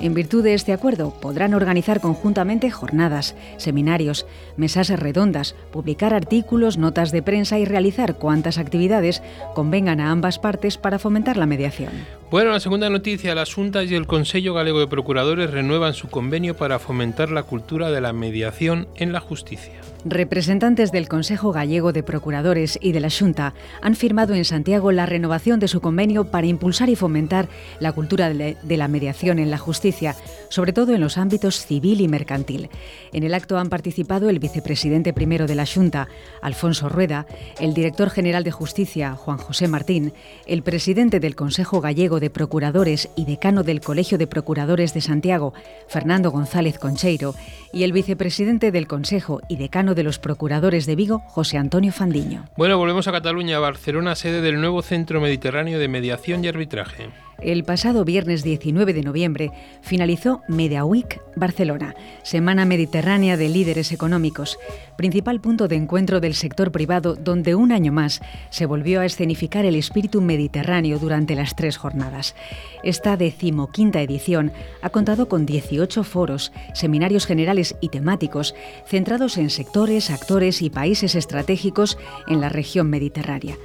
En 0.00 0.14
virtud 0.14 0.42
de 0.42 0.54
este 0.54 0.72
acuerdo, 0.72 1.14
podrán 1.20 1.54
organizar 1.54 2.00
conjuntamente 2.00 2.70
jornadas, 2.70 3.36
seminarios, 3.56 4.26
mesas 4.56 4.88
redondas, 4.88 5.54
publicar 5.70 6.14
artículos, 6.14 6.78
notas 6.78 7.12
de 7.12 7.22
prensa 7.22 7.58
y 7.58 7.64
realizar 7.64 8.16
cuantas 8.16 8.58
actividades 8.58 9.22
convengan 9.54 10.00
a 10.00 10.10
ambas 10.10 10.38
partes 10.38 10.78
para 10.78 10.98
fomentar 10.98 11.36
la 11.36 11.46
mediación. 11.46 11.92
Bueno, 12.30 12.50
la 12.50 12.60
segunda 12.60 12.90
noticia, 12.90 13.34
las 13.34 13.54
Juntas 13.54 13.90
y 13.90 13.94
el 13.94 14.06
Consejo 14.06 14.54
Galego 14.54 14.80
de 14.80 14.88
Procuradores 14.88 15.50
renuevan 15.50 15.94
su 15.94 16.08
convenio 16.08 16.56
para 16.56 16.78
fomentar 16.78 17.30
la 17.30 17.44
cultura 17.44 17.90
de 17.90 18.00
la 18.00 18.12
mediación 18.12 18.88
en 18.96 19.12
la 19.12 19.20
justicia. 19.20 19.93
Representantes 20.06 20.92
del 20.92 21.08
Consejo 21.08 21.50
Gallego 21.50 21.94
de 21.94 22.02
Procuradores 22.02 22.78
y 22.82 22.92
de 22.92 23.00
la 23.00 23.08
Junta 23.08 23.54
han 23.80 23.96
firmado 23.96 24.34
en 24.34 24.44
Santiago 24.44 24.92
la 24.92 25.06
renovación 25.06 25.60
de 25.60 25.68
su 25.68 25.80
convenio 25.80 26.26
para 26.26 26.46
impulsar 26.46 26.90
y 26.90 26.96
fomentar 26.96 27.48
la 27.80 27.92
cultura 27.92 28.28
de 28.28 28.76
la 28.76 28.86
mediación 28.86 29.38
en 29.38 29.50
la 29.50 29.56
justicia, 29.56 30.14
sobre 30.50 30.74
todo 30.74 30.94
en 30.94 31.00
los 31.00 31.16
ámbitos 31.16 31.64
civil 31.64 32.02
y 32.02 32.08
mercantil. 32.08 32.68
En 33.14 33.24
el 33.24 33.32
acto 33.32 33.56
han 33.56 33.70
participado 33.70 34.28
el 34.28 34.40
vicepresidente 34.40 35.14
primero 35.14 35.46
de 35.46 35.54
la 35.54 35.64
Junta, 35.64 36.08
Alfonso 36.42 36.90
Rueda, 36.90 37.26
el 37.58 37.72
director 37.72 38.10
general 38.10 38.44
de 38.44 38.50
Justicia, 38.50 39.14
Juan 39.14 39.38
José 39.38 39.68
Martín, 39.68 40.12
el 40.46 40.62
presidente 40.62 41.18
del 41.18 41.34
Consejo 41.34 41.80
Gallego 41.80 42.20
de 42.20 42.28
Procuradores 42.28 43.08
y 43.16 43.24
decano 43.24 43.62
del 43.62 43.80
Colegio 43.80 44.18
de 44.18 44.26
Procuradores 44.26 44.92
de 44.92 45.00
Santiago, 45.00 45.54
Fernando 45.88 46.30
González 46.30 46.78
Concheiro, 46.78 47.34
y 47.72 47.84
el 47.84 47.92
vicepresidente 47.92 48.70
del 48.70 48.86
Consejo 48.86 49.40
y 49.48 49.56
decano 49.56 49.93
de 49.94 50.02
los 50.02 50.18
procuradores 50.18 50.86
de 50.86 50.96
Vigo, 50.96 51.20
José 51.26 51.58
Antonio 51.58 51.92
Fandiño. 51.92 52.44
Bueno, 52.56 52.78
volvemos 52.78 53.08
a 53.08 53.12
Cataluña, 53.12 53.58
Barcelona, 53.58 54.14
sede 54.14 54.40
del 54.40 54.60
nuevo 54.60 54.82
Centro 54.82 55.20
Mediterráneo 55.20 55.78
de 55.78 55.88
Mediación 55.88 56.44
y 56.44 56.48
Arbitraje. 56.48 57.10
El 57.44 57.62
pasado 57.62 58.06
viernes 58.06 58.42
19 58.42 58.94
de 58.94 59.02
noviembre 59.02 59.52
finalizó 59.82 60.40
Media 60.48 60.82
Week 60.86 61.20
Barcelona, 61.36 61.94
Semana 62.22 62.64
Mediterránea 62.64 63.36
de 63.36 63.50
Líderes 63.50 63.92
Económicos, 63.92 64.58
principal 64.96 65.42
punto 65.42 65.68
de 65.68 65.76
encuentro 65.76 66.20
del 66.20 66.32
sector 66.32 66.72
privado 66.72 67.16
donde 67.16 67.54
un 67.54 67.70
año 67.70 67.92
más 67.92 68.22
se 68.48 68.64
volvió 68.64 69.00
a 69.00 69.04
escenificar 69.04 69.66
el 69.66 69.74
espíritu 69.74 70.22
mediterráneo 70.22 70.98
durante 70.98 71.34
las 71.34 71.54
tres 71.54 71.76
jornadas. 71.76 72.34
Esta 72.82 73.18
decimoquinta 73.18 74.00
edición 74.00 74.50
ha 74.80 74.88
contado 74.88 75.28
con 75.28 75.44
18 75.44 76.02
foros, 76.02 76.50
seminarios 76.72 77.26
generales 77.26 77.76
y 77.82 77.90
temáticos 77.90 78.54
centrados 78.86 79.36
en 79.36 79.50
sectores, 79.50 80.10
actores 80.10 80.62
y 80.62 80.70
países 80.70 81.14
estratégicos 81.14 81.98
en 82.26 82.40
la 82.40 82.48
región 82.48 82.88
mediterránea. 82.88 83.56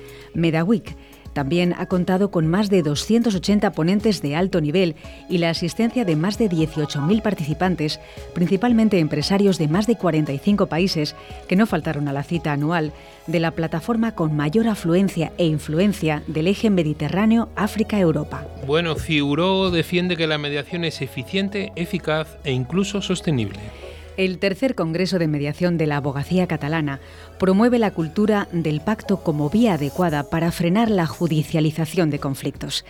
Week 0.65 0.97
también 1.39 1.73
ha 1.77 1.85
contado 1.85 2.31
con 2.31 2.47
más 2.47 2.69
de 2.69 2.83
280 2.83 3.71
ponentes 3.71 4.21
de 4.21 4.35
alto 4.35 4.59
nivel 4.59 4.97
y 5.29 5.37
la 5.37 5.51
asistencia 5.51 6.03
de 6.03 6.17
más 6.17 6.37
de 6.37 6.49
18.000 6.49 7.21
participantes, 7.21 8.01
principalmente 8.33 8.99
empresarios 8.99 9.57
de 9.57 9.69
más 9.69 9.87
de 9.87 9.95
45 9.95 10.67
países, 10.67 11.15
que 11.47 11.55
no 11.55 11.65
faltaron 11.65 12.09
a 12.09 12.13
la 12.13 12.23
cita 12.23 12.51
anual 12.51 12.91
de 13.25 13.39
la 13.39 13.51
plataforma 13.51 14.15
con 14.15 14.35
mayor 14.35 14.67
afluencia 14.67 15.31
e 15.37 15.45
influencia 15.45 16.23
del 16.27 16.47
eje 16.47 16.69
Mediterráneo 16.69 17.47
África-Europa. 17.55 18.45
Bueno, 18.67 18.95
Ciuro 18.95 19.71
defiende 19.71 20.17
que 20.17 20.27
la 20.27 20.37
mediación 20.37 20.83
es 20.83 21.01
eficiente, 21.01 21.71
eficaz 21.77 22.37
e 22.43 22.51
incluso 22.51 23.01
sostenible. 23.01 23.59
El 24.19 24.37
tercer 24.37 24.75
Congreso 24.75 25.17
de 25.17 25.29
Mediación 25.29 25.77
de 25.77 25.87
la 25.87 25.95
Abogacía 25.95 26.45
Catalana 26.45 26.99
promueve 27.39 27.79
la 27.79 27.91
cultura 27.91 28.49
del 28.51 28.81
pacto 28.81 29.23
como 29.23 29.49
vía 29.49 29.75
adecuada 29.75 30.29
para 30.29 30.51
frenar 30.51 30.91
la 30.91 31.05
judicialización 31.07 32.09
de 32.09 32.19
conflictos. 32.19 32.83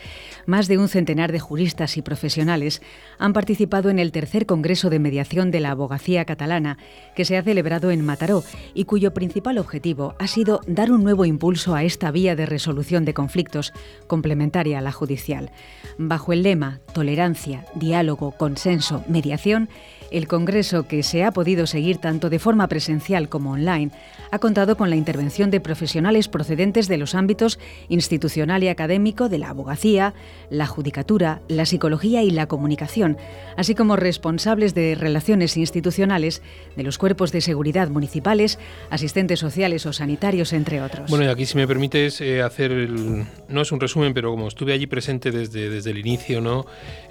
Más 0.47 0.67
de 0.67 0.79
un 0.79 0.89
centenar 0.89 1.31
de 1.31 1.39
juristas 1.39 1.97
y 1.97 2.01
profesionales 2.01 2.81
han 3.19 3.33
participado 3.33 3.91
en 3.91 3.99
el 3.99 4.11
tercer 4.11 4.47
Congreso 4.47 4.89
de 4.89 4.97
Mediación 4.97 5.51
de 5.51 5.59
la 5.59 5.69
Abogacía 5.69 6.25
Catalana, 6.25 6.79
que 7.15 7.25
se 7.25 7.37
ha 7.37 7.43
celebrado 7.43 7.91
en 7.91 8.03
Mataró 8.03 8.43
y 8.73 8.85
cuyo 8.85 9.13
principal 9.13 9.59
objetivo 9.59 10.15
ha 10.17 10.25
sido 10.25 10.61
dar 10.65 10.91
un 10.91 11.03
nuevo 11.03 11.25
impulso 11.25 11.75
a 11.75 11.83
esta 11.83 12.09
vía 12.09 12.35
de 12.35 12.47
resolución 12.47 13.05
de 13.05 13.13
conflictos, 13.13 13.71
complementaria 14.07 14.79
a 14.79 14.81
la 14.81 14.91
judicial. 14.91 15.51
Bajo 15.99 16.33
el 16.33 16.41
lema 16.41 16.79
Tolerancia, 16.91 17.67
Diálogo, 17.75 18.32
Consenso, 18.32 19.03
Mediación, 19.07 19.69
el 20.12 20.28
Congreso, 20.28 20.88
que 20.88 21.03
se 21.03 21.24
ha 21.24 21.32
podido 21.32 21.68
seguir 21.68 21.97
tanto 21.97 22.30
de 22.30 22.39
forma 22.39 22.68
presencial 22.68 23.30
como 23.30 23.51
online, 23.51 23.91
ha 24.32 24.39
contado 24.39 24.78
con 24.78 24.89
la 24.89 24.95
intervención 24.95 25.51
de 25.51 25.60
profesionales 25.60 26.28
procedentes 26.28 26.88
de 26.88 26.97
los 26.97 27.16
ámbitos 27.16 27.60
institucional 27.89 28.64
y 28.64 28.70
académico 28.70 29.30
de 29.30 29.39
la 29.39 29.49
abogacía, 29.49 30.14
la 30.49 30.66
judicatura, 30.66 31.41
la 31.47 31.66
psicología 31.66 32.24
y 32.24 32.32
la 32.32 32.47
comunicación, 32.47 33.18
así 33.57 33.76
como 33.76 33.95
responsables 33.95 34.74
de 34.74 34.95
relaciones 34.95 35.57
institucionales 35.57 36.41
de 36.76 36.84
los 36.84 36.97
cuerpos 36.97 37.32
de 37.32 37.41
seguridad 37.41 37.89
municipales, 37.89 38.60
asistentes 38.89 39.39
sociales 39.39 39.86
o 39.86 39.93
sanitarios, 39.93 40.53
entre 40.53 40.82
otros. 40.82 41.10
Bueno, 41.10 41.30
aquí 41.30 41.45
si 41.45 41.57
me 41.57 41.68
permites 41.68 42.22
eh, 42.22 42.41
hacer, 42.41 42.72
no 42.72 43.62
es 43.62 43.72
un 43.72 43.80
resumen, 43.80 44.14
pero 44.14 44.32
como 44.32 44.47
estuve 44.47 44.74
allí 44.74 44.88
presente 44.88 45.32
desde, 45.32 45.70
desde 45.70 45.91
el 45.91 45.97
inicio. 45.97 46.39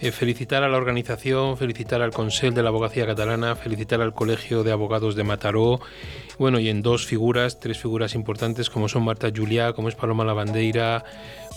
Eh, 0.00 0.12
felicitar 0.12 0.62
a 0.62 0.68
la 0.68 0.76
organización, 0.76 1.56
felicitar 1.56 2.02
al 2.02 2.12
Consejo 2.12 2.54
de 2.54 2.62
la 2.62 2.68
Abogacía 2.68 2.87
Catalana, 2.88 3.54
felicitar 3.54 4.00
al 4.00 4.14
Colegio 4.14 4.64
de 4.64 4.72
Abogados 4.72 5.14
de 5.14 5.24
Mataró, 5.24 5.80
bueno, 6.38 6.58
y 6.58 6.68
en 6.68 6.82
dos 6.82 7.06
figuras, 7.06 7.60
tres 7.60 7.78
figuras 7.78 8.14
importantes 8.14 8.70
como 8.70 8.88
son 8.88 9.04
Marta 9.04 9.28
Juliá, 9.34 9.72
como 9.72 9.88
es 9.88 9.94
Paloma 9.94 10.24
Lavandeira, 10.24 11.04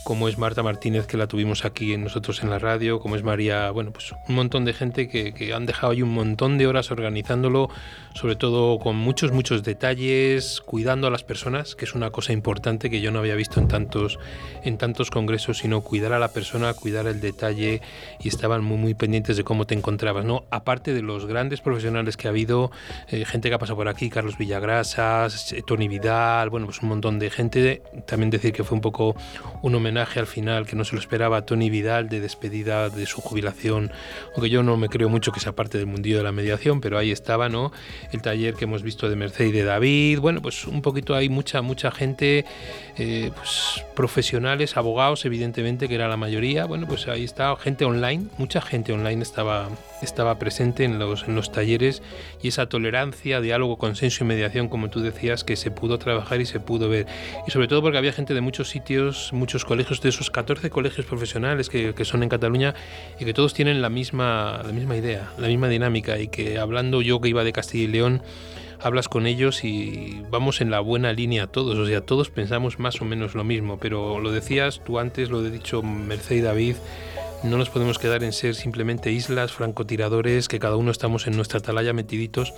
como 0.03 0.27
es 0.27 0.37
Marta 0.37 0.63
Martínez, 0.63 1.05
que 1.05 1.15
la 1.15 1.27
tuvimos 1.27 1.63
aquí 1.63 1.95
nosotros 1.95 2.41
en 2.41 2.49
la 2.49 2.59
radio, 2.59 2.99
como 2.99 3.15
es 3.15 3.23
María, 3.23 3.69
bueno, 3.71 3.91
pues 3.91 4.13
un 4.27 4.35
montón 4.35 4.65
de 4.65 4.73
gente 4.73 5.07
que, 5.07 5.33
que, 5.33 5.53
han 5.53 5.65
dejado 5.65 5.93
ahí 5.93 6.01
un 6.01 6.09
montón 6.09 6.57
de 6.57 6.65
horas 6.65 6.91
organizándolo, 6.91 7.69
sobre 8.15 8.35
todo 8.35 8.79
con 8.79 8.95
muchos, 8.95 9.31
muchos 9.31 9.63
detalles, 9.63 10.61
cuidando 10.61 11.07
a 11.07 11.11
las 11.11 11.23
personas, 11.23 11.75
que 11.75 11.85
es 11.85 11.93
una 11.93 12.09
cosa 12.09 12.33
importante 12.33 12.89
que 12.89 12.99
yo 12.99 13.11
no 13.11 13.19
había 13.19 13.35
visto 13.35 13.59
en 13.59 13.67
tantos, 13.67 14.17
en 14.63 14.77
tantos 14.77 15.11
congresos, 15.11 15.59
sino 15.59 15.81
cuidar 15.81 16.13
a 16.13 16.19
la 16.19 16.29
persona, 16.29 16.73
cuidar 16.73 17.05
el 17.05 17.21
detalle, 17.21 17.81
y 18.19 18.27
estaban 18.27 18.63
muy, 18.63 18.77
muy 18.77 18.93
pendientes 18.95 19.37
de 19.37 19.43
cómo 19.43 19.67
te 19.67 19.75
encontrabas, 19.75 20.25
¿no? 20.25 20.45
Aparte 20.49 20.93
de 20.93 21.03
los 21.03 21.27
grandes 21.27 21.61
profesionales 21.61 22.17
que 22.17 22.27
ha 22.27 22.31
habido, 22.31 22.71
eh, 23.09 23.25
gente 23.25 23.49
que 23.49 23.55
ha 23.55 23.59
pasado 23.59 23.77
por 23.77 23.87
aquí, 23.87 24.09
Carlos 24.09 24.37
Villagrasas, 24.37 25.53
Tony 25.67 25.87
Vidal, 25.87 26.49
bueno, 26.49 26.65
pues 26.65 26.81
un 26.81 26.89
montón 26.89 27.19
de 27.19 27.29
gente, 27.29 27.83
también 28.07 28.31
decir 28.31 28.51
que 28.51 28.63
fue 28.63 28.75
un 28.75 28.81
poco 28.81 29.15
un 29.61 29.75
homenaje 29.75 29.90
al 29.97 30.27
final 30.27 30.65
que 30.65 30.75
no 30.75 30.85
se 30.85 30.95
lo 30.95 31.01
esperaba 31.01 31.37
a 31.37 31.45
Tony 31.45 31.69
Vidal 31.69 32.09
de 32.09 32.19
despedida 32.19 32.89
de 32.89 33.05
su 33.05 33.21
jubilación, 33.21 33.91
aunque 34.33 34.49
yo 34.49 34.63
no 34.63 34.77
me 34.77 34.89
creo 34.89 35.09
mucho 35.09 35.31
que 35.31 35.39
sea 35.39 35.53
parte 35.53 35.77
del 35.77 35.87
mundillo 35.87 36.17
de 36.17 36.23
la 36.23 36.31
mediación, 36.31 36.81
pero 36.81 36.97
ahí 36.97 37.11
estaba, 37.11 37.49
¿no? 37.49 37.71
El 38.11 38.21
taller 38.21 38.55
que 38.55 38.65
hemos 38.65 38.83
visto 38.83 39.09
de 39.09 39.15
Mercedes 39.15 39.49
y 39.49 39.57
de 39.57 39.63
David, 39.63 40.19
bueno, 40.19 40.41
pues 40.41 40.65
un 40.65 40.81
poquito 40.81 41.15
hay 41.15 41.29
mucha, 41.29 41.61
mucha 41.61 41.91
gente, 41.91 42.45
eh, 42.97 43.31
pues 43.35 43.83
profesionales, 43.95 44.77
abogados, 44.77 45.25
evidentemente, 45.25 45.87
que 45.87 45.95
era 45.95 46.07
la 46.07 46.17
mayoría, 46.17 46.65
bueno, 46.65 46.87
pues 46.87 47.07
ahí 47.07 47.23
está 47.23 47.55
gente 47.57 47.85
online, 47.85 48.27
mucha 48.37 48.61
gente 48.61 48.93
online 48.93 49.21
estaba, 49.21 49.69
estaba 50.05 50.37
presente 50.39 50.83
en 50.83 50.99
los, 50.99 51.27
en 51.27 51.35
los 51.35 51.51
talleres 51.51 52.01
y 52.41 52.49
esa 52.49 52.67
tolerancia, 52.67 53.41
diálogo, 53.41 53.77
consenso 53.77 54.23
y 54.23 54.27
mediación, 54.27 54.67
como 54.67 54.89
tú 54.89 55.01
decías, 55.01 55.43
que 55.43 55.55
se 55.55 55.71
pudo 55.71 55.97
trabajar 55.97 56.41
y 56.41 56.45
se 56.45 56.59
pudo 56.59 56.89
ver. 56.89 57.07
Y 57.47 57.51
sobre 57.51 57.67
todo 57.67 57.81
porque 57.81 57.97
había 57.97 58.13
gente 58.13 58.33
de 58.33 58.41
muchos 58.41 58.69
sitios, 58.69 59.31
muchos 59.33 59.65
colegios, 59.65 60.01
de 60.01 60.09
esos 60.09 60.31
14 60.31 60.69
colegios 60.69 61.05
profesionales 61.05 61.69
que, 61.69 61.93
que, 61.93 62.05
son 62.05 62.23
en 62.23 62.29
Cataluña 62.29 62.73
y 63.19 63.25
que 63.25 63.33
todos 63.33 63.53
tienen 63.53 63.81
la 63.81 63.89
misma, 63.89 64.61
la 64.65 64.71
misma 64.71 64.97
idea, 64.97 65.31
la 65.37 65.47
misma 65.47 65.67
dinámica 65.67 66.19
y 66.19 66.27
que 66.27 66.59
hablando 66.59 67.01
yo 67.01 67.21
que 67.21 67.29
iba 67.29 67.43
de 67.43 67.53
Castilla 67.53 67.83
y 67.83 67.87
León, 67.87 68.21
hablas 68.83 69.07
con 69.07 69.27
ellos 69.27 69.63
y 69.63 70.23
vamos 70.29 70.61
en 70.61 70.71
la 70.71 70.79
buena 70.79 71.13
línea 71.13 71.47
todos, 71.47 71.77
o 71.77 71.85
sea, 71.85 72.01
todos 72.01 72.29
pensamos 72.29 72.79
más 72.79 73.01
o 73.01 73.05
menos 73.05 73.35
lo 73.35 73.43
mismo, 73.43 73.77
pero 73.79 74.19
lo 74.19 74.31
decías 74.31 74.81
tú 74.83 74.99
antes, 74.99 75.29
lo 75.29 75.45
he 75.45 75.51
dicho 75.51 75.83
Mercedes 75.83 76.39
y 76.39 76.41
David, 76.41 76.75
no 77.43 77.57
nos 77.57 77.69
podemos 77.69 77.97
quedar 77.97 78.23
en 78.23 78.33
ser 78.33 78.55
simplemente 78.55 79.11
islas, 79.11 79.51
francotiradores, 79.51 80.47
que 80.47 80.59
cada 80.59 80.75
uno 80.75 80.91
estamos 80.91 81.25
en 81.27 81.35
nuestra 81.35 81.59
atalaya 81.59 81.93
metiditos, 81.93 82.53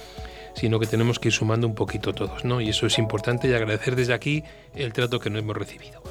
sino 0.56 0.80
que 0.80 0.88
tenemos 0.88 1.20
que 1.20 1.30
ir 1.30 1.34
sumando 1.34 1.68
un 1.68 1.76
poquito 1.76 2.14
todos, 2.14 2.44
¿no? 2.44 2.60
Y 2.62 2.70
eso 2.70 2.86
es 2.86 2.98
importante 3.00 3.48
y 3.48 3.54
agradecer 3.54 3.96
desde 3.96 4.14
aquí 4.14 4.44
el 4.76 4.94
trato 4.94 5.20
que 5.20 5.30
no 5.30 5.40
hemos 5.40 5.56
recibido. 5.56 6.04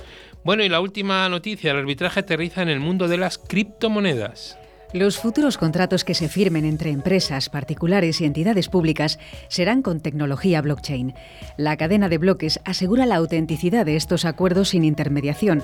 Bueno, 0.44 0.64
y 0.64 0.68
la 0.68 0.80
última 0.80 1.28
noticia, 1.28 1.70
el 1.70 1.78
arbitraje 1.78 2.20
aterriza 2.20 2.62
en 2.62 2.68
el 2.68 2.80
mundo 2.80 3.08
de 3.08 3.18
las 3.18 3.38
criptomonedas. 3.38 4.58
Los 4.92 5.18
futuros 5.18 5.56
contratos 5.56 6.04
que 6.04 6.12
se 6.12 6.28
firmen 6.28 6.66
entre 6.66 6.90
empresas, 6.90 7.48
particulares 7.48 8.20
y 8.20 8.26
entidades 8.26 8.68
públicas 8.68 9.18
serán 9.48 9.80
con 9.80 10.00
tecnología 10.00 10.60
blockchain. 10.60 11.14
La 11.56 11.78
cadena 11.78 12.10
de 12.10 12.18
bloques 12.18 12.60
asegura 12.66 13.06
la 13.06 13.16
autenticidad 13.16 13.86
de 13.86 13.96
estos 13.96 14.26
acuerdos 14.26 14.70
sin 14.70 14.84
intermediación 14.84 15.62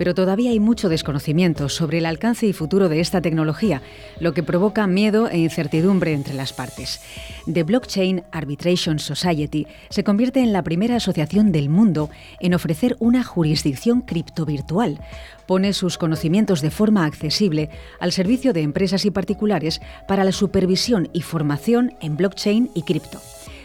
pero 0.00 0.14
todavía 0.14 0.52
hay 0.52 0.60
mucho 0.60 0.88
desconocimiento 0.88 1.68
sobre 1.68 1.98
el 1.98 2.06
alcance 2.06 2.46
y 2.46 2.54
futuro 2.54 2.88
de 2.88 3.00
esta 3.00 3.20
tecnología, 3.20 3.82
lo 4.18 4.32
que 4.32 4.42
provoca 4.42 4.86
miedo 4.86 5.28
e 5.28 5.36
incertidumbre 5.36 6.14
entre 6.14 6.32
las 6.32 6.54
partes. 6.54 7.02
The 7.44 7.64
Blockchain 7.64 8.22
Arbitration 8.32 8.98
Society 8.98 9.66
se 9.90 10.02
convierte 10.02 10.40
en 10.40 10.54
la 10.54 10.62
primera 10.62 10.96
asociación 10.96 11.52
del 11.52 11.68
mundo 11.68 12.08
en 12.40 12.54
ofrecer 12.54 12.96
una 12.98 13.22
jurisdicción 13.22 14.00
criptovirtual. 14.00 15.00
Pone 15.44 15.74
sus 15.74 15.98
conocimientos 15.98 16.62
de 16.62 16.70
forma 16.70 17.04
accesible 17.04 17.68
al 17.98 18.12
servicio 18.12 18.54
de 18.54 18.62
empresas 18.62 19.04
y 19.04 19.10
particulares 19.10 19.82
para 20.08 20.24
la 20.24 20.32
supervisión 20.32 21.10
y 21.12 21.20
formación 21.20 21.92
en 22.00 22.16
blockchain 22.16 22.70
y 22.74 22.84
cripto. 22.84 23.20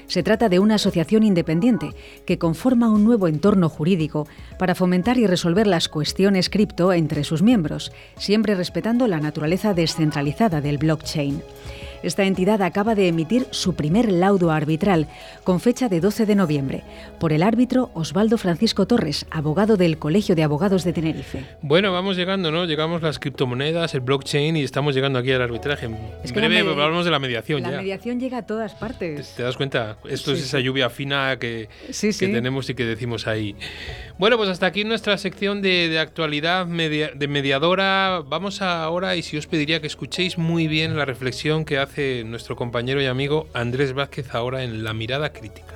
Se 0.08 0.24
trata 0.24 0.50
de 0.50 0.60
una 0.60 0.76
asociación 0.76 1.24
independiente 1.24 1.92
que 2.26 2.38
conforma 2.38 2.90
un 2.90 3.04
nuevo 3.04 3.28
entorno 3.28 3.70
jurídico 3.70 4.28
para 4.60 4.76
fomentar 4.76 5.18
y 5.18 5.28
resolver 5.28 5.68
las 5.68 5.90
cuestiones 5.90 6.50
cripto 6.50 6.94
entre 6.94 7.24
sus 7.24 7.42
miembros, 7.42 7.92
siempre 8.18 8.56
respetando 8.56 9.08
la 9.08 9.20
naturaleza 9.20 9.74
descentralizada 9.74 10.62
del 10.62 10.78
blockchain. 10.78 11.42
Esta 12.04 12.24
entidad 12.24 12.62
acaba 12.62 12.96
de 12.96 13.08
emitir 13.08 13.48
su 13.52 13.76
primer 13.76 14.12
laudo 14.12 14.52
arbitral, 14.52 15.08
con 15.44 15.60
fecha 15.60 15.90
de 15.90 16.00
12 16.00 16.26
de 16.26 16.36
noviembre, 16.36 16.84
por 17.20 17.34
el 17.34 17.44
árbitro 17.44 17.92
Osvaldo 17.94 18.38
Francisco 18.38 18.86
Torres, 18.86 19.26
abogado 19.32 19.78
del 19.78 19.98
Colegio 19.98 20.36
de 20.36 20.44
Abogados 20.44 20.84
de 20.84 20.94
Tenerife. 20.94 21.46
Bueno, 21.62 21.92
vamos 21.92 22.18
llegando, 22.18 22.52
¿no? 22.52 22.66
Llegamos 22.66 23.02
las 23.02 23.20
criptomonedas, 23.20 23.94
el 23.94 24.02
blockchain 24.02 24.58
y 24.58 24.64
estamos 24.64 24.96
llegando 24.96 25.20
aquí 25.20 25.32
al 25.32 25.42
arbitraje. 25.42 25.86
En 25.86 26.34
breve 26.34 26.60
hablamos 26.60 27.06
de 27.06 27.12
la 27.12 27.20
mediación 27.20 27.62
la 27.62 27.70
ya. 27.70 27.76
La 27.76 27.82
mediación 27.82 28.20
llega 28.20 28.40
a 28.40 28.46
todas 28.46 28.74
partes. 28.74 29.34
¿Te, 29.36 29.44
das 29.44 29.58
cuenta? 29.58 29.98
Esto 30.10 30.34
es 30.34 30.42
esa 30.42 30.60
lluvia 30.60 30.90
fina 30.90 31.38
que, 31.40 31.70
que 31.88 32.28
tenemos 32.28 32.70
y 32.70 32.76
que 32.76 32.86
decimos 32.86 33.28
ahí. 33.28 33.56
Bueno, 34.18 34.38
pues 34.38 34.50
hasta 34.50 34.66
aquí 34.66 34.86
nuestra 34.86 35.18
sección 35.18 35.62
de, 35.62 36.00
actualidad 36.00 36.66
de 36.68 37.28
mediadora. 37.28 38.22
Vamos 38.26 38.62
ahora 38.62 39.18
y 39.18 39.22
si 39.22 39.38
os 39.38 39.46
pediría 39.46 39.82
que 39.82 39.88
escuchéis 39.88 40.38
muy 40.38 40.68
bien 40.68 40.96
la 40.96 41.04
reflexión 41.04 41.66
que 41.66 41.80
hace 41.80 42.24
nuestro 42.24 42.56
compañero 42.56 43.02
y 43.02 43.08
amigo 43.08 43.48
Andrés 43.54 43.94
Vázquez 43.94 44.34
ahora 44.34 44.64
en 44.64 44.86
La 44.86 44.94
Mirada 44.94 45.34
Crítica. 45.34 45.76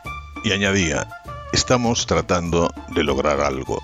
y 0.43 0.51
añadía, 0.51 1.07
estamos 1.53 2.05
tratando 2.05 2.73
de 2.89 3.03
lograr 3.03 3.41
algo. 3.41 3.79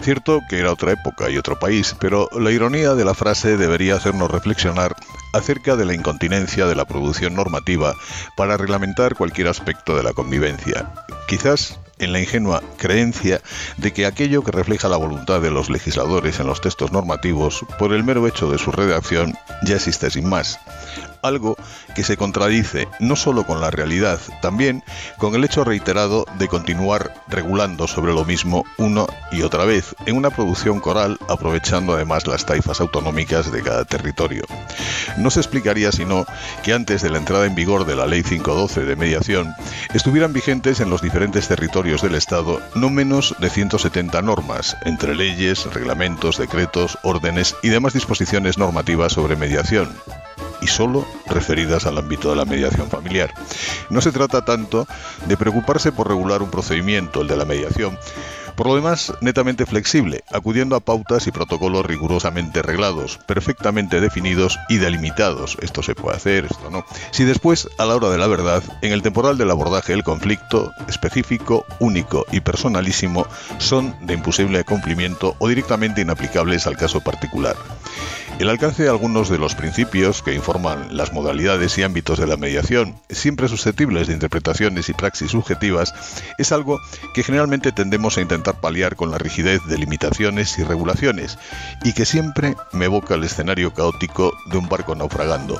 Cierto 0.00 0.40
que 0.48 0.58
era 0.58 0.72
otra 0.72 0.92
época 0.92 1.30
y 1.30 1.38
otro 1.38 1.58
país, 1.58 1.96
pero 1.98 2.28
la 2.38 2.50
ironía 2.50 2.94
de 2.94 3.04
la 3.04 3.14
frase 3.14 3.56
debería 3.56 3.96
hacernos 3.96 4.30
reflexionar 4.30 4.94
acerca 5.32 5.76
de 5.76 5.84
la 5.84 5.94
incontinencia 5.94 6.66
de 6.66 6.74
la 6.74 6.84
producción 6.84 7.34
normativa 7.34 7.94
para 8.36 8.56
reglamentar 8.56 9.16
cualquier 9.16 9.48
aspecto 9.48 9.96
de 9.96 10.02
la 10.02 10.12
convivencia. 10.12 10.92
Quizás 11.28 11.78
en 11.98 12.12
la 12.12 12.20
ingenua 12.20 12.62
creencia 12.76 13.40
de 13.78 13.92
que 13.92 14.06
aquello 14.06 14.42
que 14.42 14.52
refleja 14.52 14.88
la 14.88 14.96
voluntad 14.96 15.40
de 15.40 15.50
los 15.50 15.70
legisladores 15.70 16.40
en 16.40 16.46
los 16.46 16.60
textos 16.60 16.92
normativos, 16.92 17.64
por 17.78 17.92
el 17.92 18.04
mero 18.04 18.26
hecho 18.26 18.50
de 18.50 18.58
su 18.58 18.70
redacción, 18.70 19.34
ya 19.62 19.76
existe 19.76 20.10
sin 20.10 20.28
más 20.28 20.58
algo 21.22 21.56
que 21.94 22.04
se 22.04 22.16
contradice 22.16 22.88
no 23.00 23.16
solo 23.16 23.46
con 23.46 23.60
la 23.60 23.70
realidad, 23.70 24.20
también 24.42 24.82
con 25.18 25.34
el 25.34 25.44
hecho 25.44 25.64
reiterado 25.64 26.26
de 26.38 26.48
continuar 26.48 27.14
regulando 27.28 27.86
sobre 27.86 28.12
lo 28.12 28.24
mismo 28.24 28.64
una 28.78 29.06
y 29.32 29.42
otra 29.42 29.64
vez 29.64 29.94
en 30.06 30.16
una 30.16 30.30
producción 30.30 30.80
coral 30.80 31.18
aprovechando 31.28 31.94
además 31.94 32.26
las 32.26 32.46
taifas 32.46 32.80
autonómicas 32.80 33.50
de 33.52 33.62
cada 33.62 33.84
territorio. 33.84 34.44
No 35.18 35.30
se 35.30 35.40
explicaría 35.40 35.92
sino 35.92 36.26
que 36.62 36.72
antes 36.72 37.02
de 37.02 37.10
la 37.10 37.18
entrada 37.18 37.46
en 37.46 37.54
vigor 37.54 37.86
de 37.86 37.96
la 37.96 38.06
Ley 38.06 38.22
512 38.22 38.84
de 38.84 38.96
mediación 38.96 39.54
estuvieran 39.94 40.32
vigentes 40.32 40.80
en 40.80 40.90
los 40.90 41.02
diferentes 41.02 41.48
territorios 41.48 42.02
del 42.02 42.14
Estado 42.14 42.60
no 42.74 42.90
menos 42.90 43.34
de 43.38 43.50
170 43.50 44.22
normas, 44.22 44.76
entre 44.84 45.14
leyes, 45.14 45.72
reglamentos, 45.72 46.38
decretos, 46.38 46.98
órdenes 47.02 47.54
y 47.62 47.68
demás 47.68 47.92
disposiciones 47.92 48.58
normativas 48.58 49.12
sobre 49.12 49.36
mediación 49.36 49.94
y 50.60 50.66
solo 50.66 51.06
referidas 51.26 51.86
al 51.86 51.98
ámbito 51.98 52.30
de 52.30 52.36
la 52.36 52.44
mediación 52.44 52.88
familiar. 52.88 53.32
No 53.90 54.00
se 54.00 54.12
trata 54.12 54.44
tanto 54.44 54.86
de 55.26 55.36
preocuparse 55.36 55.92
por 55.92 56.08
regular 56.08 56.42
un 56.42 56.50
procedimiento, 56.50 57.20
el 57.20 57.28
de 57.28 57.36
la 57.36 57.44
mediación, 57.44 57.98
por 58.56 58.68
lo 58.68 58.74
demás, 58.74 59.12
netamente 59.20 59.66
flexible, 59.66 60.24
acudiendo 60.32 60.76
a 60.76 60.80
pautas 60.80 61.26
y 61.26 61.30
protocolos 61.30 61.84
rigurosamente 61.84 62.62
reglados, 62.62 63.18
perfectamente 63.26 64.00
definidos 64.00 64.58
y 64.70 64.78
delimitados. 64.78 65.58
Esto 65.60 65.82
se 65.82 65.94
puede 65.94 66.16
hacer, 66.16 66.46
esto 66.46 66.70
no. 66.70 66.86
Si 67.10 67.24
después, 67.24 67.68
a 67.76 67.84
la 67.84 67.94
hora 67.94 68.08
de 68.08 68.16
la 68.16 68.26
verdad, 68.26 68.62
en 68.80 68.92
el 68.92 69.02
temporal 69.02 69.36
del 69.36 69.50
abordaje 69.50 69.92
del 69.92 70.04
conflicto, 70.04 70.72
específico, 70.88 71.66
único 71.80 72.24
y 72.32 72.40
personalísimo, 72.40 73.26
son 73.58 73.94
de 74.00 74.14
imposible 74.14 74.64
cumplimiento 74.64 75.36
o 75.38 75.48
directamente 75.48 76.00
inaplicables 76.00 76.66
al 76.66 76.78
caso 76.78 77.02
particular. 77.02 77.56
El 78.38 78.50
alcance 78.50 78.82
de 78.82 78.90
algunos 78.90 79.30
de 79.30 79.38
los 79.38 79.54
principios 79.54 80.20
que 80.20 80.34
informan 80.34 80.94
las 80.94 81.14
modalidades 81.14 81.78
y 81.78 81.82
ámbitos 81.82 82.18
de 82.18 82.26
la 82.26 82.36
mediación, 82.36 82.94
siempre 83.08 83.48
susceptibles 83.48 84.08
de 84.08 84.12
interpretaciones 84.12 84.90
y 84.90 84.92
praxis 84.92 85.30
subjetivas, 85.30 85.94
es 86.36 86.52
algo 86.52 86.78
que 87.14 87.22
generalmente 87.22 87.72
tendemos 87.72 88.18
a 88.18 88.20
intentar 88.20 88.60
paliar 88.60 88.94
con 88.94 89.10
la 89.10 89.16
rigidez 89.16 89.64
de 89.64 89.78
limitaciones 89.78 90.58
y 90.58 90.64
regulaciones, 90.64 91.38
y 91.82 91.94
que 91.94 92.04
siempre 92.04 92.56
me 92.72 92.84
evoca 92.84 93.14
el 93.14 93.24
escenario 93.24 93.72
caótico 93.72 94.34
de 94.50 94.58
un 94.58 94.68
barco 94.68 94.94
naufragando. 94.94 95.58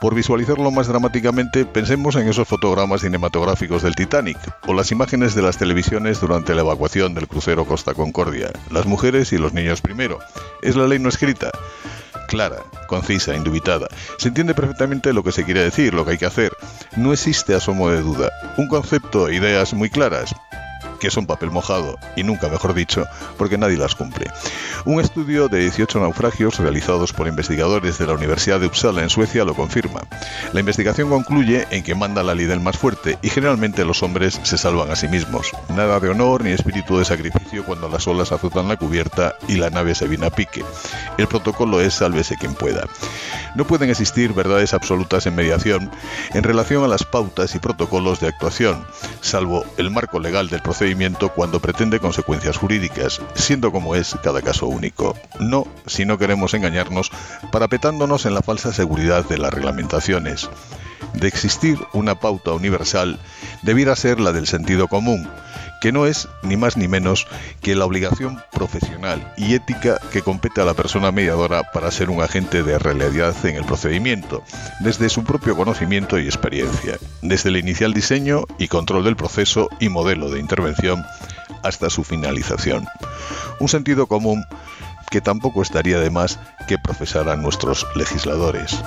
Por 0.00 0.16
visualizarlo 0.16 0.72
más 0.72 0.88
dramáticamente, 0.88 1.66
pensemos 1.66 2.16
en 2.16 2.26
esos 2.26 2.48
fotogramas 2.48 3.02
cinematográficos 3.02 3.84
del 3.84 3.94
Titanic, 3.94 4.38
o 4.66 4.74
las 4.74 4.90
imágenes 4.90 5.36
de 5.36 5.42
las 5.42 5.56
televisiones 5.56 6.20
durante 6.20 6.56
la 6.56 6.62
evacuación 6.62 7.14
del 7.14 7.28
crucero 7.28 7.64
Costa 7.64 7.94
Concordia. 7.94 8.50
Las 8.72 8.86
mujeres 8.86 9.32
y 9.32 9.38
los 9.38 9.52
niños 9.52 9.82
primero. 9.82 10.18
Es 10.62 10.74
la 10.74 10.88
ley 10.88 10.98
no 10.98 11.10
escrita 11.10 11.52
clara, 12.28 12.62
concisa, 12.86 13.34
indubitada. 13.34 13.88
Se 14.18 14.28
entiende 14.28 14.54
perfectamente 14.54 15.12
lo 15.12 15.24
que 15.24 15.32
se 15.32 15.44
quiere 15.44 15.64
decir, 15.64 15.94
lo 15.94 16.04
que 16.04 16.12
hay 16.12 16.18
que 16.18 16.26
hacer. 16.26 16.52
No 16.96 17.12
existe 17.12 17.54
asomo 17.54 17.90
de 17.90 18.02
duda. 18.02 18.30
Un 18.56 18.68
concepto 18.68 19.30
ideas 19.30 19.74
muy 19.74 19.90
claras, 19.90 20.34
que 20.98 21.10
son 21.10 21.26
papel 21.26 21.50
mojado, 21.50 21.98
y 22.16 22.22
nunca 22.22 22.48
mejor 22.48 22.74
dicho, 22.74 23.06
porque 23.36 23.58
nadie 23.58 23.76
las 23.76 23.94
cumple. 23.94 24.30
Un 24.84 25.00
estudio 25.00 25.48
de 25.48 25.60
18 25.60 26.00
naufragios 26.00 26.58
realizados 26.58 27.12
por 27.12 27.28
investigadores 27.28 27.98
de 27.98 28.06
la 28.06 28.14
Universidad 28.14 28.60
de 28.60 28.66
Uppsala 28.66 29.02
en 29.02 29.10
Suecia 29.10 29.44
lo 29.44 29.54
confirma. 29.54 30.00
La 30.52 30.60
investigación 30.60 31.08
concluye 31.08 31.66
en 31.70 31.82
que 31.82 31.94
manda 31.94 32.22
la 32.22 32.34
ley 32.34 32.46
del 32.46 32.60
más 32.60 32.78
fuerte 32.78 33.18
y 33.22 33.30
generalmente 33.30 33.84
los 33.84 34.02
hombres 34.02 34.40
se 34.42 34.58
salvan 34.58 34.90
a 34.90 34.96
sí 34.96 35.08
mismos. 35.08 35.52
Nada 35.70 36.00
de 36.00 36.08
honor 36.08 36.44
ni 36.44 36.50
espíritu 36.50 36.98
de 36.98 37.04
sacrificio 37.04 37.64
cuando 37.64 37.88
las 37.88 38.06
olas 38.06 38.32
azotan 38.32 38.68
la 38.68 38.76
cubierta 38.76 39.34
y 39.48 39.56
la 39.56 39.70
nave 39.70 39.94
se 39.94 40.08
viene 40.08 40.26
a 40.26 40.30
pique. 40.30 40.64
El 41.16 41.26
protocolo 41.26 41.80
es 41.80 41.94
sálvese 41.94 42.36
quien 42.36 42.54
pueda. 42.54 42.86
No 43.54 43.66
pueden 43.66 43.90
existir 43.90 44.32
verdades 44.32 44.74
absolutas 44.74 45.26
en 45.26 45.34
mediación 45.34 45.90
en 46.34 46.42
relación 46.42 46.84
a 46.84 46.88
las 46.88 47.04
pautas 47.04 47.54
y 47.54 47.58
protocolos 47.58 48.20
de 48.20 48.28
actuación, 48.28 48.84
salvo 49.20 49.64
el 49.76 49.90
marco 49.90 50.20
legal 50.20 50.48
del 50.48 50.62
procedimiento 50.88 51.28
cuando 51.34 51.60
pretende 51.60 52.00
consecuencias 52.00 52.56
jurídicas, 52.56 53.20
siendo 53.34 53.70
como 53.70 53.94
es 53.94 54.16
cada 54.22 54.40
caso 54.40 54.68
único. 54.68 55.14
No 55.38 55.66
si 55.84 56.06
no 56.06 56.16
queremos 56.16 56.54
engañarnos 56.54 57.10
parapetándonos 57.52 58.24
en 58.24 58.32
la 58.32 58.40
falsa 58.40 58.72
seguridad 58.72 59.22
de 59.28 59.36
las 59.36 59.52
reglamentaciones. 59.52 60.48
De 61.12 61.28
existir 61.28 61.78
una 61.92 62.18
pauta 62.18 62.52
universal, 62.52 63.18
debiera 63.60 63.94
ser 63.96 64.18
la 64.18 64.32
del 64.32 64.46
sentido 64.46 64.88
común, 64.88 65.28
que 65.80 65.92
no 65.92 66.06
es 66.06 66.28
ni 66.42 66.56
más 66.56 66.76
ni 66.76 66.88
menos 66.88 67.26
que 67.62 67.74
la 67.74 67.84
obligación 67.84 68.42
profesional 68.52 69.32
y 69.36 69.54
ética 69.54 70.00
que 70.12 70.22
compete 70.22 70.60
a 70.60 70.64
la 70.64 70.74
persona 70.74 71.12
mediadora 71.12 71.62
para 71.72 71.90
ser 71.90 72.10
un 72.10 72.22
agente 72.22 72.62
de 72.62 72.78
realidad 72.78 73.34
en 73.44 73.56
el 73.56 73.64
procedimiento, 73.64 74.42
desde 74.80 75.08
su 75.08 75.24
propio 75.24 75.56
conocimiento 75.56 76.18
y 76.18 76.26
experiencia, 76.26 76.98
desde 77.22 77.50
el 77.50 77.56
inicial 77.56 77.94
diseño 77.94 78.44
y 78.58 78.68
control 78.68 79.04
del 79.04 79.16
proceso 79.16 79.68
y 79.80 79.88
modelo 79.88 80.30
de 80.30 80.40
intervención 80.40 81.04
hasta 81.62 81.90
su 81.90 82.04
finalización. 82.04 82.86
Un 83.60 83.68
sentido 83.68 84.06
común 84.06 84.44
que 85.10 85.20
tampoco 85.20 85.62
estaría 85.62 85.98
de 85.98 86.10
más 86.10 86.38
que 86.66 86.78
profesaran 86.78 87.42
nuestros 87.42 87.86
legisladores. 87.94 88.78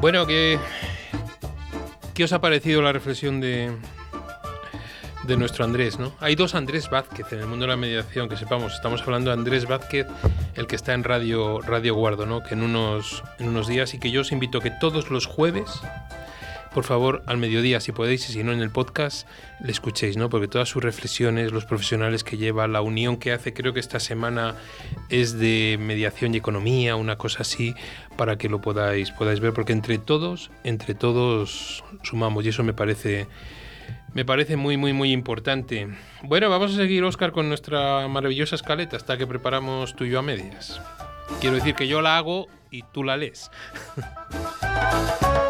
Bueno, 0.00 0.26
¿qué, 0.26 0.58
¿qué 2.14 2.24
os 2.24 2.32
ha 2.32 2.40
parecido 2.40 2.80
la 2.80 2.90
reflexión 2.90 3.38
de, 3.38 3.70
de 5.24 5.36
nuestro 5.36 5.62
Andrés, 5.62 5.98
¿no? 5.98 6.14
Hay 6.20 6.36
dos 6.36 6.54
Andrés 6.54 6.88
Vázquez 6.88 7.30
en 7.32 7.40
el 7.40 7.46
mundo 7.46 7.66
de 7.66 7.68
la 7.68 7.76
mediación, 7.76 8.30
que 8.30 8.38
sepamos. 8.38 8.72
Estamos 8.72 9.02
hablando 9.02 9.30
de 9.30 9.34
Andrés 9.34 9.66
Vázquez, 9.66 10.06
el 10.54 10.66
que 10.66 10.76
está 10.76 10.94
en 10.94 11.04
Radio, 11.04 11.60
Radio 11.60 11.94
Guardo, 11.94 12.24
¿no? 12.24 12.42
Que 12.42 12.54
en 12.54 12.62
unos, 12.62 13.22
en 13.38 13.48
unos 13.48 13.68
días 13.68 13.92
y 13.92 13.98
que 13.98 14.10
yo 14.10 14.22
os 14.22 14.32
invito 14.32 14.58
a 14.58 14.60
que 14.62 14.70
todos 14.70 15.10
los 15.10 15.26
jueves 15.26 15.82
por 16.72 16.84
favor, 16.84 17.22
al 17.26 17.36
mediodía, 17.36 17.80
si 17.80 17.92
podéis, 17.92 18.28
y 18.30 18.32
si 18.32 18.44
no 18.44 18.52
en 18.52 18.60
el 18.60 18.70
podcast, 18.70 19.26
le 19.60 19.72
escuchéis, 19.72 20.16
¿no? 20.16 20.30
Porque 20.30 20.46
todas 20.46 20.68
sus 20.68 20.82
reflexiones, 20.82 21.52
los 21.52 21.64
profesionales 21.64 22.22
que 22.22 22.36
lleva, 22.36 22.68
la 22.68 22.80
unión 22.80 23.16
que 23.16 23.32
hace, 23.32 23.52
creo 23.52 23.72
que 23.72 23.80
esta 23.80 23.98
semana 23.98 24.54
es 25.08 25.38
de 25.38 25.78
mediación 25.80 26.34
y 26.34 26.38
economía, 26.38 26.94
una 26.94 27.16
cosa 27.16 27.40
así, 27.40 27.74
para 28.16 28.38
que 28.38 28.48
lo 28.48 28.60
podáis, 28.60 29.10
podáis 29.10 29.40
ver, 29.40 29.52
porque 29.52 29.72
entre 29.72 29.98
todos, 29.98 30.50
entre 30.62 30.94
todos 30.94 31.82
sumamos, 32.02 32.44
y 32.44 32.50
eso 32.50 32.62
me 32.62 32.72
parece. 32.72 33.26
Me 34.12 34.24
parece 34.24 34.56
muy, 34.56 34.76
muy, 34.76 34.92
muy 34.92 35.12
importante. 35.12 35.88
Bueno, 36.22 36.50
vamos 36.50 36.72
a 36.72 36.76
seguir, 36.76 37.04
Oscar, 37.04 37.30
con 37.30 37.48
nuestra 37.48 38.08
maravillosa 38.08 38.56
escaleta 38.56 38.96
hasta 38.96 39.16
que 39.16 39.26
preparamos 39.26 39.94
tú 39.94 40.04
y 40.04 40.14
a 40.16 40.22
medias. 40.22 40.80
Quiero 41.40 41.56
decir 41.56 41.76
que 41.76 41.86
yo 41.86 42.00
la 42.00 42.16
hago 42.16 42.48
y 42.72 42.82
tú 42.82 43.04
la 43.04 43.16
lees. 43.16 43.52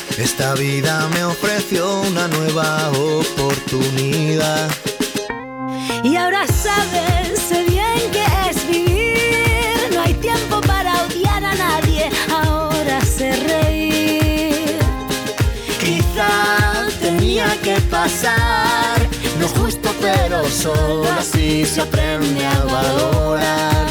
esta 0.17 0.53
vida 0.53 1.07
me 1.13 1.23
ofreció 1.23 2.01
una 2.01 2.27
nueva 2.27 2.91
oportunidad. 2.91 4.69
Y 6.03 6.15
ahora 6.15 6.45
sabes, 6.47 7.39
sé 7.39 7.63
bien 7.63 8.11
que 8.11 8.23
es 8.49 8.67
vivir. 8.67 9.89
No 9.93 10.01
hay 10.01 10.13
tiempo 10.15 10.61
para 10.61 11.03
odiar 11.03 11.43
a 11.43 11.55
nadie, 11.55 12.09
ahora 12.29 13.01
sé 13.05 13.31
reír. 13.31 14.77
Quizá 15.79 16.87
tenía 17.01 17.55
que 17.61 17.79
pasar. 17.81 19.07
No 19.39 19.45
es 19.45 19.51
justo, 19.53 19.89
pero 20.01 20.47
solo 20.49 21.09
así 21.17 21.65
se 21.65 21.81
aprende 21.81 22.45
a 22.45 22.63
valorar. 22.65 23.87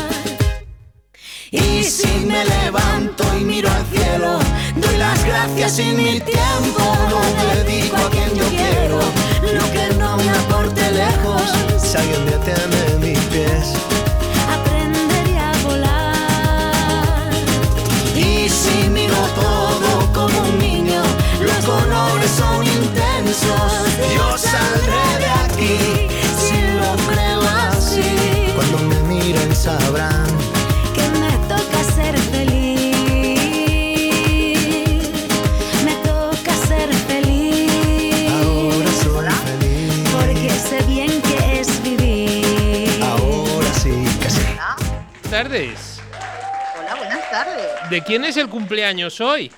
Y 1.50 1.82
si 1.82 2.26
me 2.26 2.44
levanto 2.44 3.24
y 3.40 3.44
miro 3.44 3.68
al 3.68 3.84
cielo, 3.86 4.38
doy 4.80 4.96
las 4.96 5.24
gracias 5.24 5.78
y 5.78 5.92
mi 5.92 6.20
tiempo 6.20 6.82
lo 7.10 7.20
dedico 7.54 7.96
a 7.96 8.10
quien 8.10 8.34
yo 8.34 8.44
quiero. 8.48 8.98
Lo 9.52 9.72
que 9.72 9.94
no 9.98 10.16
me 10.16 10.30
aporte 10.30 10.90
lejos, 10.92 11.42
si 11.78 11.96
alguien 11.96 12.26
detiene 12.26 12.96
mis 13.00 13.18
pies. 13.26 13.99
¿De 48.00 48.06
quién 48.06 48.24
es 48.24 48.38
el 48.38 48.48
cumpleaños 48.48 49.20
hoy? 49.20 49.52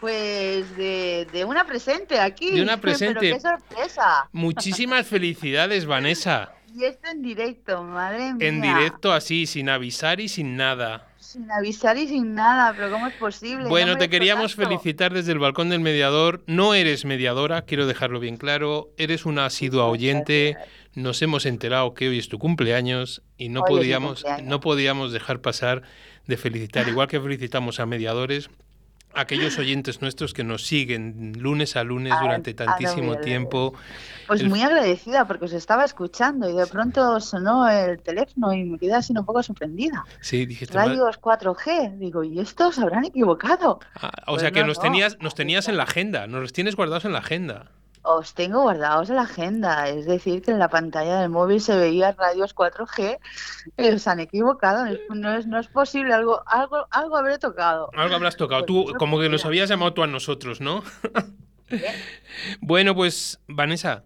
Pues 0.00 0.76
de, 0.76 1.26
de 1.32 1.44
una 1.44 1.66
presente 1.66 2.20
aquí. 2.20 2.52
De 2.52 2.62
una 2.62 2.76
presente. 2.80 3.18
Pero 3.18 3.34
qué 3.34 3.40
sorpresa. 3.40 4.28
Muchísimas 4.30 5.06
felicidades, 5.08 5.84
Vanessa. 5.86 6.52
Y 6.72 6.84
esto 6.84 7.08
en 7.10 7.20
directo, 7.20 7.82
madre 7.82 8.32
mía. 8.32 8.46
En 8.46 8.60
directo 8.62 9.12
así, 9.12 9.46
sin 9.48 9.68
avisar 9.68 10.20
y 10.20 10.28
sin 10.28 10.56
nada. 10.56 11.08
Sin 11.18 11.50
avisar 11.50 11.98
y 11.98 12.06
sin 12.06 12.36
nada, 12.36 12.72
pero 12.76 12.92
¿cómo 12.92 13.08
es 13.08 13.14
posible? 13.14 13.68
Bueno, 13.68 13.94
No 13.94 13.98
te 13.98 14.08
queríamos 14.08 14.54
tanto. 14.54 14.68
felicitar 14.70 15.12
desde 15.12 15.32
el 15.32 15.40
balcón 15.40 15.68
del 15.68 15.80
mediador. 15.80 16.44
No 16.46 16.72
eres 16.74 17.04
mediadora, 17.04 17.62
quiero 17.62 17.88
dejarlo 17.88 18.20
bien 18.20 18.36
claro. 18.36 18.90
Eres 18.98 19.26
una 19.26 19.46
asidua 19.46 19.86
oyente. 19.86 20.56
Nos 20.94 21.20
hemos 21.22 21.44
enterado 21.44 21.92
que 21.92 22.08
hoy 22.08 22.20
es 22.20 22.28
tu 22.28 22.38
cumpleaños 22.38 23.22
y 23.36 23.48
no 23.48 23.62
Hoy 23.62 23.70
podíamos, 23.78 24.22
cumpleaños. 24.22 24.48
no 24.48 24.60
podíamos 24.60 25.10
dejar 25.12 25.40
pasar 25.40 25.82
de 26.30 26.36
felicitar, 26.38 26.88
igual 26.88 27.08
que 27.08 27.20
felicitamos 27.20 27.78
a 27.80 27.84
mediadores, 27.86 28.48
a 29.12 29.22
aquellos 29.22 29.58
oyentes 29.58 30.00
nuestros 30.00 30.32
que 30.32 30.44
nos 30.44 30.64
siguen 30.64 31.32
lunes 31.36 31.74
a 31.74 31.82
lunes 31.82 32.12
Ah, 32.16 32.20
durante 32.22 32.52
ah, 32.52 32.54
tantísimo 32.54 33.14
no, 33.14 33.20
tiempo. 33.20 33.74
Pues 34.28 34.40
El- 34.40 34.48
muy 34.48 34.62
agradecida 34.62 35.26
porque 35.26 35.46
os 35.46 35.52
estaba 35.52 35.84
escuchando 35.84 36.48
y 36.48 36.54
de 36.54 36.66
pronto 36.68 37.18
sonó 37.18 37.68
el 37.68 38.00
teléfono 38.00 38.52
y 38.52 38.62
me 38.64 38.78
quedé 38.78 38.94
así 38.94 39.12
un 39.12 39.24
poco 39.26 39.42
sorprendida. 39.42 40.04
Sí, 40.20 40.46
dijiste, 40.46 40.74
"Ma- 40.78 40.84
Radios 40.84 41.18
4G. 41.20 41.98
Digo, 41.98 42.22
¿y 42.22 42.38
estos 42.38 42.78
habrán 42.78 43.04
equivocado? 43.04 43.80
Ah, 44.00 44.12
o 44.28 44.32
Pues 44.32 44.42
sea 44.42 44.52
que 44.52 44.60
no, 44.60 44.68
nos 44.68 44.76
no. 44.78 44.82
tenías, 44.84 45.18
nos 45.20 45.34
tenías 45.34 45.66
en 45.66 45.76
la 45.76 45.82
agenda, 45.82 46.28
nos 46.28 46.40
los 46.42 46.52
tienes 46.52 46.76
guardados 46.76 47.04
en 47.04 47.12
la 47.12 47.18
agenda. 47.18 47.66
Os 48.16 48.34
tengo 48.34 48.62
guardados 48.62 49.10
en 49.10 49.16
la 49.16 49.22
agenda, 49.22 49.88
es 49.88 50.06
decir, 50.06 50.42
que 50.42 50.50
en 50.50 50.58
la 50.58 50.68
pantalla 50.68 51.20
del 51.20 51.30
móvil 51.30 51.60
se 51.60 51.76
veía 51.76 52.12
radios 52.12 52.54
4G, 52.54 53.18
eh, 53.76 53.94
os 53.94 54.06
han 54.06 54.20
equivocado, 54.20 54.84
no 55.10 55.34
es, 55.34 55.46
no 55.46 55.60
posible, 55.72 56.12
algo, 56.14 56.42
algo, 56.46 56.86
algo 56.90 57.16
habré 57.16 57.38
tocado. 57.38 57.90
Algo 57.96 58.14
habrás 58.16 58.36
tocado. 58.36 58.66
Pues 58.66 58.86
Tú, 58.86 58.94
como 58.98 59.20
que 59.20 59.28
nos 59.28 59.44
habías 59.44 59.68
llamado 59.68 59.92
tú 59.94 60.02
a 60.02 60.06
nosotros, 60.06 60.60
¿no? 60.60 60.82
bueno, 62.60 62.94
pues, 62.94 63.40
Vanessa, 63.46 64.04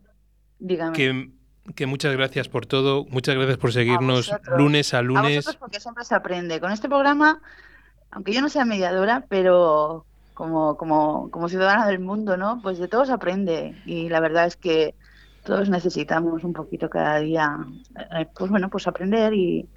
Dígame. 0.59 0.93
que, 0.97 1.31
que 1.75 1.87
muchas 1.87 2.13
gracias 2.15 2.49
por 2.49 2.67
todo. 2.67 3.05
Muchas 3.07 3.35
gracias 3.35 3.59
por 3.59 3.73
seguirnos 3.73 4.31
lunes 4.57 4.95
a 4.95 4.99
A 4.99 5.03
lunes. 5.03 5.37
vosotros 5.37 5.57
porque 5.57 5.81
siempre 5.81 6.05
se 6.05 6.15
aprende. 6.15 6.61
Con 6.61 6.73
este 6.73 6.89
programa, 6.89 7.41
aunque 8.11 8.33
yo 8.33 8.41
no 8.41 8.49
sea 8.49 8.65
mediadora, 8.65 9.25
pero 9.29 10.07
como, 10.35 10.77
como, 10.77 11.31
como 11.31 11.49
ciudadana 11.49 11.87
del 11.87 12.01
mundo, 12.01 12.37
¿no? 12.37 12.61
Pues 12.63 12.79
de 12.79 12.89
todo 12.89 13.07
se 13.07 13.13
aprende. 13.13 13.81
Y 13.87 14.09
la 14.09 14.21
verdad 14.21 14.47
es 14.47 14.57
que 14.57 14.97
todos 15.45 15.69
necesitamos 15.69 16.45
un 16.45 16.53
poquito 16.53 16.91
cada 16.91 17.21
día, 17.21 17.57
eh, 18.19 18.27
pues 18.37 18.51
bueno, 18.51 18.71
pues 18.71 18.87
aprender 18.87 19.35
y, 19.35 19.69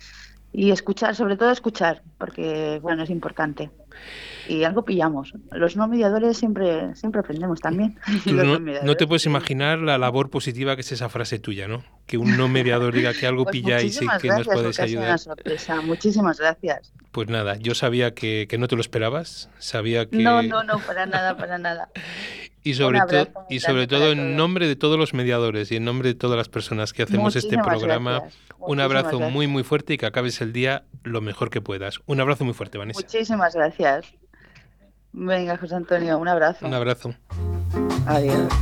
y 0.52 0.72
escuchar, 0.72 1.16
sobre 1.16 1.38
todo 1.38 1.52
escuchar, 1.52 2.04
porque 2.18 2.80
bueno, 2.82 3.04
es 3.04 3.10
importante. 3.10 3.72
Y 4.48 4.64
algo 4.64 4.84
pillamos. 4.86 5.34
Los 5.52 5.76
no 5.76 5.88
mediadores 5.88 6.38
siempre, 6.38 6.96
siempre 6.96 7.22
aprendemos 7.22 7.60
también. 7.60 7.98
No, 8.26 8.44
no 8.44 8.54
no 8.54 8.60
mediadores. 8.60 8.98
te 8.98 9.08
puedes 9.08 9.26
imaginar 9.26 9.80
la 9.80 9.98
labor 9.98 10.30
positiva 10.30 10.76
que 10.76 10.82
es 10.82 10.92
esa 10.92 11.10
frase 11.10 11.40
tuya, 11.40 11.68
¿no? 11.68 11.84
Que 12.06 12.18
un 12.18 12.38
no 12.38 12.48
mediador 12.48 12.94
diga 12.94 13.14
que 13.14 13.26
algo 13.26 13.44
Pues 13.44 13.54
pilláis 13.54 14.02
y 14.02 14.08
que 14.22 14.28
nos 14.30 14.48
podéis 14.48 14.80
ayudar. 14.80 15.08
una 15.08 15.18
sorpresa. 15.18 15.82
Muchísimas 15.82 16.40
gracias. 16.40 16.94
Pues 17.12 17.30
nada, 17.30 17.56
yo 17.58 17.74
sabía 17.74 18.14
que, 18.14 18.48
que 18.50 18.58
no 18.58 18.68
te 18.68 18.76
lo 18.76 18.82
esperabas, 18.82 19.50
sabía 19.58 20.08
que... 20.08 20.18
No, 20.18 20.42
no, 20.44 20.64
no, 20.64 20.80
para 20.80 21.06
nada, 21.06 21.36
para 21.38 21.58
nada. 21.58 21.90
Y 22.64 22.74
sobre, 22.74 23.00
todo 23.00 23.46
y 23.50 23.62
sobre 23.62 23.88
todo 23.88 24.12
en 24.12 24.36
nombre 24.36 24.68
de 24.68 24.76
todos 24.76 25.00
los 25.00 25.14
mediadores 25.14 25.72
y 25.72 25.78
en 25.78 25.86
nombre 25.86 26.10
de 26.10 26.16
todas 26.16 26.36
las 26.36 26.50
personas 26.50 26.92
que 26.92 27.04
hacemos 27.04 27.38
este 27.38 27.58
programa, 27.58 28.20
gracias. 28.20 28.44
un 28.60 28.82
abrazo 28.82 29.20
gracias. 29.20 29.32
muy 29.32 29.48
muy 29.48 29.64
fuerte 29.64 29.94
y 29.94 29.98
que 29.98 30.06
acabes 30.06 30.42
el 30.42 30.52
día 30.52 30.84
lo 31.04 31.22
mejor 31.22 31.50
que 31.50 31.62
puedas. 31.62 32.02
Un 32.08 32.20
abrazo 32.20 32.44
muy 32.44 32.54
fuerte, 32.54 32.78
Vanessa. 32.78 33.00
Muchísimas 33.00 33.56
gracias. 33.56 34.14
Venga, 35.20 35.58
José 35.58 35.74
Antonio, 35.74 36.20
un 36.20 36.28
abrazo. 36.28 36.68
Un 36.68 36.76
abrazo. 36.76 37.12
Adiós. 38.06 38.54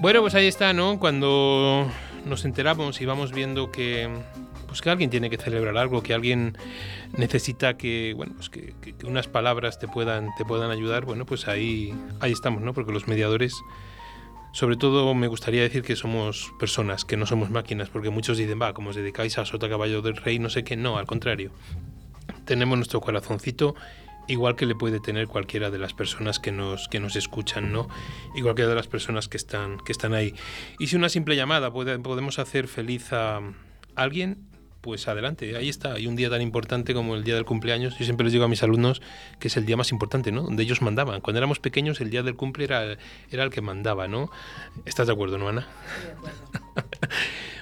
Bueno, 0.00 0.22
pues 0.22 0.34
ahí 0.34 0.46
está, 0.46 0.72
¿no? 0.72 0.98
Cuando 0.98 1.86
nos 2.24 2.46
enteramos 2.46 2.98
y 3.02 3.04
vamos 3.04 3.32
viendo 3.32 3.70
que 3.70 4.08
pues 4.66 4.80
que 4.80 4.88
alguien 4.88 5.10
tiene 5.10 5.28
que 5.28 5.36
celebrar 5.36 5.76
algo, 5.76 6.02
que 6.02 6.14
alguien 6.14 6.56
necesita 7.16 7.76
que, 7.76 8.14
bueno, 8.16 8.32
pues 8.36 8.48
que, 8.48 8.74
unas 9.04 9.28
palabras 9.28 9.78
te 9.78 9.86
puedan, 9.86 10.30
te 10.38 10.46
puedan 10.46 10.70
ayudar, 10.70 11.04
bueno, 11.04 11.26
pues 11.26 11.46
ahí, 11.46 11.94
ahí 12.20 12.32
estamos, 12.32 12.62
¿no? 12.62 12.72
Porque 12.72 12.92
los 12.92 13.06
mediadores, 13.06 13.54
sobre 14.58 14.74
todo 14.74 15.14
me 15.14 15.28
gustaría 15.28 15.62
decir 15.62 15.84
que 15.84 15.94
somos 15.94 16.52
personas, 16.58 17.04
que 17.04 17.16
no 17.16 17.26
somos 17.26 17.48
máquinas, 17.48 17.90
porque 17.90 18.10
muchos 18.10 18.38
dicen, 18.38 18.60
va, 18.60 18.74
como 18.74 18.90
os 18.90 18.96
dedicáis 18.96 19.38
a 19.38 19.44
sota 19.44 19.68
caballo 19.68 20.02
del 20.02 20.16
rey, 20.16 20.40
no 20.40 20.50
sé 20.50 20.64
qué, 20.64 20.74
no, 20.76 20.98
al 20.98 21.06
contrario. 21.06 21.52
Tenemos 22.44 22.76
nuestro 22.76 23.00
corazoncito 23.00 23.76
igual 24.26 24.56
que 24.56 24.66
le 24.66 24.74
puede 24.74 24.98
tener 24.98 25.28
cualquiera 25.28 25.70
de 25.70 25.78
las 25.78 25.94
personas 25.94 26.40
que 26.40 26.50
nos, 26.50 26.88
que 26.88 26.98
nos 26.98 27.14
escuchan, 27.14 27.70
¿no? 27.72 27.88
Igual 28.34 28.56
que 28.56 28.66
de 28.66 28.74
las 28.74 28.88
personas 28.88 29.28
que 29.28 29.36
están, 29.36 29.78
que 29.78 29.92
están 29.92 30.12
ahí. 30.12 30.34
Y 30.80 30.88
si 30.88 30.96
una 30.96 31.08
simple 31.08 31.36
llamada 31.36 31.72
podemos 31.72 32.40
hacer 32.40 32.66
feliz 32.66 33.12
a 33.12 33.40
alguien, 33.94 34.38
pues 34.80 35.08
adelante, 35.08 35.56
ahí 35.56 35.68
está. 35.68 35.98
Y 35.98 36.06
un 36.06 36.16
día 36.16 36.30
tan 36.30 36.40
importante 36.40 36.94
como 36.94 37.14
el 37.16 37.24
día 37.24 37.34
del 37.34 37.44
cumpleaños, 37.44 37.98
yo 37.98 38.04
siempre 38.04 38.24
les 38.24 38.32
digo 38.32 38.44
a 38.44 38.48
mis 38.48 38.62
alumnos 38.62 39.02
que 39.38 39.48
es 39.48 39.56
el 39.56 39.66
día 39.66 39.76
más 39.76 39.90
importante, 39.90 40.32
¿no? 40.32 40.42
Donde 40.42 40.62
ellos 40.62 40.82
mandaban. 40.82 41.20
Cuando 41.20 41.38
éramos 41.38 41.58
pequeños, 41.58 42.00
el 42.00 42.10
día 42.10 42.22
del 42.22 42.36
cumple 42.36 42.64
era, 42.64 42.96
el 43.30 43.50
que 43.50 43.60
mandaba, 43.60 44.08
¿no? 44.08 44.30
¿Estás 44.84 45.06
de 45.08 45.12
acuerdo, 45.12 45.38
no, 45.38 45.48
Ana? 45.48 45.66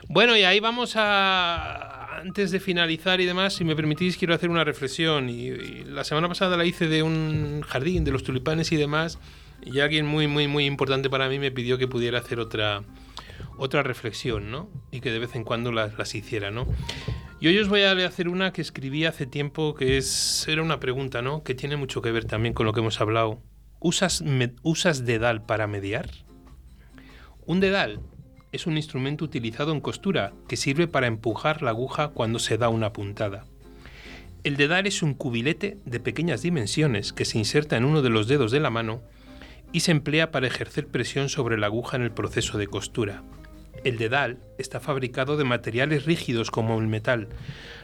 Bueno, 0.08 0.36
y 0.36 0.44
ahí 0.44 0.60
vamos 0.60 0.94
a. 0.94 2.20
Antes 2.20 2.52
de 2.52 2.60
finalizar 2.60 3.20
y 3.20 3.26
demás, 3.26 3.54
si 3.54 3.64
me 3.64 3.74
permitís, 3.74 4.16
quiero 4.16 4.34
hacer 4.34 4.50
una 4.50 4.62
reflexión. 4.62 5.28
Y, 5.28 5.48
y 5.48 5.84
la 5.84 6.04
semana 6.04 6.28
pasada 6.28 6.56
la 6.56 6.64
hice 6.64 6.86
de 6.86 7.02
un 7.02 7.62
jardín, 7.62 8.04
de 8.04 8.12
los 8.12 8.22
tulipanes 8.22 8.70
y 8.70 8.76
demás. 8.76 9.18
Y 9.64 9.80
alguien 9.80 10.06
muy, 10.06 10.28
muy, 10.28 10.46
muy 10.46 10.64
importante 10.64 11.10
para 11.10 11.28
mí 11.28 11.40
me 11.40 11.50
pidió 11.50 11.76
que 11.76 11.88
pudiera 11.88 12.20
hacer 12.20 12.38
otra, 12.38 12.84
otra 13.58 13.82
reflexión, 13.82 14.50
¿no? 14.50 14.68
Y 14.90 15.00
que 15.00 15.10
de 15.10 15.18
vez 15.18 15.34
en 15.34 15.44
cuando 15.44 15.72
las, 15.72 16.14
hiciera, 16.14 16.50
¿no? 16.50 16.66
Y 17.40 17.48
hoy 17.48 17.58
os 17.58 17.68
voy 17.68 17.82
a 17.82 17.92
hacer 18.06 18.28
una 18.28 18.52
que 18.52 18.62
escribí 18.62 19.04
hace 19.04 19.26
tiempo, 19.26 19.74
que 19.74 19.98
es 19.98 20.46
era 20.48 20.62
una 20.62 20.80
pregunta, 20.80 21.22
¿no? 21.22 21.42
Que 21.42 21.54
tiene 21.54 21.76
mucho 21.76 22.02
que 22.02 22.12
ver 22.12 22.24
también 22.24 22.54
con 22.54 22.66
lo 22.66 22.72
que 22.72 22.80
hemos 22.80 23.00
hablado. 23.00 23.42
¿Usas, 23.80 24.24
¿usas 24.62 25.04
dedal 25.04 25.44
para 25.44 25.66
mediar? 25.66 26.10
Un 27.44 27.60
dedal 27.60 28.00
es 28.52 28.66
un 28.66 28.76
instrumento 28.76 29.24
utilizado 29.24 29.72
en 29.72 29.80
costura 29.80 30.32
que 30.48 30.56
sirve 30.56 30.88
para 30.88 31.06
empujar 31.06 31.62
la 31.62 31.70
aguja 31.70 32.08
cuando 32.08 32.38
se 32.38 32.58
da 32.58 32.68
una 32.68 32.92
puntada. 32.92 33.44
El 34.44 34.56
dedal 34.56 34.86
es 34.86 35.02
un 35.02 35.14
cubilete 35.14 35.78
de 35.84 36.00
pequeñas 36.00 36.42
dimensiones 36.42 37.12
que 37.12 37.24
se 37.24 37.38
inserta 37.38 37.76
en 37.76 37.84
uno 37.84 38.00
de 38.00 38.10
los 38.10 38.28
dedos 38.28 38.52
de 38.52 38.60
la 38.60 38.70
mano 38.70 39.02
y 39.72 39.80
se 39.80 39.90
emplea 39.90 40.30
para 40.30 40.46
ejercer 40.46 40.86
presión 40.86 41.28
sobre 41.28 41.58
la 41.58 41.66
aguja 41.66 41.96
en 41.96 42.02
el 42.02 42.12
proceso 42.12 42.56
de 42.56 42.66
costura. 42.66 43.24
El 43.86 43.98
dedal 43.98 44.38
está 44.58 44.80
fabricado 44.80 45.36
de 45.36 45.44
materiales 45.44 46.06
rígidos 46.06 46.50
como 46.50 46.76
el 46.80 46.88
metal, 46.88 47.28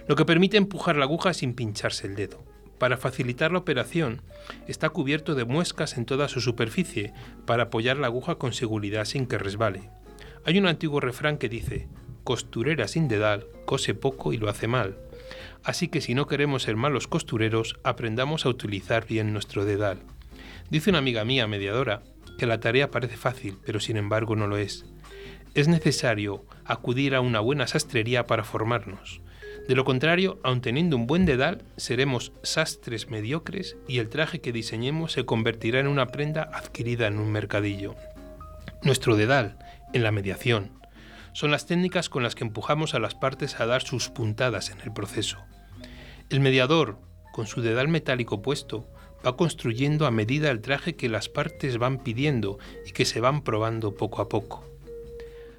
lo 0.08 0.16
que 0.16 0.24
permite 0.24 0.56
empujar 0.56 0.96
la 0.96 1.04
aguja 1.04 1.32
sin 1.32 1.54
pincharse 1.54 2.08
el 2.08 2.16
dedo. 2.16 2.42
Para 2.78 2.96
facilitar 2.96 3.52
la 3.52 3.58
operación, 3.58 4.20
está 4.66 4.88
cubierto 4.88 5.36
de 5.36 5.44
muescas 5.44 5.96
en 5.96 6.04
toda 6.04 6.26
su 6.26 6.40
superficie 6.40 7.14
para 7.46 7.62
apoyar 7.62 7.98
la 7.98 8.08
aguja 8.08 8.34
con 8.34 8.52
seguridad 8.52 9.04
sin 9.04 9.26
que 9.26 9.38
resbale. 9.38 9.90
Hay 10.44 10.58
un 10.58 10.66
antiguo 10.66 10.98
refrán 10.98 11.38
que 11.38 11.48
dice, 11.48 11.86
costurera 12.24 12.88
sin 12.88 13.06
dedal, 13.06 13.46
cose 13.64 13.94
poco 13.94 14.32
y 14.32 14.38
lo 14.38 14.48
hace 14.48 14.66
mal. 14.66 14.98
Así 15.62 15.86
que 15.86 16.00
si 16.00 16.16
no 16.16 16.26
queremos 16.26 16.64
ser 16.64 16.74
malos 16.74 17.06
costureros, 17.06 17.78
aprendamos 17.84 18.44
a 18.44 18.48
utilizar 18.48 19.06
bien 19.06 19.32
nuestro 19.32 19.64
dedal. 19.64 20.00
Dice 20.68 20.90
una 20.90 20.98
amiga 20.98 21.24
mía, 21.24 21.46
mediadora, 21.46 22.02
que 22.38 22.46
la 22.46 22.58
tarea 22.58 22.90
parece 22.90 23.16
fácil, 23.16 23.58
pero 23.64 23.78
sin 23.78 23.96
embargo 23.96 24.34
no 24.34 24.48
lo 24.48 24.56
es. 24.56 24.84
Es 25.54 25.68
necesario 25.68 26.46
acudir 26.64 27.14
a 27.14 27.20
una 27.20 27.40
buena 27.40 27.66
sastrería 27.66 28.24
para 28.26 28.42
formarnos. 28.42 29.20
De 29.68 29.74
lo 29.74 29.84
contrario, 29.84 30.40
aun 30.42 30.62
teniendo 30.62 30.96
un 30.96 31.06
buen 31.06 31.26
dedal, 31.26 31.62
seremos 31.76 32.32
sastres 32.42 33.10
mediocres 33.10 33.76
y 33.86 33.98
el 33.98 34.08
traje 34.08 34.40
que 34.40 34.50
diseñemos 34.50 35.12
se 35.12 35.26
convertirá 35.26 35.78
en 35.78 35.88
una 35.88 36.06
prenda 36.06 36.48
adquirida 36.54 37.06
en 37.06 37.18
un 37.18 37.30
mercadillo. 37.30 37.94
Nuestro 38.82 39.14
dedal, 39.14 39.58
en 39.92 40.02
la 40.02 40.10
mediación, 40.10 40.72
son 41.34 41.50
las 41.50 41.66
técnicas 41.66 42.08
con 42.08 42.22
las 42.22 42.34
que 42.34 42.44
empujamos 42.44 42.94
a 42.94 42.98
las 42.98 43.14
partes 43.14 43.60
a 43.60 43.66
dar 43.66 43.82
sus 43.82 44.08
puntadas 44.08 44.70
en 44.70 44.80
el 44.80 44.92
proceso. 44.94 45.38
El 46.30 46.40
mediador, 46.40 46.98
con 47.30 47.46
su 47.46 47.60
dedal 47.60 47.88
metálico 47.88 48.40
puesto, 48.40 48.88
va 49.24 49.36
construyendo 49.36 50.06
a 50.06 50.10
medida 50.10 50.50
el 50.50 50.62
traje 50.62 50.96
que 50.96 51.10
las 51.10 51.28
partes 51.28 51.76
van 51.76 51.98
pidiendo 51.98 52.58
y 52.86 52.92
que 52.92 53.04
se 53.04 53.20
van 53.20 53.42
probando 53.42 53.94
poco 53.94 54.22
a 54.22 54.30
poco. 54.30 54.71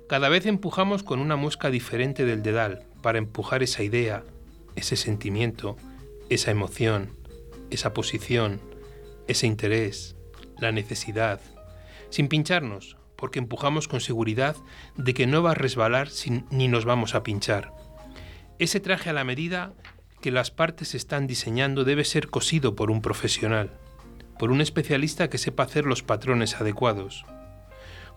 Cada 0.07 0.29
vez 0.29 0.45
empujamos 0.45 1.03
con 1.03 1.19
una 1.19 1.35
muesca 1.35 1.69
diferente 1.69 2.25
del 2.25 2.43
dedal, 2.43 2.85
para 3.01 3.17
empujar 3.17 3.63
esa 3.63 3.83
idea, 3.83 4.23
ese 4.75 4.95
sentimiento, 4.95 5.77
esa 6.29 6.51
emoción, 6.51 7.09
esa 7.69 7.93
posición, 7.93 8.59
ese 9.27 9.47
interés, 9.47 10.15
la 10.59 10.71
necesidad, 10.71 11.39
sin 12.09 12.27
pincharnos, 12.27 12.97
porque 13.15 13.39
empujamos 13.39 13.87
con 13.87 14.01
seguridad 14.01 14.55
de 14.95 15.13
que 15.13 15.27
no 15.27 15.43
va 15.43 15.51
a 15.51 15.55
resbalar 15.55 16.09
ni 16.49 16.67
nos 16.67 16.85
vamos 16.85 17.15
a 17.15 17.23
pinchar. 17.23 17.73
Ese 18.59 18.79
traje 18.79 19.09
a 19.09 19.13
la 19.13 19.23
medida 19.23 19.73
que 20.21 20.31
las 20.31 20.51
partes 20.51 20.95
están 20.95 21.27
diseñando 21.27 21.83
debe 21.83 22.05
ser 22.05 22.29
cosido 22.29 22.75
por 22.75 22.91
un 22.91 23.01
profesional, 23.01 23.71
por 24.39 24.51
un 24.51 24.61
especialista 24.61 25.29
que 25.29 25.37
sepa 25.37 25.63
hacer 25.63 25.85
los 25.85 26.03
patrones 26.03 26.55
adecuados. 26.59 27.25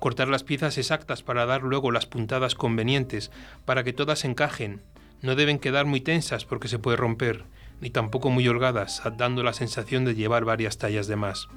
Cortar 0.01 0.29
las 0.29 0.45
piezas 0.45 0.79
exactas 0.79 1.23
para 1.23 1.47
dar 1.47 1.63
luego 1.63 1.91
las 1.91 2.07
puntadas 2.07 2.55
convenientes, 2.55 3.31
para 3.65 3.85
que 3.85 3.93
todas 3.93 4.25
encajen. 4.25 4.83
No 5.23 5.35
deben 5.35 5.59
quedar 5.59 5.87
muy 5.87 6.01
tensas 6.01 6.45
porque 6.45 6.69
se 6.69 6.79
puede 6.79 6.97
romper, 6.97 7.45
ni 7.81 7.91
tampoco 7.91 8.31
muy 8.31 8.47
holgadas, 8.49 9.03
dando 9.17 9.43
la 9.43 9.53
sensación 9.53 10.05
de 10.05 10.15
llevar 10.15 10.45
varias 10.45 10.79
tallas 10.79 11.07
de 11.07 11.17
más. 11.17 11.49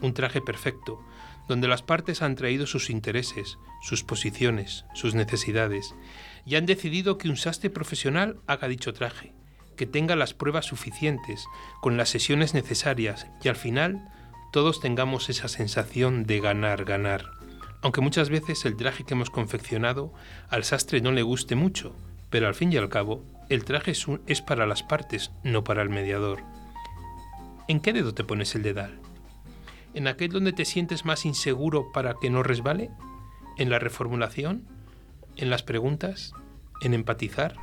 Un 0.00 0.14
traje 0.14 0.40
perfecto, 0.40 1.00
donde 1.48 1.68
las 1.68 1.82
partes 1.82 2.22
han 2.22 2.36
traído 2.36 2.66
sus 2.66 2.90
intereses, 2.90 3.58
sus 3.82 4.04
posiciones, 4.04 4.84
sus 4.94 5.14
necesidades, 5.14 5.94
y 6.46 6.56
han 6.56 6.66
decidido 6.66 7.18
que 7.18 7.28
un 7.28 7.36
sastre 7.36 7.70
profesional 7.70 8.38
haga 8.46 8.68
dicho 8.68 8.92
traje, 8.92 9.32
que 9.76 9.86
tenga 9.86 10.14
las 10.14 10.34
pruebas 10.34 10.66
suficientes, 10.66 11.44
con 11.80 11.96
las 11.96 12.08
sesiones 12.08 12.54
necesarias, 12.54 13.26
y 13.42 13.48
al 13.48 13.56
final 13.56 14.08
todos 14.52 14.80
tengamos 14.80 15.28
esa 15.28 15.48
sensación 15.48 16.24
de 16.24 16.40
ganar, 16.40 16.84
ganar. 16.84 17.39
Aunque 17.82 18.00
muchas 18.00 18.28
veces 18.28 18.64
el 18.64 18.76
traje 18.76 19.04
que 19.04 19.14
hemos 19.14 19.30
confeccionado 19.30 20.12
al 20.48 20.64
sastre 20.64 21.00
no 21.00 21.12
le 21.12 21.22
guste 21.22 21.54
mucho, 21.54 21.94
pero 22.28 22.46
al 22.46 22.54
fin 22.54 22.72
y 22.72 22.76
al 22.76 22.88
cabo, 22.88 23.24
el 23.48 23.64
traje 23.64 23.92
es, 24.26 24.42
para 24.42 24.66
las 24.66 24.82
partes, 24.82 25.32
no 25.42 25.64
para 25.64 25.82
el 25.82 25.88
mediador. 25.88 26.42
¿En 27.68 27.80
qué 27.80 27.92
dedo 27.92 28.14
te 28.14 28.24
pones 28.24 28.54
el 28.54 28.62
dedal? 28.62 28.98
¿En 29.94 30.06
aquel 30.06 30.30
donde 30.30 30.52
te 30.52 30.64
sientes 30.64 31.04
más 31.04 31.24
inseguro 31.24 31.90
para 31.92 32.14
que 32.20 32.30
no 32.30 32.42
resbale? 32.42 32.90
¿En 33.56 33.70
la 33.70 33.78
reformulación? 33.78 34.64
¿En 35.36 35.50
las 35.50 35.62
preguntas? 35.62 36.32
¿En 36.82 36.94
empatizar? 36.94 37.56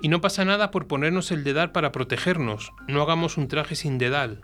Y 0.00 0.08
no 0.08 0.20
pasa 0.20 0.44
nada 0.44 0.70
por 0.70 0.86
ponernos 0.86 1.30
el 1.30 1.44
dedal 1.44 1.70
para 1.72 1.92
protegernos, 1.92 2.72
no 2.86 3.02
hagamos 3.02 3.36
un 3.36 3.48
traje 3.48 3.74
sin 3.74 3.98
dedal, 3.98 4.40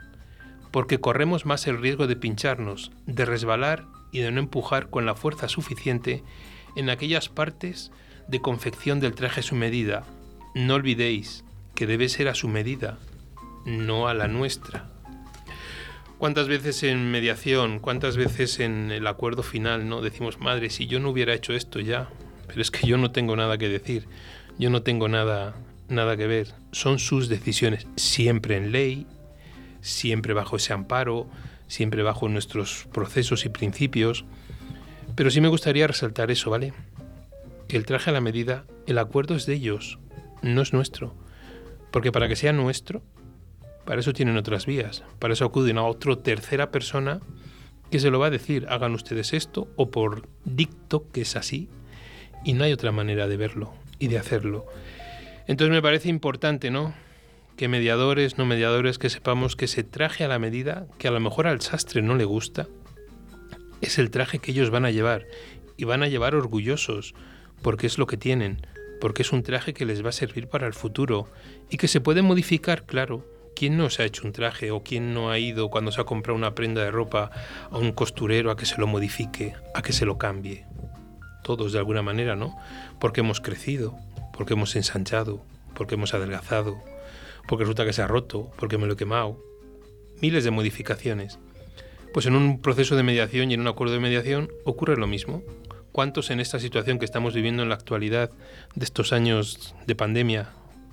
porque 0.72 1.01
corremos 1.01 1.47
más 1.47 1.66
el 1.68 1.80
riesgo 1.80 2.07
de 2.09 2.16
pincharnos, 2.16 2.91
de 3.07 3.24
resbalar 3.24 3.87
y 4.14 4.20
de 4.20 4.30
no 4.30 4.38
empujar 4.38 4.88
con 4.90 5.04
la 5.04 5.16
fuerza 5.16 5.48
suficiente 5.48 6.22
en 6.76 6.88
aquellas 6.88 7.28
partes 7.28 7.90
de 8.28 8.40
confección 8.40 9.00
del 9.00 9.14
traje 9.14 9.40
a 9.40 9.42
su 9.42 9.56
medida. 9.56 10.04
No 10.54 10.74
olvidéis 10.74 11.44
que 11.74 11.88
debe 11.88 12.08
ser 12.08 12.28
a 12.28 12.34
su 12.34 12.46
medida, 12.46 12.96
no 13.66 14.06
a 14.06 14.14
la 14.14 14.28
nuestra. 14.28 14.88
¿Cuántas 16.16 16.46
veces 16.46 16.84
en 16.84 17.10
mediación, 17.10 17.80
cuántas 17.80 18.16
veces 18.16 18.60
en 18.60 18.92
el 18.92 19.08
acuerdo 19.08 19.42
final, 19.42 19.88
no 19.88 20.00
decimos, 20.00 20.38
madre, 20.38 20.70
si 20.70 20.86
yo 20.86 21.00
no 21.00 21.10
hubiera 21.10 21.34
hecho 21.34 21.52
esto 21.52 21.80
ya, 21.80 22.08
pero 22.46 22.62
es 22.62 22.70
que 22.70 22.86
yo 22.86 22.96
no 22.96 23.10
tengo 23.10 23.34
nada 23.34 23.58
que 23.58 23.68
decir, 23.68 24.06
yo 24.58 24.70
no 24.70 24.82
tengo 24.82 25.08
nada 25.08 25.56
nada 25.88 26.16
que 26.16 26.28
ver, 26.28 26.54
son 26.70 27.00
sus 27.00 27.28
decisiones, 27.28 27.86
siempre 27.96 28.56
en 28.56 28.70
ley, 28.72 29.06
siempre 29.80 30.34
bajo 30.34 30.56
ese 30.56 30.72
amparo, 30.72 31.28
siempre 31.66 32.02
bajo 32.02 32.28
nuestros 32.28 32.86
procesos 32.92 33.44
y 33.44 33.48
principios, 33.48 34.24
pero 35.14 35.30
sí 35.30 35.40
me 35.40 35.48
gustaría 35.48 35.86
resaltar 35.86 36.30
eso, 36.30 36.50
¿vale? 36.50 36.72
Que 37.68 37.76
el 37.76 37.86
traje 37.86 38.10
a 38.10 38.12
la 38.12 38.20
medida, 38.20 38.64
el 38.86 38.98
acuerdo 38.98 39.34
es 39.34 39.46
de 39.46 39.54
ellos, 39.54 39.98
no 40.42 40.62
es 40.62 40.72
nuestro. 40.72 41.14
Porque 41.90 42.12
para 42.12 42.28
que 42.28 42.36
sea 42.36 42.52
nuestro, 42.52 43.02
para 43.84 44.00
eso 44.00 44.12
tienen 44.12 44.36
otras 44.36 44.66
vías, 44.66 45.04
para 45.18 45.34
eso 45.34 45.44
acuden 45.44 45.78
a 45.78 45.84
otra 45.84 46.16
tercera 46.16 46.70
persona 46.70 47.20
que 47.90 48.00
se 48.00 48.10
lo 48.10 48.18
va 48.18 48.26
a 48.26 48.30
decir, 48.30 48.66
hagan 48.68 48.94
ustedes 48.94 49.32
esto, 49.32 49.68
o 49.76 49.90
por 49.90 50.28
dicto 50.44 51.10
que 51.12 51.20
es 51.20 51.36
así, 51.36 51.68
y 52.44 52.54
no 52.54 52.64
hay 52.64 52.72
otra 52.72 52.92
manera 52.92 53.28
de 53.28 53.36
verlo 53.36 53.72
y 53.98 54.08
de 54.08 54.18
hacerlo. 54.18 54.66
Entonces 55.46 55.72
me 55.72 55.82
parece 55.82 56.08
importante, 56.08 56.70
¿no? 56.70 56.94
Que 57.57 57.68
mediadores, 57.68 58.36
no 58.38 58.46
mediadores, 58.46 58.98
que 58.98 59.11
sepamos 59.11 59.57
que 59.57 59.66
ese 59.66 59.84
traje 59.84 60.24
a 60.24 60.28
la 60.28 60.38
medida, 60.38 60.86
que 60.98 61.09
a 61.09 61.12
lo 61.12 61.20
mejor 61.20 61.46
al 61.46 61.61
sastre 61.61 62.02
no 62.02 62.16
le 62.16 62.24
gusta, 62.24 62.66
es 63.80 63.98
el 63.98 64.11
traje 64.11 64.38
que 64.38 64.50
ellos 64.50 64.70
van 64.70 64.84
a 64.84 64.90
llevar 64.90 65.26
y 65.76 65.84
van 65.84 66.02
a 66.02 66.09
llevar 66.09 66.34
orgullosos, 66.34 67.14
porque 67.62 67.86
es 67.86 67.98
lo 67.98 68.07
que 68.07 68.16
tienen, 68.16 68.66
porque 69.00 69.22
es 69.22 69.32
un 69.32 69.42
traje 69.42 69.74
que 69.74 69.84
les 69.84 70.05
va 70.05 70.09
a 70.09 70.12
servir 70.12 70.48
para 70.48 70.66
el 70.66 70.74
futuro 70.74 71.28
y 71.70 71.76
que 71.76 71.88
se 71.88 72.00
puede 72.00 72.22
modificar, 72.22 72.84
claro. 72.84 73.24
¿Quién 73.55 73.76
no 73.76 73.88
se 73.88 74.02
ha 74.02 74.07
hecho 74.07 74.26
un 74.26 74.32
traje 74.32 74.72
o 74.72 74.82
quién 74.82 75.14
no 75.14 75.30
ha 75.30 75.38
ido 75.38 75.70
cuando 75.70 75.92
se 75.92 76.00
ha 76.00 76.05
comprado 76.05 76.36
una 76.36 76.57
prenda 76.57 76.82
de 76.82 76.90
ropa 76.90 77.30
a 77.70 77.78
un 77.78 77.92
costurero 77.92 78.50
a 78.50 78.57
que 78.57 78.66
se 78.66 78.80
lo 78.80 78.88
modifique, 78.88 79.55
a 79.74 79.82
que 79.82 79.92
se 79.92 80.07
lo 80.07 80.18
cambie? 80.18 80.66
Todos 81.44 81.72
de 81.72 81.78
alguna 81.78 82.02
manera, 82.02 82.34
¿no? 82.34 82.57
Porque 82.98 83.20
hemos 83.20 83.40
crecido, 83.40 83.96
porque 84.36 84.55
hemos 84.55 84.74
ensanchado, 84.74 85.44
porque 85.74 85.94
hemos 85.94 86.14
adelgazado, 86.14 86.82
porque 87.47 87.64
resulta 87.64 87.84
que 87.84 87.92
se 87.92 88.03
ha 88.03 88.07
roto, 88.07 88.51
porque 88.59 88.78
me 88.78 88.86
lo 88.86 88.95
he 88.95 88.97
quemado. 88.97 89.42
Miles 90.20 90.45
de 90.45 90.51
modificaciones. 90.51 91.38
Pues 92.12 92.26
en 92.26 92.36
un 92.36 92.61
proceso 92.61 92.97
de 92.97 93.03
mediación 93.03 93.51
y 93.51 93.55
en 93.55 93.61
un 93.61 93.68
acuerdo 93.68 93.95
de 93.95 94.01
mediación 94.01 94.49
ocurre 94.64 94.97
lo 94.97 95.07
mismo. 95.07 95.42
¿Cuántos 95.92 96.30
en 96.30 96.40
esta 96.40 96.59
situación 96.59 96.99
que 96.99 97.05
estamos 97.05 97.34
viviendo 97.34 97.62
en 97.62 97.68
la 97.68 97.74
actualidad 97.74 98.30
de 98.74 98.84
estos 98.84 99.12
años 99.12 99.74
de 99.86 99.95
pandemia? 99.95 100.51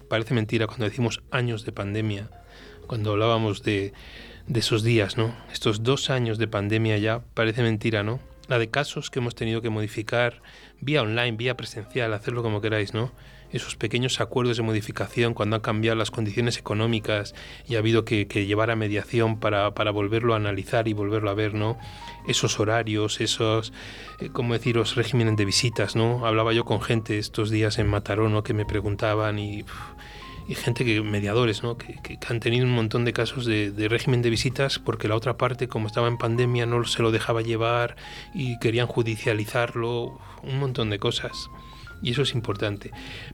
Parece 0.09 0.33
mentira 0.33 0.67
cuando 0.67 0.85
decimos 0.85 1.21
años 1.31 1.65
de 1.65 1.71
pandemia, 1.71 2.29
cuando 2.87 3.11
hablábamos 3.11 3.63
de, 3.63 3.93
de 4.47 4.59
esos 4.59 4.83
días, 4.83 5.17
¿no? 5.17 5.35
Estos 5.51 5.83
dos 5.83 6.09
años 6.09 6.37
de 6.37 6.47
pandemia 6.47 6.97
ya 6.97 7.21
parece 7.33 7.63
mentira, 7.63 8.03
¿no? 8.03 8.19
La 8.47 8.59
de 8.59 8.69
casos 8.69 9.09
que 9.09 9.19
hemos 9.19 9.35
tenido 9.35 9.61
que 9.61 9.69
modificar 9.69 10.41
vía 10.81 11.01
online, 11.01 11.37
vía 11.37 11.55
presencial, 11.55 12.13
hacerlo 12.13 12.43
como 12.43 12.61
queráis, 12.61 12.93
¿no? 12.93 13.11
Esos 13.51 13.75
pequeños 13.75 14.21
acuerdos 14.21 14.57
de 14.57 14.63
modificación 14.63 15.33
cuando 15.33 15.55
han 15.55 15.61
cambiado 15.61 15.97
las 15.97 16.11
condiciones 16.11 16.57
económicas 16.57 17.35
y 17.67 17.75
ha 17.75 17.79
habido 17.79 18.05
que, 18.05 18.25
llevar 18.25 18.71
a 18.71 18.75
mediación 18.75 19.39
para, 19.39 19.69
volverlo 19.69 20.33
a 20.33 20.37
analizar 20.37 20.87
y 20.87 20.93
volverlo 20.93 21.29
a 21.29 21.33
ver, 21.33 21.53
¿no? 21.53 21.77
Esos 22.27 22.59
horarios, 22.59 23.21
esos, 23.21 23.73
eh, 24.19 24.29
como 24.29 24.53
deciros, 24.53 24.95
regímenes 24.95 25.35
de 25.37 25.45
visitas, 25.45 25.95
¿no? 25.95 26.25
Hablaba 26.25 26.53
yo 26.53 26.65
con 26.65 26.81
gente 26.81 27.17
estos 27.17 27.49
días 27.49 27.77
en 27.79 27.87
Mataró, 27.87 28.29
¿no? 28.29 28.43
Que 28.43 28.53
me 28.53 28.65
preguntaban 28.65 29.39
y... 29.39 29.65
y 30.47 30.55
gente 30.55 30.85
que, 30.85 31.01
mediadores, 31.01 31.63
¿no? 31.63 31.77
Que, 31.77 31.99
que, 32.01 32.17
han 32.27 32.39
tenido 32.39 32.65
un 32.65 32.73
montón 32.73 33.05
de 33.05 33.13
casos 33.13 33.45
de, 33.45 33.71
de, 33.71 33.87
régimen 33.89 34.21
de 34.21 34.29
visitas 34.29 34.79
porque 34.79 35.07
la 35.07 35.15
otra 35.15 35.37
parte, 35.37 35.67
como 35.67 35.87
estaba 35.87 36.07
en 36.07 36.17
pandemia, 36.17 36.65
no 36.65 36.83
se 36.85 37.01
lo 37.01 37.11
dejaba 37.11 37.41
llevar 37.41 37.95
y 38.33 38.57
querían 38.59 38.87
judicializarlo, 38.87 40.19
un 40.43 40.59
montón 40.59 40.89
de 40.89 40.99
cosas 40.99 41.49
y 42.01 42.11
eso 42.11 42.21
es 42.21 42.33
importante. 42.33 42.91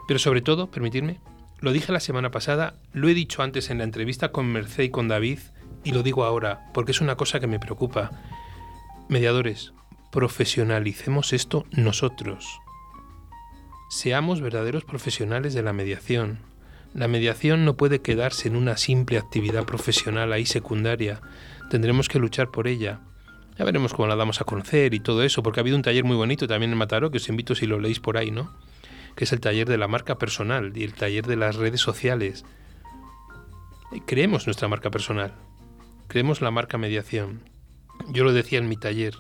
Pero 0.08 0.20
sobre 0.20 0.42
todo, 0.42 0.70
permitirme, 0.70 1.20
Lo 1.60 1.72
dije 1.72 1.92
la 1.92 2.00
semana 2.00 2.30
pasada, 2.30 2.76
lo 2.94 3.10
he 3.10 3.16
dicho 3.16 3.42
antes 3.42 3.72
en 3.72 3.80
la 3.80 3.84
entrevista 3.84 4.32
con 4.32 4.46
Merced 4.46 4.84
y 4.84 4.90
con 4.90 5.08
David, 5.08 5.40
y 5.84 5.92
lo 5.92 6.04
digo 6.04 6.24
ahora, 6.24 6.70
porque 6.72 6.92
es 6.92 7.02
una 7.02 7.16
cosa 7.16 7.40
que 7.40 7.48
me 7.48 7.60
preocupa. 7.60 8.12
Mediadores, 9.10 9.74
profesionalicemos 10.12 11.34
esto 11.34 11.66
nosotros. 11.72 12.60
Seamos 13.90 14.42
verdaderos 14.42 14.84
profesionales 14.84 15.54
de 15.54 15.64
la 15.64 15.74
mediación. 15.74 16.40
La 16.94 17.08
mediación 17.08 17.66
no 17.66 17.76
puede 17.76 18.02
quedarse 18.02 18.48
en 18.48 18.56
una 18.56 18.78
simple 18.78 19.18
actividad 19.18 19.66
profesional 19.66 20.34
ahí 20.34 20.46
secundaria. 20.46 21.22
Tendremos 21.70 22.10
que 22.10 22.20
luchar 22.20 22.52
por 22.52 22.68
ella. 22.68 23.00
Ya 23.58 23.66
veremos 23.66 23.94
cómo 23.94 24.08
la 24.08 24.16
damos 24.16 24.40
a 24.40 24.44
conocer 24.44 24.94
y 24.94 25.00
todo 25.00 25.24
eso, 25.24 25.42
porque 25.42 25.60
ha 25.60 25.62
habido 25.62 25.78
un 25.78 25.82
taller 25.82 26.04
muy 26.04 26.16
bonito 26.16 26.48
también 26.48 26.72
en 26.72 26.78
Mataró, 26.78 27.10
que 27.10 27.18
os 27.18 27.30
invito 27.30 27.56
si 27.56 27.66
lo 27.66 27.80
leéis 27.80 28.00
por 28.00 28.18
ahí, 28.18 28.30
¿no? 28.30 28.54
Que 29.16 29.24
es 29.24 29.34
el 29.34 29.40
taller 29.40 29.68
de 29.68 29.78
la 29.78 29.88
marca 29.88 30.18
personal 30.18 30.72
y 30.76 30.84
el 30.84 30.94
taller 30.94 31.26
de 31.26 31.38
las 31.38 31.56
redes 31.56 31.82
sociales. 31.82 32.46
Creemos 34.06 34.46
nuestra 34.46 34.68
marca 34.68 34.92
personal. 34.92 35.34
Creemos 36.08 36.42
la 36.42 36.52
marca 36.52 36.78
mediación. 36.78 37.42
Yo 38.10 38.24
lo 38.24 38.32
decía 38.32 38.60
en 38.60 38.70
mi 38.70 38.78
taller. 38.78 39.16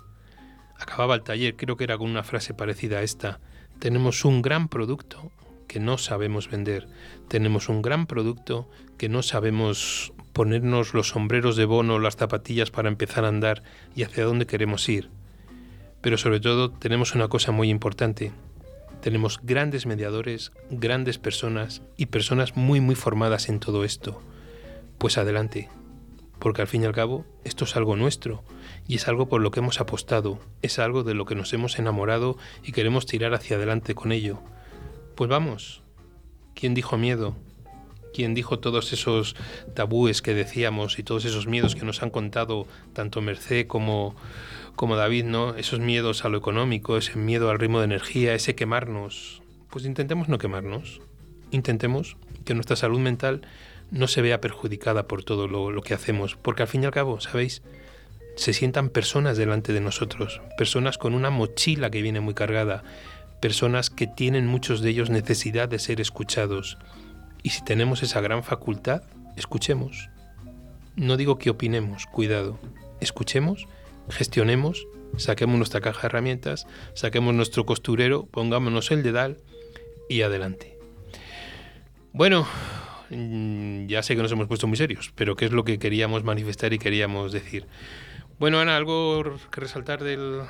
Acababa 0.80 1.16
el 1.16 1.24
taller, 1.24 1.56
creo 1.56 1.76
que 1.76 1.86
era 1.86 1.98
con 1.98 2.10
una 2.10 2.24
frase 2.24 2.54
parecida 2.54 3.00
a 3.00 3.02
esta. 3.02 3.40
Tenemos 3.80 4.24
un 4.24 4.44
gran 4.44 4.68
producto 4.68 5.32
que 5.68 5.80
no 5.80 5.98
sabemos 5.98 6.50
vender. 6.50 6.88
Tenemos 7.28 7.70
un 7.70 7.82
gran 7.82 8.06
producto 8.06 8.70
que 8.98 9.10
no 9.10 9.24
sabemos 9.24 10.14
ponernos 10.38 10.94
los 10.94 11.08
sombreros 11.08 11.56
de 11.56 11.66
bono, 11.66 11.98
las 11.98 12.16
zapatillas 12.16 12.70
para 12.70 12.90
empezar 12.90 13.26
a 13.26 13.30
andar 13.30 13.64
y 13.96 14.04
hacia 14.04 14.24
dónde 14.24 14.46
queremos 14.46 14.88
ir. 14.88 15.10
Pero 16.00 16.16
sobre 16.20 16.40
todo 16.40 16.70
tenemos 16.70 17.16
una 17.16 17.28
cosa 17.28 17.52
muy 17.52 17.72
importante. 17.72 18.32
Tenemos 19.02 19.40
grandes 19.42 19.88
mediadores, 19.88 20.52
grandes 20.70 21.18
personas 21.18 21.82
y 21.98 22.06
personas 22.06 22.56
muy 22.56 22.80
muy 22.82 22.94
formadas 22.94 23.50
en 23.50 23.60
todo 23.60 23.84
esto. 23.84 24.22
Pues 25.00 25.18
adelante, 25.18 25.70
porque 26.38 26.62
al 26.62 26.68
fin 26.68 26.84
y 26.84 26.86
al 26.86 26.94
cabo 26.94 27.26
esto 27.44 27.66
es 27.66 27.76
algo 27.76 27.96
nuestro 27.96 28.44
y 28.88 28.98
es 28.98 29.08
algo 29.08 29.28
por 29.30 29.42
lo 29.42 29.50
que 29.50 29.62
hemos 29.62 29.82
apostado, 29.82 30.38
es 30.62 30.78
algo 30.78 31.02
de 31.02 31.16
lo 31.16 31.26
que 31.26 31.34
nos 31.34 31.52
hemos 31.54 31.80
enamorado 31.80 32.38
y 32.64 32.74
queremos 32.74 33.08
tirar 33.08 33.34
hacia 33.34 33.58
adelante 33.58 33.96
con 33.96 34.12
ello. 34.12 34.38
Pues 35.16 35.32
vamos, 35.32 35.82
¿quién 36.54 36.76
dijo 36.76 36.96
miedo? 36.96 37.36
¿Quién 38.18 38.34
dijo 38.34 38.58
todos 38.58 38.94
esos 38.94 39.36
tabúes 39.76 40.24
que 40.24 40.34
decíamos 40.34 40.98
y 40.98 41.04
todos 41.04 41.24
esos 41.26 41.46
miedos 41.46 41.76
que 41.76 41.86
nos 41.86 42.02
han 42.02 42.10
contado 42.10 42.66
tanto 42.94 43.22
Merced 43.22 43.68
como, 43.68 44.16
como 44.76 44.96
David, 44.96 45.26
¿no? 45.26 45.54
Esos 45.54 45.80
miedos 45.80 46.26
a 46.26 46.30
lo 46.30 46.40
económico, 46.40 46.98
ese 46.98 47.16
miedo 47.16 47.52
al 47.52 47.60
ritmo 47.60 47.78
de 47.78 47.86
energía, 47.86 48.34
ese 48.34 48.56
quemarnos. 48.56 49.44
Pues 49.70 49.86
intentemos 49.86 50.30
no 50.30 50.40
quemarnos. 50.40 51.00
Intentemos 51.52 52.18
que 52.44 52.56
nuestra 52.56 52.76
salud 52.76 52.98
mental 52.98 53.42
no 53.92 54.08
se 54.08 54.24
vea 54.24 54.42
perjudicada 54.42 55.08
por 55.08 55.24
todo 55.24 55.48
lo, 55.48 55.80
que 55.84 55.94
hacemos, 55.94 56.36
porque 56.42 56.64
al 56.64 56.68
fin 56.68 56.82
y 56.82 56.88
al 56.88 56.92
cabo, 56.92 57.20
¿sabéis? 57.20 57.62
Se 58.36 58.52
sientan 58.52 58.90
personas 58.90 59.38
delante 59.38 59.74
de 59.74 59.82
nosotros, 59.82 60.42
personas 60.58 60.98
con 60.98 61.14
una 61.14 61.30
mochila 61.30 61.92
que 61.92 62.02
viene 62.02 62.20
muy 62.20 62.34
cargada, 62.34 62.84
personas 63.42 63.92
que 63.92 64.08
tienen 64.08 64.48
muchos 64.48 64.82
de 64.82 64.90
ellos 64.90 65.12
necesidad 65.12 65.70
de 65.70 65.78
ser 65.78 66.02
escuchados. 66.02 66.80
Y 67.44 67.50
si 67.50 67.64
tenemos 67.64 68.04
esa 68.04 68.22
gran 68.22 68.44
facultad, 68.44 69.04
escuchemos. 69.36 70.10
No 70.96 71.18
digo 71.18 71.38
que 71.38 71.50
opinemos, 71.50 72.06
cuidado. 72.06 72.58
Escuchemos, 73.00 73.68
gestionemos, 74.10 74.88
saquemos 75.18 75.58
nuestra 75.58 75.82
caja 75.82 76.02
de 76.02 76.08
herramientas, 76.08 76.68
saquemos 76.94 77.34
nuestro 77.34 77.66
costurero, 77.66 78.26
pongámonos 78.26 78.92
el 78.92 79.04
dedal 79.04 79.38
y 80.10 80.22
adelante. 80.22 80.78
Bueno, 82.14 82.48
Mm, 83.10 83.88
ya 83.88 84.04
sé 84.04 84.16
que 84.16 84.22
nos 84.22 84.32
hemos 84.32 84.48
puesto 84.48 84.68
muy 84.68 84.78
serios, 84.78 85.12
pero 85.16 85.36
¿qué 85.36 85.46
es 85.46 85.52
lo 85.52 85.64
que 85.64 85.80
queríamos 85.80 86.24
manifestar 86.24 86.74
y 86.74 86.80
queríamos 86.80 87.32
decir? 87.32 87.66
Bueno, 88.40 88.60
Ana, 88.60 88.76
¿algo 88.76 89.24
que 89.52 89.62
resaltar 89.62 90.04
del, 90.04 90.42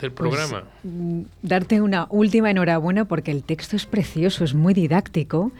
del 0.00 0.12
programa? 0.12 0.64
Pues, 0.82 1.26
darte 1.42 1.80
una 1.80 2.06
última 2.10 2.50
enhorabuena 2.50 3.04
porque 3.04 3.30
el 3.30 3.44
texto 3.44 3.76
es 3.76 3.86
precioso, 3.86 4.44
es 4.44 4.54
muy 4.54 4.74
didáctico 4.74 5.52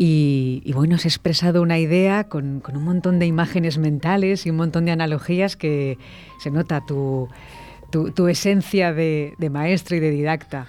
y, 0.00 0.72
bueno, 0.74 0.94
has 0.94 1.06
expresado 1.06 1.60
una 1.60 1.80
idea 1.80 2.28
con, 2.28 2.62
un 2.72 2.84
montón 2.84 3.18
de 3.18 3.26
imágenes 3.26 3.78
mentales 3.78 4.46
y 4.46 4.50
un 4.50 4.56
montón 4.56 4.84
de 4.84 4.92
analogías 4.92 5.56
que 5.56 5.98
se 6.38 6.52
nota 6.52 6.86
tu, 6.86 7.28
tu, 7.90 8.28
esencia 8.28 8.92
de, 8.92 9.34
maestro 9.50 9.96
y 9.96 10.00
de 10.00 10.12
didacta. 10.12 10.68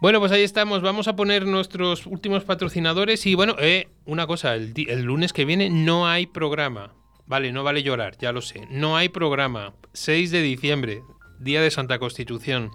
Bueno, 0.00 0.20
pues 0.20 0.30
ahí 0.30 0.42
estamos. 0.42 0.80
Vamos 0.80 1.08
a 1.08 1.16
poner 1.16 1.44
nuestros 1.44 2.06
últimos 2.06 2.44
patrocinadores. 2.44 3.26
Y 3.26 3.34
bueno, 3.34 3.56
eh, 3.58 3.88
una 4.06 4.28
cosa, 4.28 4.54
el, 4.54 4.74
el, 4.76 5.02
lunes 5.02 5.32
que 5.32 5.44
viene 5.44 5.68
no 5.68 6.06
hay 6.06 6.26
programa. 6.26 6.92
Vale, 7.26 7.50
no 7.50 7.64
vale 7.64 7.82
llorar, 7.82 8.16
ya 8.16 8.30
lo 8.30 8.42
sé. 8.42 8.68
No 8.70 8.96
hay 8.96 9.08
programa. 9.08 9.74
6 9.92 10.30
de 10.30 10.40
diciembre, 10.40 11.02
día 11.40 11.60
de 11.62 11.72
Santa 11.72 11.98
Constitución. 11.98 12.70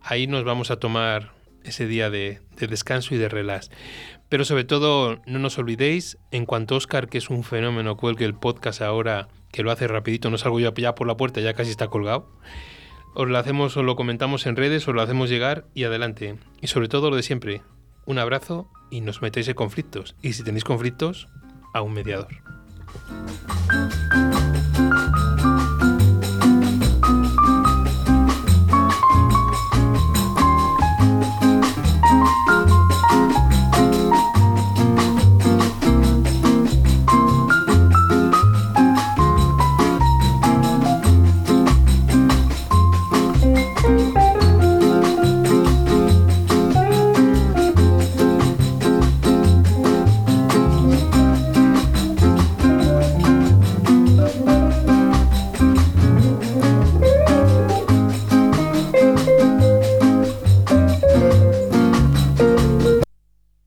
Ahí 0.00 0.26
nos 0.26 0.44
vamos 0.44 0.70
a 0.70 0.76
tomar 0.76 1.34
ese 1.64 1.86
día 1.86 2.08
de, 2.08 2.40
de 2.56 2.66
descanso 2.66 3.14
y 3.14 3.18
de 3.18 3.28
relax. 3.28 3.70
Pero 4.30 4.46
sobre 4.46 4.64
todo, 4.64 5.20
no 5.26 5.38
nos 5.38 5.58
olvidéis, 5.58 6.16
en 6.30 6.46
cuanto 6.46 6.76
Oscar, 6.76 7.08
que 7.08 7.18
es 7.18 7.28
un 7.28 7.44
fenómeno, 7.44 7.98
cuelgue 7.98 8.24
el 8.24 8.34
podcast 8.34 8.80
ahora, 8.80 9.28
que 9.52 9.62
lo 9.62 9.70
hace 9.70 9.86
rapidito, 9.86 10.30
no 10.30 10.38
salgo 10.38 10.60
yo 10.60 10.72
ya 10.72 10.94
por 10.94 11.06
la 11.06 11.18
puerta, 11.18 11.42
ya 11.42 11.52
casi 11.52 11.70
está 11.70 11.88
colgado 11.88 12.30
os 13.14 13.28
lo 13.28 13.38
hacemos 13.38 13.76
o 13.76 13.82
lo 13.82 13.96
comentamos 13.96 14.46
en 14.46 14.56
redes, 14.56 14.86
os 14.86 14.94
lo 14.94 15.02
hacemos 15.02 15.28
llegar 15.28 15.66
y 15.74 15.84
adelante. 15.84 16.36
Y 16.60 16.68
sobre 16.68 16.88
todo 16.88 17.10
lo 17.10 17.16
de 17.16 17.22
siempre, 17.22 17.62
un 18.06 18.18
abrazo 18.18 18.68
y 18.90 19.00
nos 19.00 19.22
metéis 19.22 19.48
en 19.48 19.54
conflictos. 19.54 20.14
Y 20.22 20.32
si 20.32 20.44
tenéis 20.44 20.64
conflictos, 20.64 21.28
a 21.72 21.82
un 21.82 21.92
mediador. 21.92 22.28